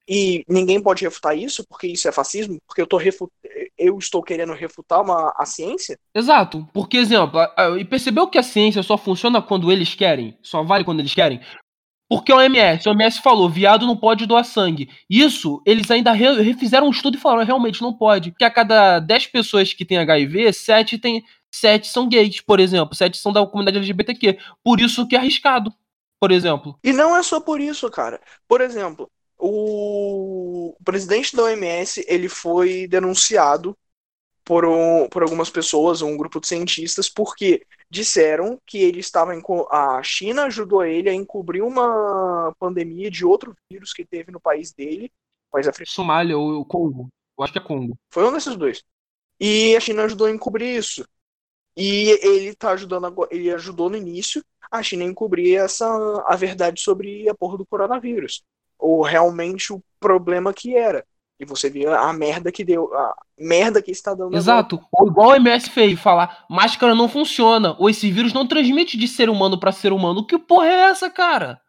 e 0.08 0.44
ninguém 0.48 0.80
pode 0.80 1.02
refutar 1.02 1.36
isso, 1.36 1.66
porque 1.66 1.88
isso 1.88 2.06
é 2.06 2.12
fascismo, 2.12 2.60
porque 2.68 2.82
eu, 2.82 2.86
tô 2.86 2.98
refut... 2.98 3.32
eu 3.82 3.98
estou 3.98 4.22
querendo 4.22 4.52
refutar 4.52 5.02
uma... 5.02 5.32
a 5.36 5.44
ciência? 5.44 5.98
Exato, 6.14 6.68
porque, 6.72 6.96
exemplo, 6.96 7.40
e 7.78 7.84
percebeu 7.84 8.26
que 8.28 8.38
a 8.38 8.42
ciência 8.42 8.82
só 8.82 8.96
funciona 8.96 9.42
quando 9.42 9.70
eles 9.72 9.94
querem, 9.94 10.36
só 10.42 10.62
vale 10.62 10.84
quando 10.84 11.00
eles 11.00 11.14
querem? 11.14 11.40
Porque 12.08 12.30
o 12.30 12.36
OMS, 12.36 12.86
o 12.86 12.92
OMS 12.92 13.22
falou, 13.22 13.48
viado 13.48 13.86
não 13.86 13.96
pode 13.96 14.26
doar 14.26 14.44
sangue. 14.44 14.90
Isso, 15.08 15.62
eles 15.64 15.90
ainda 15.90 16.12
refizeram 16.12 16.86
um 16.86 16.90
estudo 16.90 17.16
e 17.16 17.20
falaram, 17.20 17.42
realmente 17.42 17.80
não 17.80 17.90
pode. 17.90 18.32
Que 18.32 18.44
a 18.44 18.50
cada 18.50 18.98
10 19.00 19.28
pessoas 19.28 19.72
que 19.72 19.82
tem 19.82 19.96
HIV, 19.96 20.52
7 20.52 20.98
tem 20.98 21.24
7 21.50 21.88
são 21.88 22.06
gays, 22.06 22.38
por 22.38 22.60
exemplo. 22.60 22.94
7 22.94 23.16
são 23.16 23.32
da 23.32 23.46
comunidade 23.46 23.78
LGBTQ. 23.78 24.38
Por 24.62 24.78
isso 24.78 25.08
que 25.08 25.16
é 25.16 25.18
arriscado, 25.18 25.72
por 26.20 26.30
exemplo. 26.30 26.78
E 26.84 26.92
não 26.92 27.16
é 27.16 27.22
só 27.22 27.40
por 27.40 27.62
isso, 27.62 27.90
cara. 27.90 28.20
Por 28.46 28.60
exemplo, 28.60 29.10
o 29.44 30.76
presidente 30.85 31.35
da 31.35 31.42
OMS, 31.42 32.05
ele 32.07 32.28
foi 32.28 32.87
denunciado 32.87 33.76
por, 34.44 34.64
um, 34.64 35.09
por 35.09 35.22
algumas 35.22 35.50
pessoas, 35.50 36.00
um 36.00 36.16
grupo 36.16 36.40
de 36.40 36.46
cientistas, 36.46 37.09
porque 37.09 37.66
disseram 37.90 38.61
que 38.64 38.78
ele 38.78 39.00
estava 39.00 39.35
em, 39.35 39.42
a 39.70 40.00
China 40.02 40.44
ajudou 40.44 40.85
ele 40.85 41.09
a 41.09 41.14
encobrir 41.14 41.62
uma 41.62 42.55
pandemia 42.59 43.11
de 43.11 43.24
outro 43.24 43.57
vírus 43.70 43.92
que 43.92 44.05
teve 44.05 44.31
no 44.31 44.40
país 44.40 44.72
dele, 44.72 45.11
país 45.50 45.66
africano. 45.66 45.94
Somália 45.94 46.38
ou 46.38 46.64
Congo, 46.64 47.09
eu 47.37 47.44
acho 47.44 47.52
que 47.52 47.59
é 47.59 47.62
Congo. 47.62 47.96
Foi 48.11 48.24
um 48.24 48.33
desses 48.33 48.57
dois. 48.57 48.83
E 49.40 49.74
a 49.74 49.81
China 49.81 50.05
ajudou 50.05 50.28
a 50.28 50.31
encobrir 50.31 50.76
isso. 50.76 51.05
E 51.76 52.11
ele 52.22 52.55
tá 52.55 52.70
ajudando 52.72 53.26
ele 53.31 53.50
ajudou 53.50 53.90
no 53.90 53.96
início 53.96 54.44
a 54.70 54.83
China 54.83 55.05
a 55.05 55.09
encobrir 55.09 55.57
essa 55.57 55.87
a 56.26 56.37
verdade 56.37 56.81
sobre 56.81 57.28
a 57.28 57.35
porra 57.35 57.59
do 57.59 57.66
coronavírus, 57.66 58.42
ou 58.82 59.02
realmente 59.02 59.72
o 59.72 59.82
problema 60.00 60.52
que 60.52 60.76
era. 60.76 61.04
E 61.38 61.44
você 61.44 61.70
via 61.70 61.96
a 61.96 62.12
merda 62.12 62.52
que 62.52 62.64
deu, 62.64 62.92
a 62.94 63.14
merda 63.38 63.80
que 63.80 63.90
está 63.90 64.14
dando. 64.14 64.36
Exato. 64.36 64.80
Ou 64.92 65.08
igual 65.08 65.30
o 65.30 65.34
MS 65.34 65.70
fez, 65.70 65.98
falar, 65.98 66.44
máscara 66.48 66.94
não 66.94 67.08
funciona, 67.08 67.76
ou 67.78 67.88
esse 67.88 68.10
vírus 68.10 68.32
não 68.32 68.46
transmite 68.46 68.96
de 68.96 69.08
ser 69.08 69.30
humano 69.30 69.58
para 69.58 69.72
ser 69.72 69.92
humano. 69.92 70.26
Que 70.26 70.38
porra 70.38 70.66
é 70.66 70.80
essa, 70.90 71.08
cara? 71.08 71.60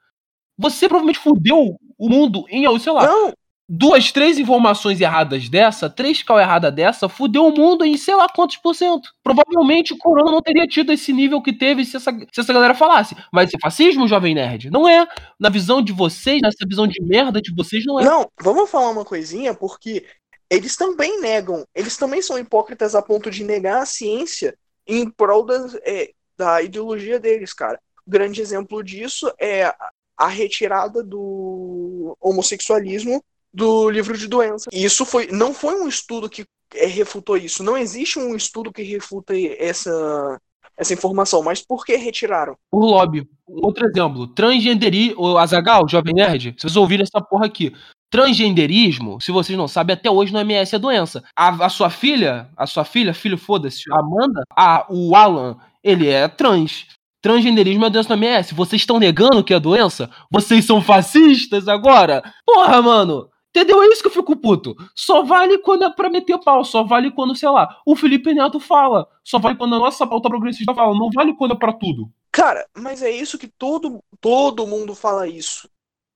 Você 0.57 0.87
provavelmente 0.87 1.19
fudeu 1.19 1.79
o 1.97 2.09
mundo 2.09 2.45
em, 2.49 2.79
sei 2.79 2.91
lá. 2.91 3.07
Não, 3.07 3.33
duas, 3.67 4.11
três 4.11 4.37
informações 4.37 4.99
erradas 4.99 5.49
dessa, 5.49 5.89
três 5.89 6.21
cal 6.21 6.39
errada 6.39 6.71
dessa, 6.71 7.07
fudeu 7.07 7.47
o 7.47 7.55
mundo 7.55 7.85
em 7.85 7.97
sei 7.97 8.15
lá 8.15 8.27
quantos 8.27 8.57
por 8.57 8.75
cento. 8.75 9.09
Provavelmente 9.23 9.93
o 9.93 9.97
Corona 9.97 10.31
não 10.31 10.41
teria 10.41 10.67
tido 10.67 10.91
esse 10.91 11.13
nível 11.13 11.41
que 11.41 11.53
teve 11.53 11.85
se 11.85 11.97
essa, 11.97 12.11
se 12.11 12.41
essa 12.41 12.53
galera 12.53 12.73
falasse. 12.73 13.15
Mas 13.31 13.53
é 13.53 13.57
fascismo, 13.61 14.07
jovem 14.07 14.35
nerd? 14.35 14.69
Não 14.69 14.87
é. 14.87 15.07
Na 15.39 15.49
visão 15.49 15.81
de 15.81 15.93
vocês, 15.93 16.39
nessa 16.41 16.65
visão 16.67 16.87
de 16.87 17.01
merda 17.01 17.41
de 17.41 17.53
vocês, 17.55 17.83
não 17.85 17.99
é. 17.99 18.03
Não, 18.03 18.29
vamos 18.41 18.69
falar 18.69 18.89
uma 18.89 19.05
coisinha, 19.05 19.53
porque 19.53 20.05
eles 20.49 20.75
também 20.75 21.19
negam, 21.19 21.65
eles 21.73 21.97
também 21.97 22.21
são 22.21 22.37
hipócritas 22.37 22.93
a 22.95 23.01
ponto 23.01 23.31
de 23.31 23.43
negar 23.43 23.81
a 23.81 23.85
ciência 23.85 24.55
em 24.85 25.09
prol 25.09 25.45
das, 25.45 25.73
é, 25.83 26.11
da 26.37 26.61
ideologia 26.61 27.19
deles, 27.19 27.53
cara. 27.53 27.79
Grande 28.05 28.41
exemplo 28.41 28.83
disso 28.83 29.33
é 29.39 29.73
a 30.17 30.27
retirada 30.27 31.01
do 31.01 32.15
homossexualismo 32.21 33.23
do 33.53 33.89
livro 33.89 34.17
de 34.17 34.27
doença. 34.27 34.69
E 34.73 34.83
isso 34.83 35.05
foi, 35.05 35.27
não 35.27 35.53
foi 35.53 35.79
um 35.79 35.87
estudo 35.87 36.29
que 36.29 36.45
é, 36.73 36.87
refutou 36.87 37.37
isso. 37.37 37.63
Não 37.63 37.77
existe 37.77 38.17
um 38.17 38.35
estudo 38.35 38.71
que 38.71 38.81
refuta 38.81 39.33
essa, 39.59 40.39
essa 40.77 40.93
informação. 40.93 41.43
Mas 41.43 41.61
por 41.61 41.85
que 41.85 41.95
retiraram? 41.95 42.55
Por 42.71 42.83
lobby. 42.83 43.27
Outro 43.45 43.85
exemplo, 43.87 44.27
transgenderismo, 44.27 45.21
o 45.21 45.37
Azagal, 45.37 45.87
Jovem 45.87 46.13
Nerd, 46.13 46.55
vocês 46.57 46.75
ouviram 46.75 47.03
essa 47.03 47.21
porra 47.21 47.45
aqui. 47.45 47.73
Transgenderismo, 48.09 49.19
se 49.19 49.31
vocês 49.31 49.57
não 49.57 49.67
sabem, 49.67 49.95
até 49.95 50.09
hoje 50.09 50.31
no 50.31 50.39
MS 50.39 50.75
é 50.75 50.79
doença. 50.79 51.23
A, 51.35 51.65
a 51.65 51.69
sua 51.69 51.89
filha, 51.89 52.47
a 52.55 52.65
sua 52.65 52.85
filha, 52.85 53.13
filho, 53.13 53.37
foda-se, 53.37 53.83
Amanda, 53.91 54.43
a, 54.55 54.85
o 54.89 55.15
Alan, 55.15 55.57
ele 55.83 56.07
é 56.07 56.27
trans. 56.27 56.85
Transgenderismo 57.21 57.85
é 57.85 57.89
doença 57.89 58.15
no 58.15 58.23
MS. 58.23 58.53
Vocês 58.53 58.81
estão 58.81 58.99
negando 58.99 59.43
que 59.43 59.53
é 59.53 59.59
doença? 59.59 60.09
Vocês 60.31 60.65
são 60.65 60.81
fascistas 60.81 61.67
agora? 61.67 62.23
Porra, 62.45 62.81
mano! 62.81 63.29
Entendeu? 63.55 63.83
É 63.83 63.87
isso 63.87 64.01
que 64.01 64.07
eu 64.07 64.11
fico 64.11 64.35
puto. 64.35 64.75
Só 64.95 65.21
vale 65.23 65.59
quando 65.59 65.83
é 65.83 65.93
pra 65.93 66.09
meter 66.09 66.39
pau. 66.39 66.65
Só 66.65 66.83
vale 66.83 67.11
quando, 67.11 67.35
sei 67.35 67.49
lá, 67.49 67.79
o 67.85 67.95
Felipe 67.95 68.33
Neto 68.33 68.59
fala. 68.59 69.07
Só 69.23 69.37
vale 69.37 69.55
quando 69.55 69.75
a 69.75 69.79
nossa 69.79 70.07
pauta 70.07 70.27
progressista 70.27 70.73
fala. 70.73 70.97
Não 70.97 71.11
vale 71.11 71.35
quando 71.35 71.53
é 71.53 71.57
pra 71.57 71.71
tudo. 71.71 72.11
Cara, 72.31 72.67
mas 72.75 73.03
é 73.03 73.11
isso 73.11 73.37
que 73.37 73.47
todo, 73.47 74.03
todo 74.19 74.65
mundo 74.65 74.95
fala 74.95 75.27
isso. 75.27 75.69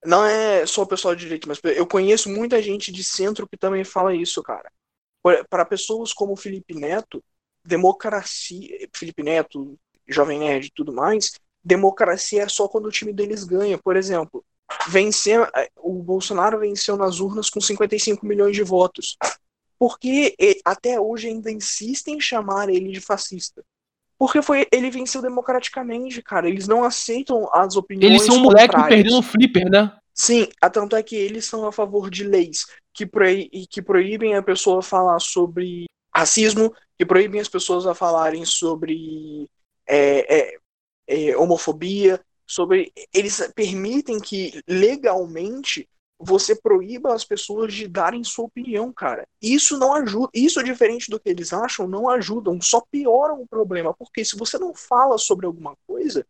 Não 0.03 0.25
é 0.25 0.65
só 0.65 0.81
o 0.81 0.87
pessoal 0.87 1.13
de 1.13 1.21
direito, 1.21 1.47
mas 1.47 1.59
eu 1.63 1.85
conheço 1.85 2.27
muita 2.27 2.59
gente 2.59 2.91
de 2.91 3.03
centro 3.03 3.47
que 3.47 3.55
também 3.55 3.83
fala 3.83 4.15
isso, 4.15 4.41
cara. 4.41 4.71
Para 5.47 5.63
pessoas 5.63 6.13
como 6.13 6.33
o 6.33 6.37
Felipe 6.37 6.73
Neto, 6.73 7.23
democracia. 7.63 8.89
Felipe 8.93 9.21
Neto, 9.21 9.77
Jovem 10.07 10.39
Nerd 10.39 10.67
e 10.67 10.71
tudo 10.71 10.91
mais, 10.91 11.33
democracia 11.63 12.43
é 12.43 12.49
só 12.49 12.67
quando 12.67 12.87
o 12.87 12.91
time 12.91 13.13
deles 13.13 13.43
ganha. 13.43 13.77
Por 13.77 13.95
exemplo, 13.95 14.43
venceu, 14.89 15.43
é, 15.55 15.69
o 15.77 15.93
Bolsonaro 16.01 16.59
venceu 16.59 16.97
nas 16.97 17.19
urnas 17.19 17.49
com 17.49 17.61
55 17.61 18.25
milhões 18.25 18.55
de 18.55 18.63
votos. 18.63 19.17
Porque 19.79 20.35
até 20.65 20.99
hoje 20.99 21.27
ainda 21.27 21.51
insistem 21.51 22.15
em 22.15 22.21
chamar 22.21 22.69
ele 22.69 22.91
de 22.91 22.99
fascista. 22.99 23.63
Porque 24.17 24.41
foi, 24.41 24.67
ele 24.71 24.89
venceu 24.89 25.21
democraticamente, 25.21 26.21
cara. 26.23 26.49
Eles 26.49 26.67
não 26.67 26.83
aceitam 26.83 27.47
as 27.53 27.75
opiniões. 27.75 28.11
Eles 28.11 28.25
são 28.25 28.37
um 28.37 28.41
moleque 28.41 28.75
perdendo 28.75 29.19
o 29.19 29.21
flipper, 29.21 29.69
né? 29.69 29.95
Sim, 30.11 30.47
tanto 30.73 30.95
é 30.95 31.03
que 31.03 31.15
eles 31.15 31.45
são 31.45 31.67
a 31.67 31.71
favor 31.71 32.09
de 32.09 32.23
leis 32.23 32.65
que, 32.91 33.05
proí 33.05 33.47
que 33.69 33.79
proíbem 33.79 34.35
a 34.35 34.41
pessoa 34.41 34.81
falar 34.81 35.19
sobre 35.19 35.85
racismo, 36.13 36.73
que 36.97 37.05
proíbem 37.05 37.39
as 37.39 37.47
pessoas 37.47 37.85
a 37.85 37.93
falarem 37.93 38.43
sobre 38.43 39.47
é, 39.87 40.35
é, 40.35 40.57
é, 41.07 41.37
homofobia, 41.37 42.19
sobre 42.47 42.91
eles 43.13 43.51
permitem 43.53 44.19
que 44.19 44.61
legalmente 44.67 45.87
você 46.19 46.55
proíba 46.55 47.13
as 47.13 47.23
pessoas 47.23 47.73
de 47.73 47.87
darem 47.87 48.23
sua 48.23 48.45
opinião, 48.45 48.91
cara. 48.91 49.27
Isso 49.41 49.77
não 49.77 49.93
ajuda, 49.93 50.29
isso 50.33 50.63
diferente 50.63 51.11
do 51.11 51.19
que 51.19 51.29
eles 51.29 51.53
acham, 51.53 51.87
não 51.87 52.09
ajudam, 52.09 52.59
só 52.59 52.81
pioram 52.91 53.41
o 53.41 53.47
problema, 53.47 53.93
porque 53.93 54.25
se 54.25 54.35
você 54.35 54.57
não 54.57 54.73
fala 54.73 55.17
sobre 55.17 55.45
alguma 55.45 55.75
coisa, 55.85 56.25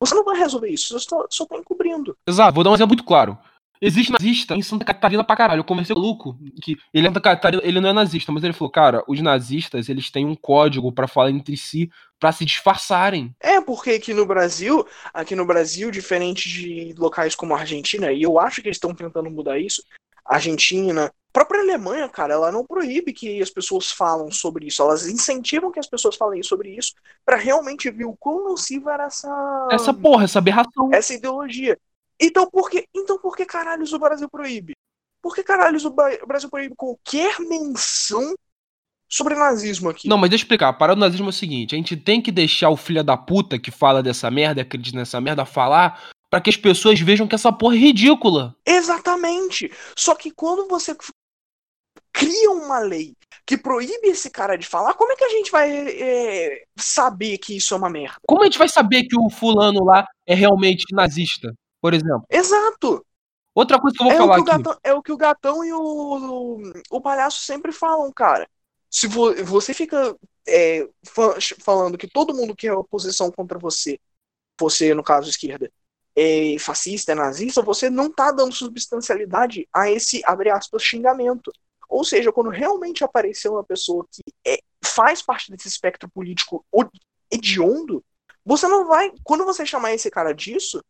você 0.00 0.14
não 0.14 0.24
vai 0.24 0.36
resolver 0.36 0.68
isso, 0.68 0.98
você 0.98 1.08
só, 1.08 1.26
só 1.30 1.46
tá 1.46 1.56
encobrindo. 1.56 2.16
Exato, 2.26 2.54
vou 2.54 2.64
dar 2.64 2.70
um 2.70 2.74
exemplo 2.74 2.94
muito 2.94 3.06
claro. 3.06 3.38
Existe 3.80 4.12
nazista 4.12 4.54
em 4.54 4.62
Santa 4.62 4.84
Catarina 4.84 5.22
pra 5.22 5.36
caralho. 5.36 5.60
Eu 5.60 5.64
conversei 5.64 5.94
com 5.94 6.00
o 6.00 6.04
Luco, 6.04 6.38
que 6.62 6.76
ele 6.92 7.06
é 7.06 7.10
Santa 7.10 7.20
Catarina, 7.20 7.62
ele 7.64 7.80
não 7.80 7.90
é 7.90 7.92
nazista, 7.92 8.32
mas 8.32 8.42
ele 8.42 8.52
falou, 8.52 8.70
cara, 8.70 9.04
os 9.06 9.20
nazistas, 9.20 9.88
eles 9.88 10.10
têm 10.10 10.26
um 10.26 10.34
código 10.34 10.90
para 10.92 11.06
falar 11.06 11.30
entre 11.30 11.56
si, 11.56 11.90
para 12.18 12.32
se 12.32 12.44
disfarçarem. 12.44 13.34
É, 13.40 13.60
porque 13.60 13.90
aqui 13.90 14.12
no 14.12 14.26
Brasil, 14.26 14.86
aqui 15.14 15.34
no 15.36 15.46
Brasil, 15.46 15.90
diferente 15.90 16.48
de 16.48 16.94
locais 16.98 17.34
como 17.34 17.54
a 17.54 17.60
Argentina, 17.60 18.12
e 18.12 18.22
eu 18.22 18.38
acho 18.38 18.60
que 18.60 18.68
eles 18.68 18.76
estão 18.76 18.94
tentando 18.94 19.30
mudar 19.30 19.58
isso, 19.58 19.82
a 20.24 20.34
Argentina, 20.34 21.06
a 21.06 21.12
própria 21.32 21.60
Alemanha, 21.60 22.08
cara, 22.08 22.34
ela 22.34 22.52
não 22.52 22.64
proíbe 22.64 23.12
que 23.12 23.40
as 23.40 23.50
pessoas 23.50 23.90
falam 23.90 24.30
sobre 24.30 24.66
isso, 24.66 24.82
elas 24.82 25.06
incentivam 25.06 25.70
que 25.70 25.78
as 25.78 25.86
pessoas 25.86 26.16
falem 26.16 26.42
sobre 26.42 26.70
isso 26.70 26.94
para 27.24 27.36
realmente 27.36 27.90
ver 27.90 28.04
o 28.04 28.16
quão 28.16 28.44
nociva 28.44 28.92
era 28.92 29.04
essa 29.04 29.68
essa 29.70 29.94
porra, 29.94 30.24
essa 30.24 30.38
aberração, 30.38 30.90
essa 30.92 31.14
ideologia. 31.14 31.78
Então 32.20 32.48
por 32.50 32.68
que, 32.68 32.86
então 32.94 33.18
por 33.18 33.36
que 33.36 33.44
caralhos 33.44 33.92
o 33.92 33.98
Brasil 33.98 34.28
proíbe? 34.28 34.74
Por 35.22 35.34
que 35.34 35.42
caralhos 35.42 35.84
o 35.84 35.90
Brasil 35.90 36.48
proíbe 36.48 36.74
qualquer 36.76 37.38
menção 37.40 38.34
sobre 39.08 39.34
nazismo 39.34 39.90
aqui? 39.90 40.08
Não, 40.08 40.18
mas 40.18 40.30
deixa 40.30 40.42
eu 40.42 40.46
explicar. 40.46 40.72
Para 40.74 40.92
o 40.92 40.96
nazismo 40.96 41.26
é 41.26 41.30
o 41.30 41.32
seguinte: 41.32 41.74
a 41.74 41.78
gente 41.78 41.96
tem 41.96 42.20
que 42.20 42.30
deixar 42.30 42.70
o 42.70 42.76
filho 42.76 43.02
da 43.02 43.16
puta 43.16 43.58
que 43.58 43.70
fala 43.70 44.02
dessa 44.02 44.30
merda, 44.30 44.62
acredita 44.62 44.96
nessa 44.96 45.20
merda, 45.20 45.44
falar 45.44 46.10
para 46.30 46.40
que 46.40 46.50
as 46.50 46.56
pessoas 46.56 47.00
vejam 47.00 47.26
que 47.26 47.34
essa 47.34 47.52
porra 47.52 47.74
é 47.74 47.78
ridícula. 47.78 48.54
Exatamente. 48.66 49.72
Só 49.96 50.14
que 50.14 50.30
quando 50.30 50.68
você 50.68 50.96
cria 52.12 52.50
uma 52.50 52.80
lei 52.80 53.14
que 53.46 53.56
proíbe 53.56 54.08
esse 54.08 54.30
cara 54.30 54.56
de 54.56 54.66
falar, 54.66 54.92
como 54.94 55.12
é 55.12 55.16
que 55.16 55.24
a 55.24 55.28
gente 55.30 55.50
vai 55.50 55.70
é, 55.70 56.64
saber 56.76 57.38
que 57.38 57.56
isso 57.56 57.72
é 57.72 57.76
uma 57.76 57.88
merda? 57.88 58.16
Como 58.26 58.42
a 58.42 58.44
gente 58.44 58.58
vai 58.58 58.68
saber 58.68 59.04
que 59.04 59.18
o 59.18 59.30
fulano 59.30 59.84
lá 59.84 60.06
é 60.26 60.34
realmente 60.34 60.84
nazista? 60.92 61.54
Por 61.80 61.94
exemplo. 61.94 62.24
Exato! 62.30 63.04
Outra 63.54 63.80
coisa 63.80 63.96
que 63.96 64.02
eu 64.02 64.06
vou 64.06 64.14
é 64.14 64.18
falar 64.18 64.38
o 64.38 64.44
que 64.44 64.50
aqui. 64.50 64.62
Gatão, 64.62 64.80
é 64.84 64.94
o 64.94 65.02
que 65.02 65.12
o 65.12 65.16
gatão 65.16 65.64
e 65.64 65.72
o, 65.72 65.80
o, 65.80 66.72
o 66.90 67.00
palhaço 67.00 67.42
sempre 67.42 67.72
falam, 67.72 68.12
cara. 68.12 68.48
Se 68.90 69.06
vo, 69.06 69.34
você 69.44 69.74
fica 69.74 70.16
é, 70.46 70.88
falando 71.60 71.98
que 71.98 72.08
todo 72.08 72.34
mundo 72.34 72.54
que 72.54 72.68
é 72.68 72.72
oposição 72.72 73.30
contra 73.30 73.58
você, 73.58 73.98
você, 74.58 74.94
no 74.94 75.02
caso, 75.02 75.28
esquerda, 75.28 75.70
é 76.16 76.56
fascista, 76.58 77.12
é 77.12 77.14
nazista, 77.14 77.62
você 77.62 77.90
não 77.90 78.10
tá 78.10 78.32
dando 78.32 78.52
substancialidade 78.52 79.68
a 79.72 79.90
esse, 79.90 80.22
abre 80.24 80.50
aspas, 80.50 80.82
xingamento. 80.82 81.52
Ou 81.88 82.04
seja, 82.04 82.32
quando 82.32 82.50
realmente 82.50 83.04
aparecer 83.04 83.48
uma 83.48 83.64
pessoa 83.64 84.06
que 84.10 84.22
é, 84.46 84.58
faz 84.84 85.22
parte 85.22 85.50
desse 85.50 85.68
espectro 85.68 86.08
político 86.08 86.64
hediondo, 87.30 88.04
você 88.44 88.66
não 88.66 88.86
vai. 88.86 89.12
Quando 89.22 89.44
você 89.44 89.64
chamar 89.64 89.94
esse 89.94 90.10
cara 90.10 90.32
disso, 90.32 90.82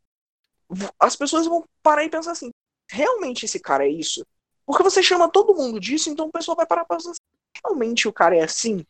as 1.00 1.16
pessoas 1.16 1.46
vão 1.46 1.64
parar 1.82 2.04
e 2.04 2.10
pensar 2.10 2.32
assim: 2.32 2.50
realmente 2.90 3.44
esse 3.44 3.60
cara 3.60 3.84
é 3.84 3.90
isso? 3.90 4.24
Porque 4.66 4.82
você 4.82 5.02
chama 5.02 5.30
todo 5.30 5.54
mundo 5.54 5.80
disso, 5.80 6.10
então 6.10 6.26
o 6.26 6.32
pessoal 6.32 6.56
vai 6.56 6.66
parar 6.66 6.84
pra 6.84 6.96
pensar: 6.96 7.14
realmente 7.64 8.06
o 8.06 8.12
cara 8.12 8.36
é 8.36 8.42
assim? 8.42 8.84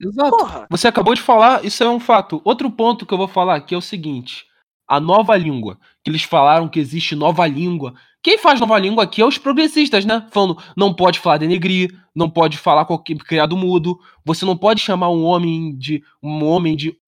Exato. 0.00 0.36
Porra. 0.36 0.66
Você 0.70 0.88
acabou 0.88 1.14
de 1.14 1.22
falar, 1.22 1.64
isso 1.64 1.82
é 1.82 1.88
um 1.88 2.00
fato. 2.00 2.40
Outro 2.44 2.70
ponto 2.70 3.06
que 3.06 3.14
eu 3.14 3.18
vou 3.18 3.28
falar 3.28 3.56
aqui 3.56 3.74
é 3.74 3.78
o 3.78 3.82
seguinte: 3.82 4.46
a 4.86 5.00
nova 5.00 5.36
língua. 5.36 5.78
Que 6.02 6.10
eles 6.10 6.22
falaram 6.22 6.68
que 6.68 6.78
existe 6.78 7.14
nova 7.14 7.46
língua. 7.46 7.94
Quem 8.22 8.38
faz 8.38 8.58
nova 8.60 8.78
língua 8.78 9.04
aqui 9.04 9.20
é 9.20 9.26
os 9.26 9.38
progressistas, 9.38 10.04
né? 10.04 10.26
Falando, 10.30 10.62
não 10.76 10.94
pode 10.94 11.18
falar 11.18 11.38
denegrir, 11.38 11.90
não 12.14 12.30
pode 12.30 12.56
falar 12.56 12.86
qualquer 12.86 13.18
criado 13.18 13.56
mudo, 13.56 14.00
você 14.24 14.46
não 14.46 14.56
pode 14.56 14.80
chamar 14.80 15.10
um 15.10 15.24
homem 15.24 15.76
de 15.76 16.02
um 16.22 16.44
homem 16.44 16.74
de 16.74 16.98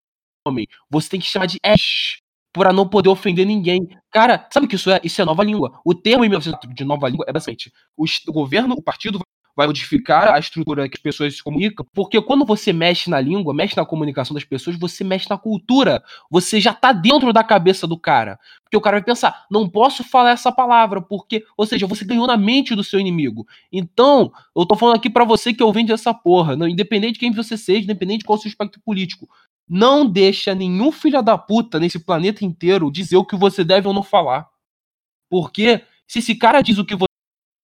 homem. 0.46 0.66
Você 0.90 1.08
tem 1.08 1.20
que 1.20 1.26
chamar 1.26 1.46
de 1.46 1.58
Ash 1.62 2.20
para 2.56 2.72
não 2.72 2.88
poder 2.88 3.10
ofender 3.10 3.46
ninguém. 3.46 3.86
Cara, 4.10 4.48
sabe 4.50 4.64
o 4.64 4.68
que 4.68 4.76
isso 4.76 4.90
é? 4.90 4.98
Isso 5.04 5.20
é 5.20 5.24
nova 5.24 5.44
língua. 5.44 5.78
O 5.84 5.94
termo 5.94 6.24
em 6.24 6.30
de 6.74 6.84
nova 6.84 7.08
língua 7.08 7.26
é 7.28 7.32
basicamente 7.32 7.70
o 7.96 8.32
governo, 8.32 8.74
o 8.74 8.82
partido 8.82 9.20
vai 9.54 9.66
modificar 9.66 10.34
a 10.34 10.38
estrutura 10.38 10.86
que 10.86 10.96
as 10.98 11.02
pessoas 11.02 11.34
se 11.34 11.42
comunicam, 11.42 11.86
porque 11.94 12.20
quando 12.20 12.44
você 12.44 12.74
mexe 12.74 13.08
na 13.08 13.18
língua, 13.18 13.54
mexe 13.54 13.74
na 13.74 13.86
comunicação 13.86 14.34
das 14.34 14.44
pessoas, 14.44 14.78
você 14.78 15.02
mexe 15.02 15.30
na 15.30 15.38
cultura. 15.38 16.02
Você 16.30 16.60
já 16.60 16.74
tá 16.74 16.92
dentro 16.92 17.32
da 17.32 17.42
cabeça 17.42 17.86
do 17.86 17.98
cara. 17.98 18.38
Porque 18.62 18.76
o 18.76 18.80
cara 18.80 18.98
vai 18.98 19.04
pensar, 19.04 19.46
não 19.50 19.68
posso 19.68 20.04
falar 20.04 20.32
essa 20.32 20.52
palavra, 20.52 21.00
porque, 21.00 21.42
ou 21.56 21.64
seja, 21.64 21.86
você 21.86 22.04
ganhou 22.04 22.26
na 22.26 22.36
mente 22.36 22.74
do 22.74 22.84
seu 22.84 23.00
inimigo. 23.00 23.46
Então, 23.72 24.30
eu 24.54 24.66
tô 24.66 24.76
falando 24.76 24.96
aqui 24.96 25.08
para 25.08 25.24
você 25.24 25.54
que 25.54 25.62
eu 25.62 25.72
vende 25.72 25.92
essa 25.92 26.12
porra, 26.12 26.54
não, 26.54 26.68
independente 26.68 27.14
de 27.14 27.20
quem 27.20 27.32
você 27.32 27.56
seja, 27.56 27.84
independente 27.84 28.18
de 28.20 28.24
qual 28.26 28.38
o 28.38 28.42
seu 28.42 28.48
espectro 28.48 28.80
político. 28.84 29.26
Não 29.68 30.06
deixa 30.06 30.54
nenhum 30.54 30.92
filho 30.92 31.20
da 31.22 31.36
puta 31.36 31.80
nesse 31.80 31.98
planeta 31.98 32.44
inteiro 32.44 32.90
dizer 32.90 33.16
o 33.16 33.24
que 33.24 33.36
você 33.36 33.64
deve 33.64 33.88
ou 33.88 33.94
não 33.94 34.02
falar. 34.02 34.48
Porque 35.28 35.82
se 36.06 36.20
esse 36.20 36.34
cara 36.34 36.62
diz 36.62 36.78
o 36.78 36.84
que 36.84 36.94
você 36.94 37.06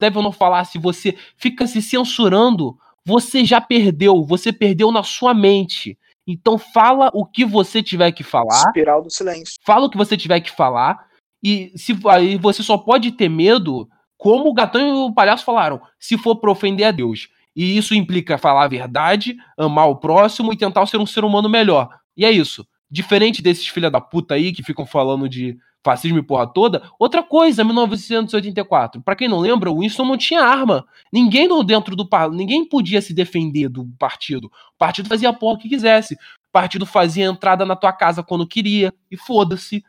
deve 0.01 0.17
ou 0.17 0.23
não 0.23 0.33
falar, 0.33 0.65
se 0.65 0.79
você 0.79 1.17
fica 1.37 1.67
se 1.67 1.81
censurando, 1.81 2.77
você 3.05 3.45
já 3.45 3.61
perdeu, 3.61 4.25
você 4.25 4.53
perdeu 4.53 4.91
na 4.91 5.03
sua 5.03 5.33
mente. 5.33 5.97
Então 6.27 6.59
fala 6.59 7.11
o 7.15 7.25
que 7.25 7.45
você 7.45 7.83
tiver 7.83 8.11
que 8.12 8.23
falar. 8.23 8.67
Espiral 8.67 9.03
do 9.03 9.11
silêncio. 9.11 9.55
Fala 9.65 9.87
o 9.87 9.91
que 9.91 9.97
você 9.97 10.17
tiver 10.17 10.41
que 10.41 10.51
falar. 10.51 11.07
E 11.43 11.73
se 11.77 11.97
aí 12.09 12.37
você 12.37 12.62
só 12.62 12.79
pode 12.79 13.12
ter 13.12 13.29
medo 13.29 13.88
como 14.17 14.49
o 14.49 14.55
gatão 14.55 14.81
e 14.81 14.93
o 14.93 15.12
palhaço 15.12 15.45
falaram, 15.45 15.81
se 15.99 16.17
for 16.17 16.37
para 16.37 16.51
ofender 16.51 16.87
a 16.87 16.93
Deus. 16.93 17.29
E 17.55 17.77
isso 17.77 17.95
implica 17.95 18.38
falar 18.38 18.65
a 18.65 18.69
verdade, 18.69 19.37
amar 19.59 19.88
o 19.88 19.97
próximo 19.97 20.53
e 20.53 20.57
tentar 20.57 20.87
ser 20.87 20.99
um 20.99 21.07
ser 21.07 21.25
humano 21.25 21.49
melhor. 21.49 21.88
E 22.17 22.25
é 22.25 22.31
isso. 22.31 22.67
Diferente 22.91 23.43
desses 23.43 23.67
filha 23.69 23.91
da 23.91 24.01
puta 24.01 24.35
aí 24.35 24.53
que 24.53 24.62
ficam 24.62 24.87
falando 24.87 25.29
de 25.29 25.57
fascismo 25.85 26.19
e 26.19 26.23
porra 26.23 26.47
toda. 26.47 26.83
Outra 26.99 27.23
coisa, 27.23 27.65
1984. 27.65 29.03
Para 29.03 29.17
quem 29.17 29.29
não 29.29 29.38
lembra, 29.38 29.71
o 29.71 29.81
Winston 29.81 30.05
não 30.05 30.17
tinha 30.17 30.43
arma. 30.43 30.85
Ninguém 31.12 31.49
no 31.49 31.62
dentro 31.62 31.97
do 31.97 32.09
ninguém 32.33 32.65
podia 32.65 33.01
se 33.03 33.12
defender 33.12 33.69
do 33.69 33.87
partido. 33.99 34.47
O 34.47 34.79
partido 34.79 35.09
fazia 35.09 35.31
a 35.31 35.33
porra 35.33 35.59
que 35.59 35.69
quisesse. 35.69 36.15
O 36.15 36.53
partido 36.53 36.87
fazia 36.87 37.27
entrada 37.27 37.65
na 37.65 37.77
tua 37.77 37.93
casa 37.93 38.23
quando 38.23 38.47
queria 38.47 38.93
e 39.11 39.17
foda-se. 39.17 39.83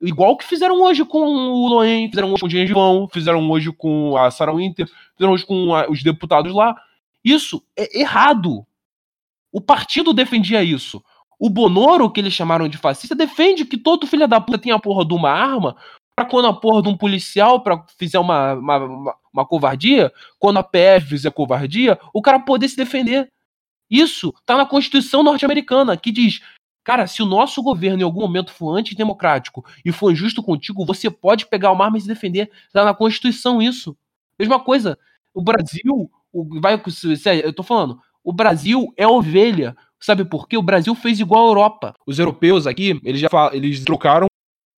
Igual 0.00 0.36
que 0.36 0.44
fizeram 0.44 0.80
hoje 0.80 1.04
com 1.04 1.18
o 1.18 1.68
Loen, 1.68 2.08
fizeram 2.08 2.28
hoje 2.28 2.40
com 2.40 2.46
o 2.46 2.50
Jean 2.50 2.66
João, 2.66 3.08
fizeram 3.12 3.50
hoje 3.50 3.72
com 3.72 4.16
a 4.16 4.30
Sarah 4.30 4.54
Winter, 4.54 4.86
fizeram 5.16 5.32
hoje 5.32 5.44
com 5.44 5.74
a, 5.74 5.90
os 5.90 6.04
deputados 6.04 6.54
lá. 6.54 6.76
Isso 7.28 7.62
é 7.76 8.00
errado. 8.00 8.66
O 9.52 9.60
partido 9.60 10.14
defendia 10.14 10.62
isso. 10.62 11.04
O 11.38 11.50
Bonoro, 11.50 12.10
que 12.10 12.20
eles 12.20 12.32
chamaram 12.32 12.68
de 12.68 12.78
fascista, 12.78 13.14
defende 13.14 13.66
que 13.66 13.76
todo 13.76 14.06
filho 14.06 14.26
da 14.26 14.40
puta 14.40 14.58
tenha 14.58 14.74
a 14.74 14.80
porra 14.80 15.04
de 15.04 15.12
uma 15.12 15.30
arma 15.30 15.76
pra 16.16 16.24
quando 16.24 16.48
a 16.48 16.52
porra 16.52 16.82
de 16.82 16.88
um 16.88 16.96
policial 16.96 17.60
pra 17.60 17.84
fizer 17.98 18.18
uma, 18.18 18.54
uma, 18.54 18.76
uma, 18.78 19.16
uma 19.32 19.46
covardia, 19.46 20.10
quando 20.38 20.58
a 20.58 20.64
PF 20.64 21.06
fizer 21.06 21.30
covardia, 21.30 21.98
o 22.14 22.22
cara 22.22 22.40
poder 22.40 22.68
se 22.68 22.76
defender. 22.76 23.30
Isso 23.90 24.34
tá 24.44 24.56
na 24.56 24.66
Constituição 24.66 25.22
norte-americana, 25.22 25.96
que 25.96 26.10
diz: 26.10 26.40
cara, 26.82 27.06
se 27.06 27.22
o 27.22 27.26
nosso 27.26 27.62
governo 27.62 28.00
em 28.00 28.04
algum 28.04 28.22
momento 28.22 28.52
for 28.52 28.74
antidemocrático 28.74 29.64
e 29.84 29.92
for 29.92 30.10
injusto 30.10 30.42
contigo, 30.42 30.84
você 30.84 31.10
pode 31.10 31.46
pegar 31.46 31.72
uma 31.72 31.84
arma 31.84 31.98
e 31.98 32.00
se 32.00 32.08
defender. 32.08 32.50
Tá 32.72 32.84
na 32.84 32.94
Constituição 32.94 33.60
isso. 33.60 33.94
Mesma 34.38 34.58
coisa. 34.58 34.98
O 35.34 35.42
Brasil, 35.42 36.10
o, 36.32 36.60
vai, 36.60 36.80
eu 37.44 37.52
tô 37.52 37.62
falando, 37.62 37.98
o 38.22 38.32
Brasil 38.32 38.92
é 38.96 39.06
ovelha. 39.06 39.76
Sabe 40.00 40.24
por 40.24 40.46
quê? 40.46 40.56
O 40.56 40.62
Brasil 40.62 40.94
fez 40.94 41.18
igual 41.18 41.46
a 41.46 41.48
Europa. 41.50 41.94
Os 42.06 42.18
europeus 42.18 42.66
aqui, 42.66 43.00
eles 43.04 43.20
já 43.20 43.28
eles 43.52 43.82
trocaram 43.84 44.26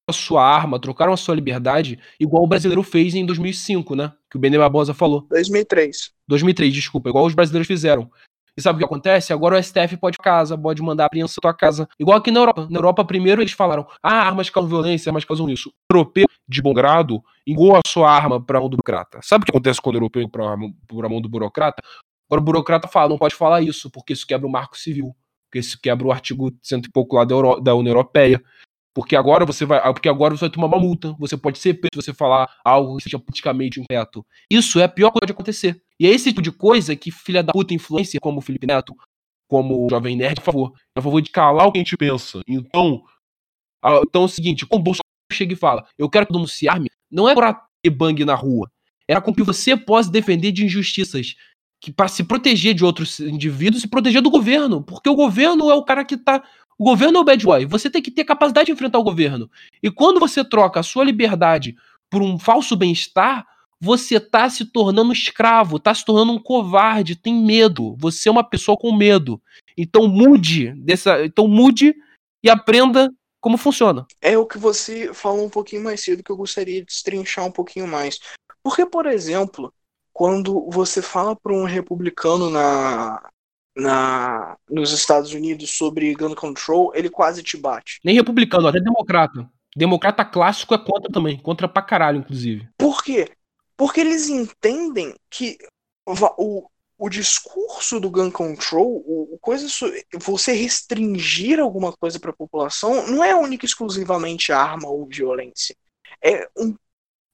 a 0.09 0.13
sua 0.13 0.45
arma, 0.45 0.81
trocaram 0.81 1.13
a 1.13 1.17
sua 1.17 1.35
liberdade, 1.35 1.99
igual 2.19 2.43
o 2.43 2.47
brasileiro 2.47 2.83
fez 2.83 3.15
em 3.15 3.25
2005, 3.25 3.95
né? 3.95 4.13
Que 4.31 4.37
o 4.37 4.41
Benê 4.41 4.59
Barbosa 4.59 4.93
falou. 4.93 5.27
2003. 5.31 6.13
2003, 6.27 6.73
desculpa, 6.73 7.09
igual 7.09 7.27
os 7.27 7.35
brasileiros 7.35 7.67
fizeram. 7.67 8.11
E 8.57 8.63
sabe 8.63 8.77
o 8.77 8.79
que 8.79 8.85
acontece? 8.85 9.33
Agora 9.33 9.57
o 9.57 9.63
STF 9.63 9.97
pode 9.97 10.19
casa, 10.19 10.59
pode 10.59 10.83
mandar 10.83 11.07
apreensão 11.07 11.37
na 11.39 11.51
tua 11.51 11.57
casa. 11.57 11.89
Igual 11.99 12.19
aqui 12.19 12.31
na 12.31 12.41
Europa. 12.41 12.67
Na 12.71 12.79
Europa, 12.79 13.05
primeiro 13.05 13.41
eles 13.41 13.53
falaram: 13.53 13.87
ah, 14.03 14.27
armas 14.27 14.51
causam 14.51 14.69
violência, 14.69 15.09
armas 15.11 15.25
causam 15.25 15.49
isso. 15.49 15.71
O 15.71 15.97
europeu, 15.97 16.27
de 16.51 16.61
bom 16.61 16.75
grado, 16.75 17.23
engou 17.47 17.77
a 17.77 17.81
sua 17.87 18.11
arma 18.11 18.45
para 18.45 18.59
a 18.59 18.61
mão 18.61 18.69
do 18.69 18.77
burocrata. 18.77 19.21
Sabe 19.23 19.43
o 19.43 19.47
que 19.47 19.53
acontece 19.53 19.81
quando 19.81 19.95
o 19.95 19.99
europeu 19.99 20.29
para 20.29 20.53
a 20.53 21.09
mão 21.09 21.21
do 21.21 21.29
burocrata? 21.29 21.83
Agora 22.29 22.43
o 22.43 22.45
burocrata 22.45 22.89
fala, 22.89 23.09
não 23.09 23.19
pode 23.19 23.35
falar 23.35 23.63
isso, 23.63 23.91
porque 23.91 24.13
isso 24.13 24.27
quebra 24.27 24.47
o 24.47 24.51
marco 24.51 24.77
civil. 24.77 25.15
Porque 25.49 25.59
isso 25.59 25.81
quebra 25.81 26.07
o 26.07 26.13
artigo 26.13 26.53
cento 26.63 26.87
e 26.87 26.93
pouco 26.93 27.17
lá 27.17 27.25
da, 27.25 27.35
Euro, 27.35 27.61
da 27.61 27.75
União 27.75 27.93
Europeia. 27.93 28.41
Porque 28.95 29.17
agora 29.17 29.45
você 29.45 29.65
vai. 29.65 29.81
Porque 29.93 30.09
agora 30.09 30.37
você 30.37 30.43
vai 30.43 30.51
tomar 30.51 30.67
uma 30.67 30.79
multa. 30.79 31.13
Você 31.19 31.37
pode 31.37 31.59
ser 31.59 31.75
preso 31.75 31.91
se 31.95 32.03
você 32.03 32.15
falar 32.15 32.49
algo 32.65 32.97
que 32.97 33.05
seja 33.05 33.19
politicamente 33.19 33.81
incorreto. 33.81 34.25
Isso 34.51 34.79
é 34.79 34.85
a 34.85 34.89
pior 34.89 35.11
coisa 35.11 35.27
de 35.27 35.33
acontecer. 35.33 35.83
E 35.99 36.07
é 36.07 36.11
esse 36.11 36.29
tipo 36.29 36.43
de 36.43 36.53
coisa 36.53 36.95
que 36.95 37.11
filha 37.11 37.43
da 37.43 37.53
puta 37.53 37.75
influência, 37.75 38.21
como 38.21 38.39
o 38.39 38.41
Felipe 38.41 38.67
Neto, 38.67 38.95
como 39.49 39.87
o 39.87 39.91
Jovem 39.91 40.17
Nerd, 40.17 40.37
por 40.37 40.45
favor. 40.45 40.73
É 40.97 41.01
a 41.01 41.03
favor 41.03 41.21
de 41.21 41.31
calar 41.31 41.67
o 41.67 41.73
que 41.73 41.79
a 41.79 41.83
gente 41.83 41.97
pensa. 41.97 42.41
Então. 42.47 43.03
Então 44.07 44.23
é 44.23 44.25
o 44.27 44.29
seguinte, 44.29 44.67
quando 44.67 44.83
o 44.83 44.85
Bolsonaro 44.85 45.10
chega 45.33 45.53
e 45.53 45.57
fala, 45.57 45.87
eu 45.99 46.09
quero 46.09 46.27
denunciar-me, 46.31 46.89
não 47.11 47.29
é 47.29 47.35
pra 47.35 47.67
ter 47.83 47.91
bang 47.91 48.25
na 48.25 48.35
rua. 48.35 48.71
Era 49.09 49.21
com 49.21 49.35
que 49.35 49.43
você 49.43 49.77
possa 49.77 50.11
defender 50.11 50.53
de 50.53 50.65
injustiças 50.65 51.35
que 51.81 51.91
para 51.91 52.09
se 52.09 52.23
proteger 52.23 52.75
de 52.75 52.85
outros 52.85 53.19
indivíduos, 53.21 53.83
se 53.83 53.89
proteger 53.89 54.21
do 54.21 54.31
governo, 54.31 54.83
porque 54.83 55.09
o 55.09 55.15
governo 55.15 55.71
é 55.71 55.75
o 55.75 55.83
cara 55.83 56.05
que 56.05 56.17
tá 56.17 56.43
o 56.79 56.85
governo 56.85 57.19
é 57.19 57.21
o 57.21 57.25
bad 57.25 57.45
boy. 57.45 57.67
Você 57.67 57.91
tem 57.91 58.01
que 58.01 58.11
ter 58.11 58.25
capacidade 58.25 58.67
de 58.67 58.73
enfrentar 58.73 58.99
o 58.99 59.03
governo. 59.03 59.51
E 59.83 59.91
quando 59.91 60.19
você 60.19 60.43
troca 60.43 60.81
a 60.81 60.83
sua 60.83 61.05
liberdade 61.05 61.77
por 62.09 62.23
um 62.23 62.39
falso 62.39 62.75
bem-estar, 62.75 63.47
você 63.79 64.19
tá 64.19 64.49
se 64.49 64.65
tornando 64.65 65.13
escravo, 65.13 65.79
tá 65.79 65.95
se 65.95 66.03
tornando 66.05 66.33
um 66.33 66.39
covarde, 66.39 67.17
tem 67.17 67.35
medo. 67.35 67.95
Você 67.99 68.31
é 68.31 68.33
uma 68.33 68.43
pessoa 68.43 68.79
com 68.79 68.97
medo. 68.97 69.43
Então 69.77 70.09
mude 70.09 70.73
dessa, 70.77 71.23
então 71.23 71.47
mude 71.47 71.95
e 72.43 72.49
aprenda 72.49 73.13
como 73.41 73.57
funciona. 73.57 74.07
É 74.21 74.37
o 74.37 74.47
que 74.47 74.59
você 74.59 75.13
falou 75.15 75.45
um 75.45 75.51
pouquinho 75.51 75.83
mais 75.83 76.01
cedo 76.03 76.23
que 76.23 76.31
eu 76.31 76.37
gostaria 76.37 76.81
de 76.81 76.87
destrinchar 76.87 77.45
um 77.45 77.53
pouquinho 77.53 77.87
mais. 77.87 78.21
Porque, 78.63 78.85
por 78.85 79.07
exemplo, 79.07 79.73
quando 80.13 80.69
você 80.71 81.01
fala 81.01 81.35
para 81.35 81.53
um 81.53 81.65
republicano 81.65 82.51
na, 82.51 83.31
na, 83.77 84.57
nos 84.69 84.93
Estados 84.93 85.33
Unidos 85.33 85.71
sobre 85.71 86.15
gun 86.15 86.35
control, 86.35 86.93
ele 86.95 87.09
quase 87.09 87.43
te 87.43 87.57
bate. 87.57 88.01
Nem 88.05 88.15
republicano, 88.15 88.69
até 88.69 88.81
democrata. 88.81 89.49
Democrata 89.75 90.25
clássico 90.25 90.75
é 90.75 90.79
contra 90.79 91.11
também, 91.11 91.39
contra 91.39 91.69
pra 91.69 91.83
caralho, 91.83 92.19
inclusive. 92.19 92.69
Por 92.77 93.03
quê? 93.03 93.31
Porque 93.77 94.01
eles 94.01 94.29
entendem 94.29 95.15
que 95.31 95.57
o, 96.37 96.69
o 97.01 97.09
discurso 97.09 97.99
do 97.99 98.11
gun 98.11 98.31
control, 98.31 99.03
o, 99.07 99.39
coisa, 99.41 99.67
você 100.21 100.53
restringir 100.53 101.59
alguma 101.59 101.97
coisa 101.97 102.21
para 102.21 102.31
a 102.31 102.37
população, 102.37 103.07
não 103.07 103.25
é 103.25 103.35
única 103.35 103.65
e 103.65 103.69
exclusivamente 103.69 104.53
arma 104.53 104.87
ou 104.87 105.07
violência. 105.07 105.75
É 106.23 106.47
um 106.55 106.77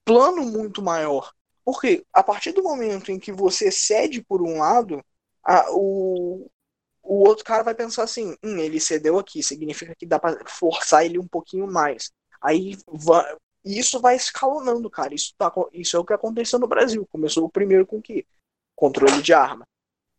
plano 0.04 0.42
muito 0.42 0.80
maior. 0.80 1.32
Porque 1.64 2.06
a 2.12 2.22
partir 2.22 2.52
do 2.52 2.62
momento 2.62 3.10
em 3.10 3.18
que 3.18 3.32
você 3.32 3.72
cede 3.72 4.22
por 4.22 4.40
um 4.40 4.58
lado, 4.58 5.04
a, 5.42 5.66
o, 5.72 6.48
o 7.02 7.28
outro 7.28 7.44
cara 7.44 7.64
vai 7.64 7.74
pensar 7.74 8.04
assim: 8.04 8.36
hum, 8.44 8.58
ele 8.58 8.78
cedeu 8.78 9.18
aqui, 9.18 9.42
significa 9.42 9.96
que 9.96 10.06
dá 10.06 10.16
para 10.16 10.46
forçar 10.46 11.04
ele 11.04 11.18
um 11.18 11.26
pouquinho 11.26 11.66
mais. 11.66 12.12
Aí 12.40 12.78
vai, 12.86 13.36
isso 13.64 13.98
vai 14.00 14.14
escalonando, 14.14 14.88
cara. 14.88 15.12
Isso, 15.12 15.34
tá, 15.36 15.52
isso 15.72 15.96
é 15.96 15.98
o 15.98 16.04
que 16.04 16.12
aconteceu 16.12 16.60
no 16.60 16.68
Brasil. 16.68 17.04
Começou 17.10 17.44
o 17.44 17.50
primeiro 17.50 17.84
com 17.84 17.96
o 17.96 18.02
quê? 18.02 18.24
Controle 18.76 19.22
de 19.22 19.32
arma. 19.32 19.66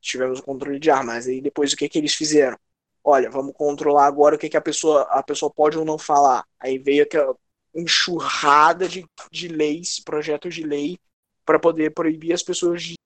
Tivemos 0.01 0.39
o 0.39 0.43
controle 0.43 0.79
de 0.79 0.91
armas. 0.91 1.27
Aí 1.27 1.39
depois 1.39 1.71
o 1.71 1.77
que, 1.77 1.87
que 1.87 1.97
eles 1.97 2.13
fizeram? 2.13 2.57
Olha, 3.03 3.29
vamos 3.29 3.53
controlar 3.55 4.05
agora 4.05 4.35
o 4.35 4.39
que, 4.39 4.49
que 4.49 4.57
a 4.57 4.61
pessoa 4.61 5.03
a 5.03 5.23
pessoa 5.23 5.49
pode 5.49 5.77
ou 5.77 5.85
não 5.85 5.97
falar. 5.97 6.45
Aí 6.59 6.77
veio 6.77 7.03
aquela 7.03 7.35
enxurrada 7.73 8.89
de, 8.89 9.05
de 9.31 9.47
leis, 9.47 10.01
projetos 10.01 10.53
de 10.55 10.63
lei 10.63 10.97
para 11.45 11.59
poder 11.59 11.93
proibir 11.93 12.33
as 12.33 12.43
pessoas 12.43 12.83
de 12.83 12.97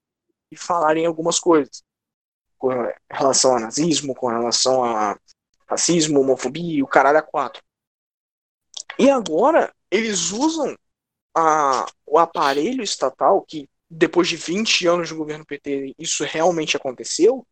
falarem 0.55 1.05
algumas 1.05 1.39
coisas 1.39 1.83
com 2.61 2.69
relação 3.11 3.55
a 3.57 3.59
nazismo, 3.59 4.13
com 4.13 4.27
relação 4.27 4.83
a 4.83 5.17
racismo, 5.67 6.21
homofobia, 6.21 6.83
o 6.83 6.87
caralho 6.87 7.17
a 7.17 7.21
quatro. 7.23 7.61
E 8.99 9.09
agora 9.09 9.73
eles 9.89 10.31
usam 10.31 10.75
a, 11.35 11.87
o 12.05 12.19
aparelho 12.19 12.83
estatal, 12.83 13.41
que 13.41 13.67
depois 13.91 14.27
de 14.29 14.37
20 14.37 14.87
anos 14.87 15.09
de 15.09 15.13
governo 15.13 15.45
PT 15.45 15.93
isso 15.99 16.23
realmente 16.23 16.77
aconteceu, 16.77 17.45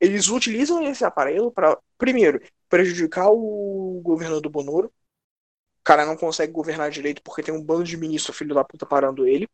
eles 0.00 0.28
utilizam 0.28 0.82
esse 0.84 1.04
aparelho 1.04 1.50
para, 1.52 1.78
primeiro, 1.96 2.40
prejudicar 2.68 3.28
o 3.30 4.00
governo 4.02 4.40
do 4.40 4.50
Bonoro. 4.50 4.88
O 5.80 5.84
cara 5.84 6.04
não 6.04 6.16
consegue 6.16 6.52
governar 6.52 6.90
direito 6.90 7.22
porque 7.22 7.42
tem 7.42 7.54
um 7.54 7.62
bando 7.62 7.84
de 7.84 7.96
ministro 7.96 8.32
filho 8.32 8.54
da 8.54 8.64
puta 8.64 8.84
parando 8.86 9.26
ele 9.26 9.48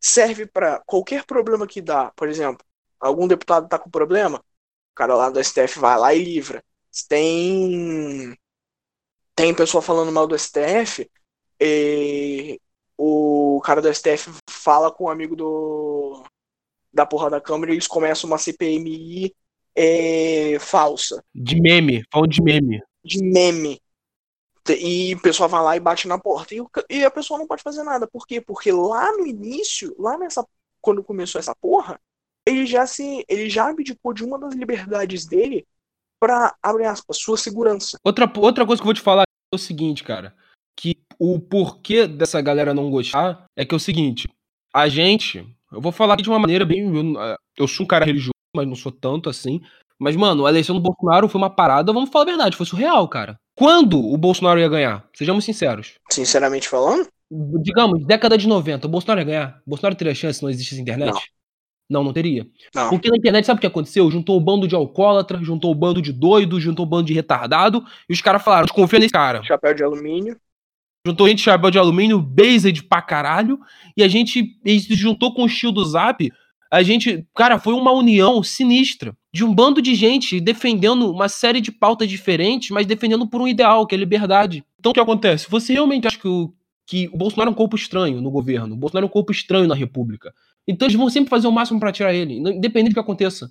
serve 0.00 0.46
para 0.46 0.80
qualquer 0.86 1.24
problema 1.24 1.66
que 1.66 1.80
dá. 1.82 2.12
Por 2.12 2.28
exemplo, 2.28 2.64
algum 3.00 3.26
deputado 3.26 3.68
tá 3.68 3.78
com 3.78 3.90
problema, 3.90 4.38
o 4.38 4.94
cara 4.94 5.14
lá 5.14 5.30
do 5.30 5.42
STF 5.42 5.78
vai 5.78 5.98
lá 5.98 6.14
e 6.14 6.22
livra. 6.22 6.64
Tem 7.08 8.36
tem 9.34 9.54
pessoa 9.54 9.82
falando 9.82 10.12
mal 10.12 10.26
do 10.26 10.38
STF, 10.38 11.10
e 11.60 12.60
o 12.96 13.60
cara 13.64 13.82
do 13.82 13.92
STF 13.92 14.30
fala 14.66 14.90
com 14.90 15.04
um 15.04 15.08
amigo 15.08 15.36
do 15.36 16.24
da 16.92 17.06
porra 17.06 17.30
da 17.30 17.40
Câmara 17.40 17.70
e 17.70 17.74
eles 17.74 17.86
começam 17.86 18.28
uma 18.28 18.36
CPMI 18.36 19.32
é, 19.76 20.58
falsa. 20.58 21.22
De 21.32 21.60
meme, 21.60 22.02
falam 22.10 22.26
de 22.26 22.42
meme. 22.42 22.82
De 23.04 23.22
meme. 23.22 23.80
E 24.68 25.14
o 25.14 25.22
pessoal 25.22 25.48
vai 25.48 25.62
lá 25.62 25.76
e 25.76 25.80
bate 25.80 26.08
na 26.08 26.18
porta. 26.18 26.52
E, 26.52 26.60
o, 26.60 26.68
e, 26.90 27.04
a 27.04 27.10
pessoa 27.10 27.38
não 27.38 27.46
pode 27.46 27.62
fazer 27.62 27.84
nada. 27.84 28.08
Por 28.08 28.26
quê? 28.26 28.40
Porque 28.40 28.72
lá 28.72 29.12
no 29.12 29.24
início, 29.24 29.94
lá 29.96 30.18
nessa. 30.18 30.44
Quando 30.80 31.04
começou 31.04 31.38
essa 31.38 31.54
porra, 31.54 32.00
ele 32.44 32.66
já 32.66 32.86
se. 32.86 33.24
ele 33.28 33.48
já 33.48 33.68
abdicou 33.68 34.12
de 34.12 34.24
uma 34.24 34.38
das 34.38 34.54
liberdades 34.54 35.26
dele 35.26 35.64
pra, 36.18 36.56
abre 36.60 36.84
aspas, 36.84 37.18
sua 37.18 37.36
segurança. 37.36 37.98
Outra, 38.02 38.32
outra 38.38 38.66
coisa 38.66 38.82
que 38.82 38.84
eu 38.84 38.88
vou 38.88 38.94
te 38.94 39.00
falar 39.00 39.22
é 39.22 39.54
o 39.54 39.58
seguinte, 39.58 40.02
cara. 40.02 40.34
Que 40.74 40.96
o 41.18 41.38
porquê 41.38 42.08
dessa 42.08 42.40
galera 42.40 42.74
não 42.74 42.90
gostar 42.90 43.46
é 43.54 43.64
que 43.64 43.74
é 43.74 43.76
o 43.76 43.80
seguinte. 43.80 44.28
A 44.76 44.90
gente. 44.90 45.42
Eu 45.72 45.80
vou 45.80 45.90
falar 45.90 46.12
aqui 46.12 46.22
de 46.22 46.28
uma 46.28 46.38
maneira 46.38 46.66
bem. 46.66 46.94
Eu, 46.94 47.36
eu 47.56 47.66
sou 47.66 47.84
um 47.84 47.86
cara 47.86 48.04
religioso, 48.04 48.34
mas 48.54 48.68
não 48.68 48.74
sou 48.74 48.92
tanto 48.92 49.30
assim. 49.30 49.58
Mas, 49.98 50.14
mano, 50.14 50.44
a 50.44 50.50
eleição 50.50 50.76
do 50.76 50.82
Bolsonaro 50.82 51.30
foi 51.30 51.40
uma 51.40 51.48
parada, 51.48 51.94
vamos 51.94 52.10
falar 52.10 52.24
a 52.24 52.28
verdade, 52.28 52.56
foi 52.58 52.66
surreal, 52.66 53.08
cara. 53.08 53.40
Quando 53.56 53.98
o 53.98 54.18
Bolsonaro 54.18 54.60
ia 54.60 54.68
ganhar? 54.68 55.08
Sejamos 55.14 55.46
sinceros. 55.46 55.94
Sinceramente 56.10 56.68
falando? 56.68 57.08
digamos, 57.30 58.04
década 58.04 58.36
de 58.36 58.46
90, 58.46 58.86
o 58.86 58.90
Bolsonaro 58.90 59.20
ia 59.20 59.24
ganhar? 59.24 59.62
O 59.66 59.70
Bolsonaro 59.70 59.96
teria 59.96 60.14
chance 60.14 60.38
se 60.38 60.42
não 60.44 60.50
existisse 60.50 60.80
internet? 60.80 61.12
Não. 61.12 61.20
Não, 61.88 62.04
não 62.04 62.12
teria. 62.12 62.46
Não. 62.74 62.90
Porque 62.90 63.08
na 63.08 63.16
internet, 63.16 63.46
sabe 63.46 63.58
o 63.58 63.60
que 63.62 63.66
aconteceu? 63.66 64.10
Juntou 64.10 64.36
o 64.36 64.40
bando 64.40 64.68
de 64.68 64.74
alcoólatra, 64.74 65.42
juntou 65.42 65.72
o 65.72 65.74
bando 65.74 66.02
de 66.02 66.12
doido, 66.12 66.60
juntou 66.60 66.84
o 66.84 66.88
bando 66.88 67.06
de 67.06 67.14
retardado, 67.14 67.82
e 68.08 68.12
os 68.12 68.20
caras 68.20 68.42
falaram, 68.42 68.68
confia 68.68 68.98
nesse 68.98 69.12
cara. 69.12 69.42
Chapéu 69.42 69.72
de 69.72 69.82
alumínio. 69.82 70.36
Juntou 71.06 71.28
gente 71.28 71.38
de 71.38 71.44
chapéu 71.44 71.70
de 71.70 71.78
alumínio, 71.78 72.20
based 72.20 72.82
pra 72.82 73.00
caralho, 73.00 73.60
e 73.96 74.02
a 74.02 74.08
gente 74.08 74.58
se 74.66 74.94
juntou 74.96 75.32
com 75.32 75.44
o 75.44 75.46
estilo 75.46 75.70
do 75.70 75.84
Zap. 75.84 76.32
A 76.68 76.82
gente, 76.82 77.24
cara, 77.32 77.60
foi 77.60 77.74
uma 77.74 77.92
união 77.92 78.42
sinistra 78.42 79.16
de 79.32 79.44
um 79.44 79.54
bando 79.54 79.80
de 79.80 79.94
gente 79.94 80.40
defendendo 80.40 81.08
uma 81.08 81.28
série 81.28 81.60
de 81.60 81.70
pautas 81.70 82.08
diferentes, 82.08 82.70
mas 82.70 82.86
defendendo 82.86 83.24
por 83.24 83.40
um 83.40 83.46
ideal, 83.46 83.86
que 83.86 83.94
é 83.94 83.98
liberdade. 83.98 84.64
Então 84.80 84.90
o 84.90 84.92
que 84.92 84.98
acontece? 84.98 85.48
Você 85.48 85.74
realmente 85.74 86.08
acha 86.08 86.18
que 86.18 86.26
o, 86.26 86.52
que 86.84 87.08
o 87.12 87.16
Bolsonaro 87.16 87.50
é 87.50 87.52
um 87.52 87.56
corpo 87.56 87.76
estranho 87.76 88.20
no 88.20 88.30
governo, 88.32 88.74
o 88.74 88.76
Bolsonaro 88.76 89.06
é 89.06 89.08
um 89.08 89.12
corpo 89.12 89.30
estranho 89.30 89.68
na 89.68 89.76
República. 89.76 90.34
Então 90.66 90.86
eles 90.86 90.96
vão 90.96 91.08
sempre 91.08 91.30
fazer 91.30 91.46
o 91.46 91.52
máximo 91.52 91.78
para 91.78 91.92
tirar 91.92 92.12
ele, 92.12 92.34
independente 92.34 92.90
do 92.90 92.94
que 92.94 93.00
aconteça. 93.00 93.48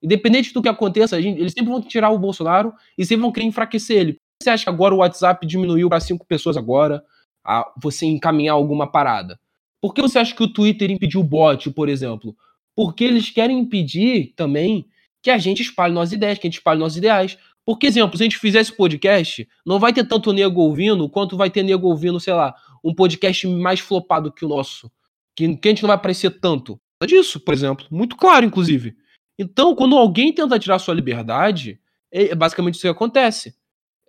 Independente 0.00 0.54
do 0.54 0.62
que 0.62 0.68
aconteça, 0.68 1.20
gente, 1.20 1.40
eles 1.40 1.52
sempre 1.52 1.72
vão 1.72 1.82
tirar 1.82 2.10
o 2.10 2.18
Bolsonaro 2.18 2.72
e 2.96 3.04
sempre 3.04 3.22
vão 3.22 3.32
querer 3.32 3.46
enfraquecer 3.46 3.96
ele. 3.96 4.18
Você 4.42 4.50
acha 4.50 4.64
que 4.64 4.70
agora 4.70 4.94
o 4.94 4.98
WhatsApp 4.98 5.46
diminuiu 5.46 5.88
para 5.88 6.00
cinco 6.00 6.26
pessoas 6.26 6.56
agora, 6.56 7.04
a 7.44 7.70
você 7.80 8.06
encaminhar 8.06 8.54
alguma 8.54 8.90
parada? 8.90 9.38
Por 9.80 9.94
que 9.94 10.02
você 10.02 10.18
acha 10.18 10.34
que 10.34 10.42
o 10.42 10.52
Twitter 10.52 10.90
impediu 10.90 11.20
o 11.20 11.24
bot, 11.24 11.70
por 11.70 11.88
exemplo? 11.88 12.36
Porque 12.74 13.04
eles 13.04 13.30
querem 13.30 13.58
impedir 13.58 14.32
também 14.36 14.86
que 15.22 15.30
a 15.30 15.38
gente 15.38 15.62
espalhe 15.62 15.94
nossas 15.94 16.12
ideias, 16.12 16.38
que 16.38 16.46
a 16.46 16.50
gente 16.50 16.58
espalhe 16.58 16.80
nossos 16.80 16.98
ideais. 16.98 17.38
Porque, 17.64 17.86
exemplo, 17.86 18.16
se 18.16 18.22
a 18.22 18.26
gente 18.26 18.38
fizesse 18.38 18.76
podcast, 18.76 19.48
não 19.64 19.78
vai 19.78 19.92
ter 19.92 20.06
tanto 20.06 20.32
nego 20.32 20.60
ouvindo 20.60 21.08
quanto 21.08 21.36
vai 21.36 21.48
ter 21.48 21.62
nego 21.62 21.88
ouvindo, 21.88 22.18
sei 22.18 22.34
lá, 22.34 22.54
um 22.82 22.94
podcast 22.94 23.46
mais 23.46 23.80
flopado 23.80 24.32
que 24.32 24.44
o 24.44 24.48
nosso. 24.48 24.90
Que, 25.36 25.56
que 25.56 25.68
a 25.68 25.70
gente 25.70 25.82
não 25.82 25.88
vai 25.88 25.96
aparecer 25.96 26.40
tanto. 26.40 26.80
É 27.00 27.06
disso, 27.06 27.40
por 27.40 27.54
exemplo. 27.54 27.86
Muito 27.90 28.16
claro, 28.16 28.44
inclusive. 28.44 28.96
Então, 29.38 29.74
quando 29.74 29.96
alguém 29.96 30.32
tenta 30.32 30.58
tirar 30.58 30.78
sua 30.78 30.94
liberdade, 30.94 31.80
é 32.10 32.34
basicamente 32.34 32.74
isso 32.74 32.82
que 32.82 32.88
acontece. 32.88 33.54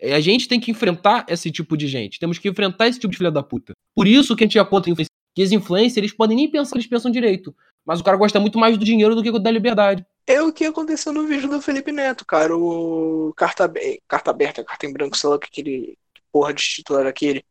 É, 0.03 0.13
a 0.13 0.19
gente 0.19 0.49
tem 0.49 0.59
que 0.59 0.69
enfrentar 0.69 1.25
esse 1.29 1.49
tipo 1.49 1.77
de 1.77 1.87
gente. 1.87 2.19
Temos 2.19 2.37
que 2.37 2.49
enfrentar 2.49 2.89
esse 2.89 2.99
tipo 2.99 3.11
de 3.11 3.17
filha 3.17 3.31
da 3.31 3.41
puta. 3.41 3.73
Por 3.95 4.05
isso 4.05 4.35
que 4.35 4.43
a 4.43 4.47
gente 4.47 4.65
conta 4.65 4.89
influência. 4.89 5.09
Que 5.33 5.41
os 5.41 5.51
influencers, 5.53 5.97
eles 5.97 6.13
podem 6.13 6.35
nem 6.35 6.51
pensar, 6.51 6.75
eles 6.75 6.85
pensam 6.85 7.09
direito. 7.09 7.55
Mas 7.85 8.01
o 8.01 8.03
cara 8.03 8.17
gosta 8.17 8.37
muito 8.37 8.59
mais 8.59 8.77
do 8.77 8.83
dinheiro 8.83 9.15
do 9.15 9.23
que 9.23 9.39
da 9.39 9.49
liberdade. 9.49 10.05
É 10.27 10.41
o 10.41 10.51
que 10.51 10.65
aconteceu 10.65 11.13
no 11.13 11.25
vídeo 11.25 11.49
do 11.49 11.61
Felipe 11.61 11.93
Neto, 11.93 12.25
cara. 12.25 12.55
O 12.55 13.33
carta, 13.35 13.71
carta 14.05 14.29
aberta, 14.29 14.63
carta 14.63 14.85
em 14.85 14.91
branco, 14.91 15.15
sei 15.15 15.29
lá 15.29 15.37
o 15.37 15.39
que 15.39 15.47
aquele 15.47 15.97
porra 16.33 16.53
de 16.53 16.61
título 16.61 16.99
era 16.99 17.09
aquele. 17.09 17.43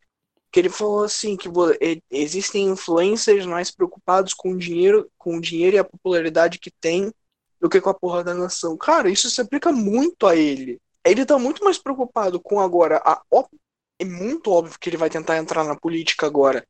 Que 0.52 0.60
ele 0.60 0.68
falou 0.68 1.04
assim 1.04 1.38
que 1.38 1.48
existem 2.10 2.66
influencers 2.66 3.46
mais 3.46 3.70
preocupados 3.70 4.34
com 4.34 4.52
o 4.52 4.58
dinheiro, 4.58 5.10
com 5.16 5.38
o 5.38 5.40
dinheiro 5.40 5.76
e 5.76 5.78
a 5.78 5.84
popularidade 5.84 6.58
que 6.58 6.70
tem 6.70 7.10
do 7.58 7.70
que 7.70 7.80
com 7.80 7.88
a 7.88 7.94
porra 7.94 8.22
da 8.22 8.34
nação. 8.34 8.76
Cara, 8.76 9.08
isso 9.08 9.30
se 9.30 9.40
aplica 9.40 9.72
muito 9.72 10.26
a 10.26 10.36
ele. 10.36 10.78
Ele 11.04 11.26
tá 11.26 11.38
muito 11.38 11.64
mais 11.64 11.78
preocupado 11.78 12.40
com 12.40 12.60
agora 12.60 13.02
a 13.04 13.20
é 13.98 14.04
muito 14.04 14.50
óbvio 14.50 14.78
que 14.80 14.88
ele 14.88 14.96
vai 14.96 15.08
tentar 15.08 15.38
entrar 15.38 15.64
na 15.64 15.76
política 15.76 16.26
agora. 16.26 16.66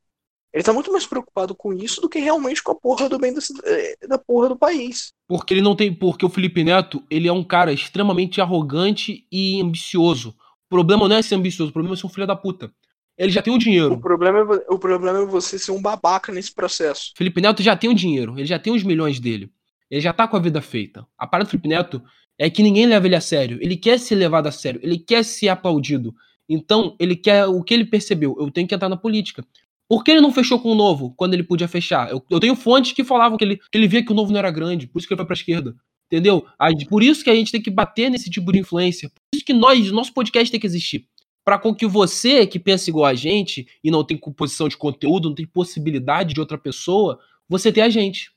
Ele 0.52 0.62
tá 0.62 0.72
muito 0.72 0.92
mais 0.92 1.06
preocupado 1.06 1.54
com 1.54 1.72
isso 1.72 2.00
do 2.00 2.10
que 2.10 2.18
realmente 2.18 2.62
com 2.62 2.72
a 2.72 2.74
porra 2.74 3.08
do 3.08 3.18
bem 3.18 3.32
da, 3.32 3.40
eh, 3.64 4.06
da 4.06 4.18
porra 4.18 4.50
do 4.50 4.56
país. 4.56 5.14
Porque 5.26 5.54
ele 5.54 5.62
não 5.62 5.74
tem. 5.74 5.94
Porque 5.94 6.26
o 6.26 6.28
Felipe 6.28 6.62
Neto, 6.62 7.02
ele 7.10 7.26
é 7.26 7.32
um 7.32 7.42
cara 7.42 7.72
extremamente 7.72 8.38
arrogante 8.38 9.26
e 9.32 9.62
ambicioso. 9.62 10.30
O 10.66 10.68
problema 10.68 11.08
não 11.08 11.16
é 11.16 11.22
ser 11.22 11.36
ambicioso, 11.36 11.70
o 11.70 11.72
problema 11.72 11.94
é 11.94 11.98
ser 11.98 12.06
um 12.06 12.10
filho 12.10 12.26
da 12.26 12.36
puta. 12.36 12.70
Ele 13.16 13.32
já 13.32 13.40
tem 13.40 13.54
o 13.54 13.58
dinheiro. 13.58 13.94
O 13.94 14.00
problema, 14.00 14.40
é, 14.40 14.72
o 14.72 14.78
problema 14.78 15.20
é 15.20 15.26
você 15.26 15.58
ser 15.58 15.70
um 15.70 15.80
babaca 15.80 16.30
nesse 16.30 16.52
processo. 16.52 17.12
Felipe 17.16 17.40
Neto 17.40 17.62
já 17.62 17.74
tem 17.74 17.88
o 17.88 17.94
dinheiro, 17.94 18.34
ele 18.38 18.46
já 18.46 18.58
tem 18.58 18.74
os 18.74 18.82
milhões 18.82 19.18
dele. 19.20 19.50
Ele 19.90 20.00
já 20.00 20.12
tá 20.12 20.28
com 20.28 20.36
a 20.36 20.40
vida 20.40 20.60
feita. 20.60 21.06
A 21.16 21.26
parada 21.26 21.46
do 21.46 21.50
Felipe 21.50 21.68
Neto 21.68 22.02
é 22.42 22.50
que 22.50 22.60
ninguém 22.60 22.86
leva 22.86 23.06
ele 23.06 23.14
a 23.14 23.20
sério. 23.20 23.56
Ele 23.60 23.76
quer 23.76 24.00
ser 24.00 24.16
levado 24.16 24.48
a 24.48 24.50
sério, 24.50 24.80
ele 24.82 24.98
quer 24.98 25.24
ser 25.24 25.48
aplaudido. 25.48 26.12
Então, 26.48 26.96
ele 26.98 27.14
quer 27.14 27.46
o 27.46 27.62
que 27.62 27.72
ele 27.72 27.84
percebeu. 27.84 28.36
Eu 28.36 28.50
tenho 28.50 28.66
que 28.66 28.74
entrar 28.74 28.88
na 28.88 28.96
política. 28.96 29.44
Por 29.88 30.02
que 30.02 30.10
ele 30.10 30.20
não 30.20 30.32
fechou 30.32 30.58
com 30.58 30.72
o 30.72 30.74
novo 30.74 31.14
quando 31.16 31.34
ele 31.34 31.44
podia 31.44 31.68
fechar? 31.68 32.10
Eu, 32.10 32.20
eu 32.28 32.40
tenho 32.40 32.56
fontes 32.56 32.92
que 32.92 33.04
falavam 33.04 33.38
que 33.38 33.44
ele, 33.44 33.56
que 33.58 33.78
ele 33.78 33.86
via 33.86 34.04
que 34.04 34.10
o 34.10 34.14
novo 34.14 34.32
não 34.32 34.40
era 34.40 34.50
grande, 34.50 34.88
por 34.88 34.98
isso 34.98 35.06
que 35.06 35.14
ele 35.14 35.18
foi 35.18 35.26
pra 35.26 35.34
esquerda. 35.34 35.76
Entendeu? 36.10 36.44
Por 36.88 37.00
isso 37.00 37.22
que 37.22 37.30
a 37.30 37.34
gente 37.34 37.52
tem 37.52 37.62
que 37.62 37.70
bater 37.70 38.10
nesse 38.10 38.28
tipo 38.28 38.50
de 38.50 38.58
influência. 38.58 39.08
Por 39.08 39.36
isso 39.36 39.44
que 39.44 39.52
nós, 39.52 39.92
nosso 39.92 40.12
podcast 40.12 40.50
tem 40.50 40.58
que 40.58 40.66
existir. 40.66 41.06
Para 41.44 41.60
com 41.60 41.72
que 41.72 41.86
você, 41.86 42.44
que 42.44 42.58
pensa 42.58 42.90
igual 42.90 43.06
a 43.06 43.14
gente 43.14 43.68
e 43.84 43.90
não 43.90 44.02
tem 44.02 44.16
composição 44.16 44.68
de 44.68 44.76
conteúdo, 44.76 45.28
não 45.28 45.34
tem 45.36 45.46
possibilidade 45.46 46.34
de 46.34 46.40
outra 46.40 46.58
pessoa, 46.58 47.20
você 47.48 47.70
tem 47.70 47.84
a 47.84 47.88
gente. 47.88 48.32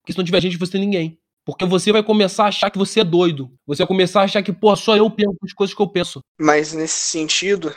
Porque 0.00 0.12
se 0.12 0.18
não 0.18 0.24
tiver 0.24 0.38
a 0.38 0.40
gente, 0.40 0.56
você 0.56 0.72
tem 0.72 0.80
ninguém. 0.80 1.18
Porque 1.48 1.64
você 1.64 1.90
vai 1.90 2.02
começar 2.02 2.44
a 2.44 2.48
achar 2.48 2.70
que 2.70 2.76
você 2.76 3.00
é 3.00 3.04
doido. 3.04 3.50
Você 3.66 3.78
vai 3.78 3.88
começar 3.88 4.20
a 4.20 4.24
achar 4.24 4.42
que, 4.42 4.52
pô, 4.52 4.76
só 4.76 4.94
eu 4.94 5.10
penso 5.10 5.34
as 5.42 5.54
coisas 5.54 5.74
que 5.74 5.80
eu 5.80 5.88
penso. 5.88 6.22
Mas 6.38 6.74
nesse 6.74 7.00
sentido, 7.00 7.74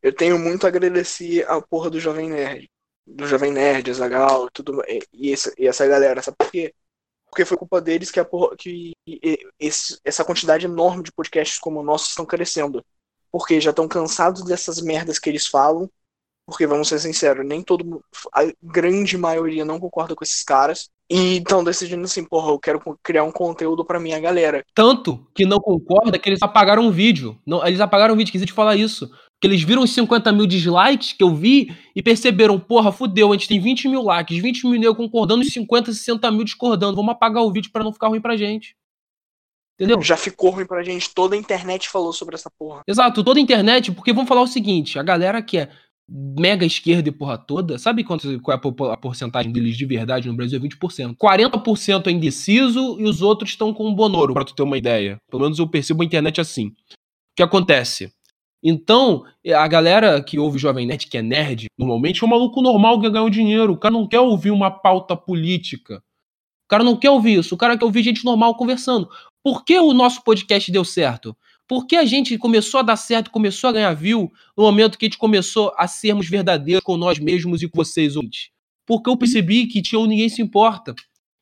eu 0.00 0.16
tenho 0.16 0.38
muito 0.38 0.64
a 0.64 0.68
agradecer 0.68 1.46
a 1.46 1.60
porra 1.60 1.90
do 1.90 2.00
Jovem 2.00 2.30
Nerd. 2.30 2.70
Do 3.06 3.26
Jovem 3.26 3.52
Nerd, 3.52 3.92
Zagal, 3.92 4.48
tudo 4.50 4.82
e, 5.12 5.30
essa, 5.30 5.52
e 5.58 5.66
essa 5.66 5.86
galera, 5.86 6.22
sabe 6.22 6.38
por 6.38 6.50
quê? 6.50 6.74
Porque 7.26 7.44
foi 7.44 7.58
culpa 7.58 7.82
deles 7.82 8.10
que, 8.10 8.18
a 8.18 8.24
porra, 8.24 8.56
que 8.56 8.94
esse, 9.60 10.00
essa 10.02 10.24
quantidade 10.24 10.64
enorme 10.64 11.02
de 11.02 11.12
podcasts 11.12 11.58
como 11.58 11.80
o 11.80 11.84
nosso 11.84 12.08
estão 12.08 12.24
crescendo. 12.24 12.82
Porque 13.30 13.60
já 13.60 13.72
estão 13.72 13.86
cansados 13.86 14.42
dessas 14.42 14.80
merdas 14.80 15.18
que 15.18 15.28
eles 15.28 15.46
falam. 15.46 15.86
Porque, 16.46 16.66
vamos 16.66 16.88
ser 16.88 16.98
sinceros, 16.98 17.46
nem 17.46 17.62
todo 17.62 18.02
a 18.34 18.50
grande 18.62 19.18
maioria 19.18 19.66
não 19.66 19.78
concorda 19.78 20.14
com 20.16 20.24
esses 20.24 20.42
caras. 20.42 20.88
E 21.14 21.36
estão 21.36 21.62
decidindo 21.62 22.04
assim, 22.04 22.24
porra, 22.24 22.52
eu 22.52 22.58
quero 22.58 22.80
criar 23.02 23.22
um 23.22 23.30
conteúdo 23.30 23.84
pra 23.84 24.00
minha 24.00 24.18
galera. 24.18 24.64
Tanto 24.74 25.26
que 25.34 25.44
não 25.44 25.58
concorda 25.58 26.18
que 26.18 26.26
eles 26.26 26.40
apagaram 26.40 26.86
o 26.86 26.90
vídeo. 26.90 27.38
Não, 27.46 27.62
eles 27.66 27.80
apagaram 27.80 28.14
o 28.14 28.16
vídeo, 28.16 28.32
quis 28.32 28.42
te 28.46 28.52
falar 28.52 28.76
isso. 28.76 29.10
Que 29.38 29.46
eles 29.46 29.62
viram 29.62 29.82
os 29.82 29.92
50 29.92 30.32
mil 30.32 30.46
dislikes 30.46 31.12
que 31.12 31.22
eu 31.22 31.34
vi 31.34 31.76
e 31.94 32.02
perceberam, 32.02 32.58
porra, 32.58 32.90
fudeu, 32.90 33.28
a 33.28 33.32
gente 33.34 33.46
tem 33.46 33.60
20 33.60 33.88
mil 33.88 34.00
likes, 34.00 34.38
20 34.38 34.66
mil 34.66 34.80
negros 34.80 34.96
concordando 34.96 35.42
e 35.42 35.50
50, 35.50 35.92
60 35.92 36.30
mil 36.30 36.44
discordando. 36.44 36.96
Vamos 36.96 37.12
apagar 37.12 37.42
o 37.42 37.52
vídeo 37.52 37.70
para 37.70 37.84
não 37.84 37.92
ficar 37.92 38.08
ruim 38.08 38.20
pra 38.20 38.34
gente. 38.34 38.74
Entendeu? 39.78 40.00
Já 40.00 40.16
ficou 40.16 40.48
ruim 40.48 40.64
pra 40.64 40.82
gente. 40.82 41.12
Toda 41.12 41.34
a 41.34 41.38
internet 41.38 41.90
falou 41.90 42.14
sobre 42.14 42.36
essa 42.36 42.50
porra. 42.58 42.80
Exato, 42.88 43.22
toda 43.22 43.38
a 43.38 43.42
internet, 43.42 43.92
porque 43.92 44.14
vamos 44.14 44.28
falar 44.28 44.40
o 44.40 44.46
seguinte: 44.46 44.98
a 44.98 45.02
galera 45.02 45.42
que 45.42 45.58
é 45.58 45.68
mega 46.08 46.66
esquerda 46.66 47.08
e 47.08 47.12
porra 47.12 47.38
toda, 47.38 47.78
sabe 47.78 48.04
quanto, 48.04 48.40
qual 48.40 48.56
é 48.56 48.92
a 48.92 48.96
porcentagem 48.96 49.52
deles 49.52 49.76
de 49.76 49.86
verdade 49.86 50.28
no 50.28 50.36
Brasil? 50.36 50.58
É 50.58 50.62
20%. 50.62 51.16
40% 51.16 52.06
é 52.06 52.10
indeciso 52.10 53.00
e 53.00 53.04
os 53.04 53.22
outros 53.22 53.50
estão 53.50 53.72
com 53.72 53.88
o 53.88 53.94
Bonoro, 53.94 54.34
pra 54.34 54.44
tu 54.44 54.54
ter 54.54 54.62
uma 54.62 54.76
ideia. 54.76 55.16
Pelo 55.30 55.42
menos 55.42 55.58
eu 55.58 55.68
percebo 55.68 56.02
a 56.02 56.06
internet 56.06 56.40
assim. 56.40 56.68
O 56.68 57.36
que 57.36 57.42
acontece? 57.42 58.12
Então, 58.62 59.24
a 59.56 59.66
galera 59.66 60.22
que 60.22 60.38
ouve 60.38 60.58
Jovem 60.58 60.86
Nerd, 60.86 61.08
que 61.08 61.18
é 61.18 61.22
nerd, 61.22 61.66
normalmente 61.76 62.22
é 62.22 62.26
um 62.26 62.30
maluco 62.30 62.62
normal 62.62 63.00
que 63.00 63.10
ganha 63.10 63.28
dinheiro. 63.28 63.72
O 63.72 63.76
cara 63.76 63.92
não 63.92 64.06
quer 64.06 64.20
ouvir 64.20 64.52
uma 64.52 64.70
pauta 64.70 65.16
política. 65.16 65.96
O 65.96 66.68
cara 66.68 66.84
não 66.84 66.96
quer 66.96 67.10
ouvir 67.10 67.40
isso. 67.40 67.54
O 67.54 67.58
cara 67.58 67.76
quer 67.76 67.84
ouvir 67.84 68.04
gente 68.04 68.24
normal 68.24 68.54
conversando. 68.54 69.08
Por 69.42 69.64
que 69.64 69.76
o 69.78 69.92
nosso 69.92 70.22
podcast 70.22 70.70
deu 70.70 70.84
certo? 70.84 71.36
Porque 71.68 71.96
a 71.96 72.04
gente 72.04 72.36
começou 72.38 72.80
a 72.80 72.82
dar 72.82 72.96
certo, 72.96 73.30
começou 73.30 73.70
a 73.70 73.72
ganhar 73.72 73.94
view 73.94 74.30
no 74.56 74.64
momento 74.64 74.98
que 74.98 75.06
a 75.06 75.08
gente 75.08 75.18
começou 75.18 75.72
a 75.76 75.86
sermos 75.86 76.28
verdadeiros 76.28 76.82
com 76.84 76.96
nós 76.96 77.18
mesmos 77.18 77.62
e 77.62 77.68
com 77.68 77.76
vocês 77.76 78.16
ouvintes. 78.16 78.50
Porque 78.86 79.08
eu 79.08 79.16
percebi 79.16 79.66
que 79.66 79.80
tinha 79.80 80.04
Ninguém 80.06 80.28
Se 80.28 80.42
Importa. 80.42 80.94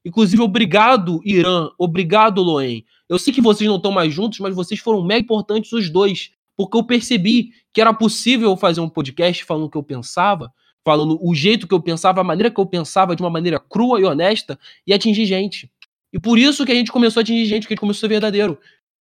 Inclusive, 0.04 0.42
obrigado, 0.42 1.20
Irã. 1.24 1.68
Obrigado, 1.78 2.42
Loen. 2.42 2.84
Eu 3.08 3.18
sei 3.18 3.32
que 3.32 3.40
vocês 3.40 3.68
não 3.68 3.76
estão 3.76 3.90
mais 3.90 4.12
juntos, 4.14 4.38
mas 4.38 4.54
vocês 4.54 4.78
foram 4.78 5.04
mega 5.04 5.22
importantes 5.22 5.72
os 5.72 5.90
dois 5.90 6.30
porque 6.60 6.76
eu 6.76 6.84
percebi 6.84 7.52
que 7.72 7.80
era 7.80 7.94
possível 7.94 8.54
fazer 8.54 8.82
um 8.82 8.88
podcast 8.88 9.42
falando 9.44 9.64
o 9.64 9.70
que 9.70 9.78
eu 9.78 9.82
pensava, 9.82 10.52
falando 10.84 11.18
o 11.22 11.34
jeito 11.34 11.66
que 11.66 11.72
eu 11.72 11.80
pensava, 11.80 12.20
a 12.20 12.24
maneira 12.24 12.50
que 12.50 12.60
eu 12.60 12.66
pensava 12.66 13.16
de 13.16 13.22
uma 13.22 13.30
maneira 13.30 13.58
crua 13.58 13.98
e 13.98 14.04
honesta 14.04 14.58
e 14.86 14.92
atingir 14.92 15.24
gente. 15.24 15.70
E 16.12 16.20
por 16.20 16.38
isso 16.38 16.66
que 16.66 16.72
a 16.72 16.74
gente 16.74 16.92
começou 16.92 17.20
a 17.20 17.22
atingir 17.22 17.46
gente, 17.46 17.66
que 17.66 17.72
a 17.72 17.74
gente 17.74 17.80
começou 17.80 18.00
a 18.00 18.02
ser 18.02 18.08
verdadeiro. 18.08 18.58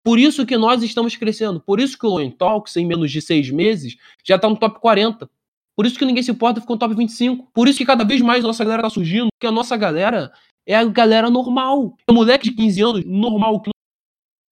Por 0.09 0.17
isso 0.17 0.43
que 0.43 0.57
nós 0.57 0.81
estamos 0.81 1.15
crescendo. 1.15 1.59
Por 1.59 1.79
isso 1.79 1.95
que 1.95 2.03
o 2.03 2.09
Loin 2.09 2.31
Talks, 2.31 2.75
em 2.77 2.83
menos 2.83 3.11
de 3.11 3.21
seis 3.21 3.51
meses, 3.51 3.95
já 4.25 4.37
está 4.37 4.49
no 4.49 4.57
top 4.57 4.79
40. 4.79 5.29
Por 5.75 5.85
isso 5.85 5.99
que 5.99 6.03
ninguém 6.03 6.23
se 6.23 6.31
importa 6.31 6.59
ficou 6.59 6.75
no 6.75 6.79
top 6.79 6.95
25. 6.95 7.51
Por 7.53 7.67
isso 7.67 7.77
que 7.77 7.85
cada 7.85 8.03
vez 8.03 8.19
mais 8.19 8.43
a 8.43 8.47
nossa 8.47 8.63
galera 8.63 8.81
está 8.81 8.89
surgindo, 8.89 9.27
porque 9.31 9.45
a 9.45 9.51
nossa 9.51 9.77
galera 9.77 10.31
é 10.67 10.75
a 10.75 10.83
galera 10.83 11.29
normal. 11.29 11.95
É 12.07 12.11
um 12.11 12.15
moleque 12.15 12.49
de 12.49 12.55
15 12.55 12.81
anos, 12.81 13.05
normal, 13.05 13.61
que 13.61 13.69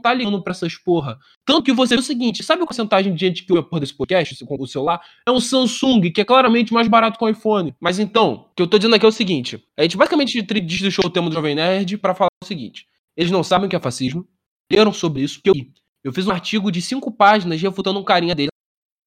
tá 0.03 0.13
ligando 0.13 0.43
pra 0.43 0.51
essas 0.51 0.75
porra. 0.75 1.17
Tanto 1.43 1.63
que 1.63 1.73
você 1.73 1.95
vê 1.95 2.01
o 2.01 2.03
seguinte, 2.03 2.43
sabe 2.43 2.61
a 2.61 2.65
porcentagem 2.67 3.15
de 3.15 3.19
gente 3.19 3.43
que 3.43 3.51
ouve 3.51 3.67
porra 3.67 3.79
desse 3.79 3.95
podcast 3.95 4.45
com 4.45 4.61
o 4.61 4.67
celular? 4.67 5.01
É 5.27 5.31
um 5.31 5.39
Samsung, 5.39 6.11
que 6.11 6.21
é 6.21 6.23
claramente 6.23 6.71
mais 6.71 6.88
barato 6.88 7.17
que 7.17 7.25
o 7.25 7.29
iPhone. 7.29 7.73
Mas 7.79 7.97
então, 7.97 8.45
o 8.51 8.55
que 8.55 8.61
eu 8.61 8.67
tô 8.67 8.77
dizendo 8.77 8.93
aqui 8.93 9.07
é 9.07 9.09
o 9.09 9.11
seguinte, 9.11 9.59
a 9.75 9.81
gente 9.81 9.97
basicamente 9.97 10.39
deixou 10.39 11.03
o 11.03 11.09
tema 11.09 11.31
do 11.31 11.34
Jovem 11.34 11.55
Nerd 11.55 11.97
para 11.97 12.13
falar 12.13 12.29
o 12.43 12.45
seguinte, 12.45 12.86
eles 13.15 13.31
não 13.31 13.41
sabem 13.41 13.65
o 13.65 13.69
que 13.71 13.75
é 13.75 13.79
fascismo, 13.79 14.23
leram 14.72 14.93
sobre 14.93 15.22
isso, 15.22 15.41
que 15.41 15.49
eu 15.49 15.55
Eu 16.03 16.13
fiz 16.13 16.28
um 16.28 16.32
artigo 16.32 16.72
de 16.72 16.82
cinco 16.82 17.11
páginas 17.11 17.61
refutando 17.61 17.99
um 17.99 18.03
carinha 18.03 18.36
dele, 18.36 18.49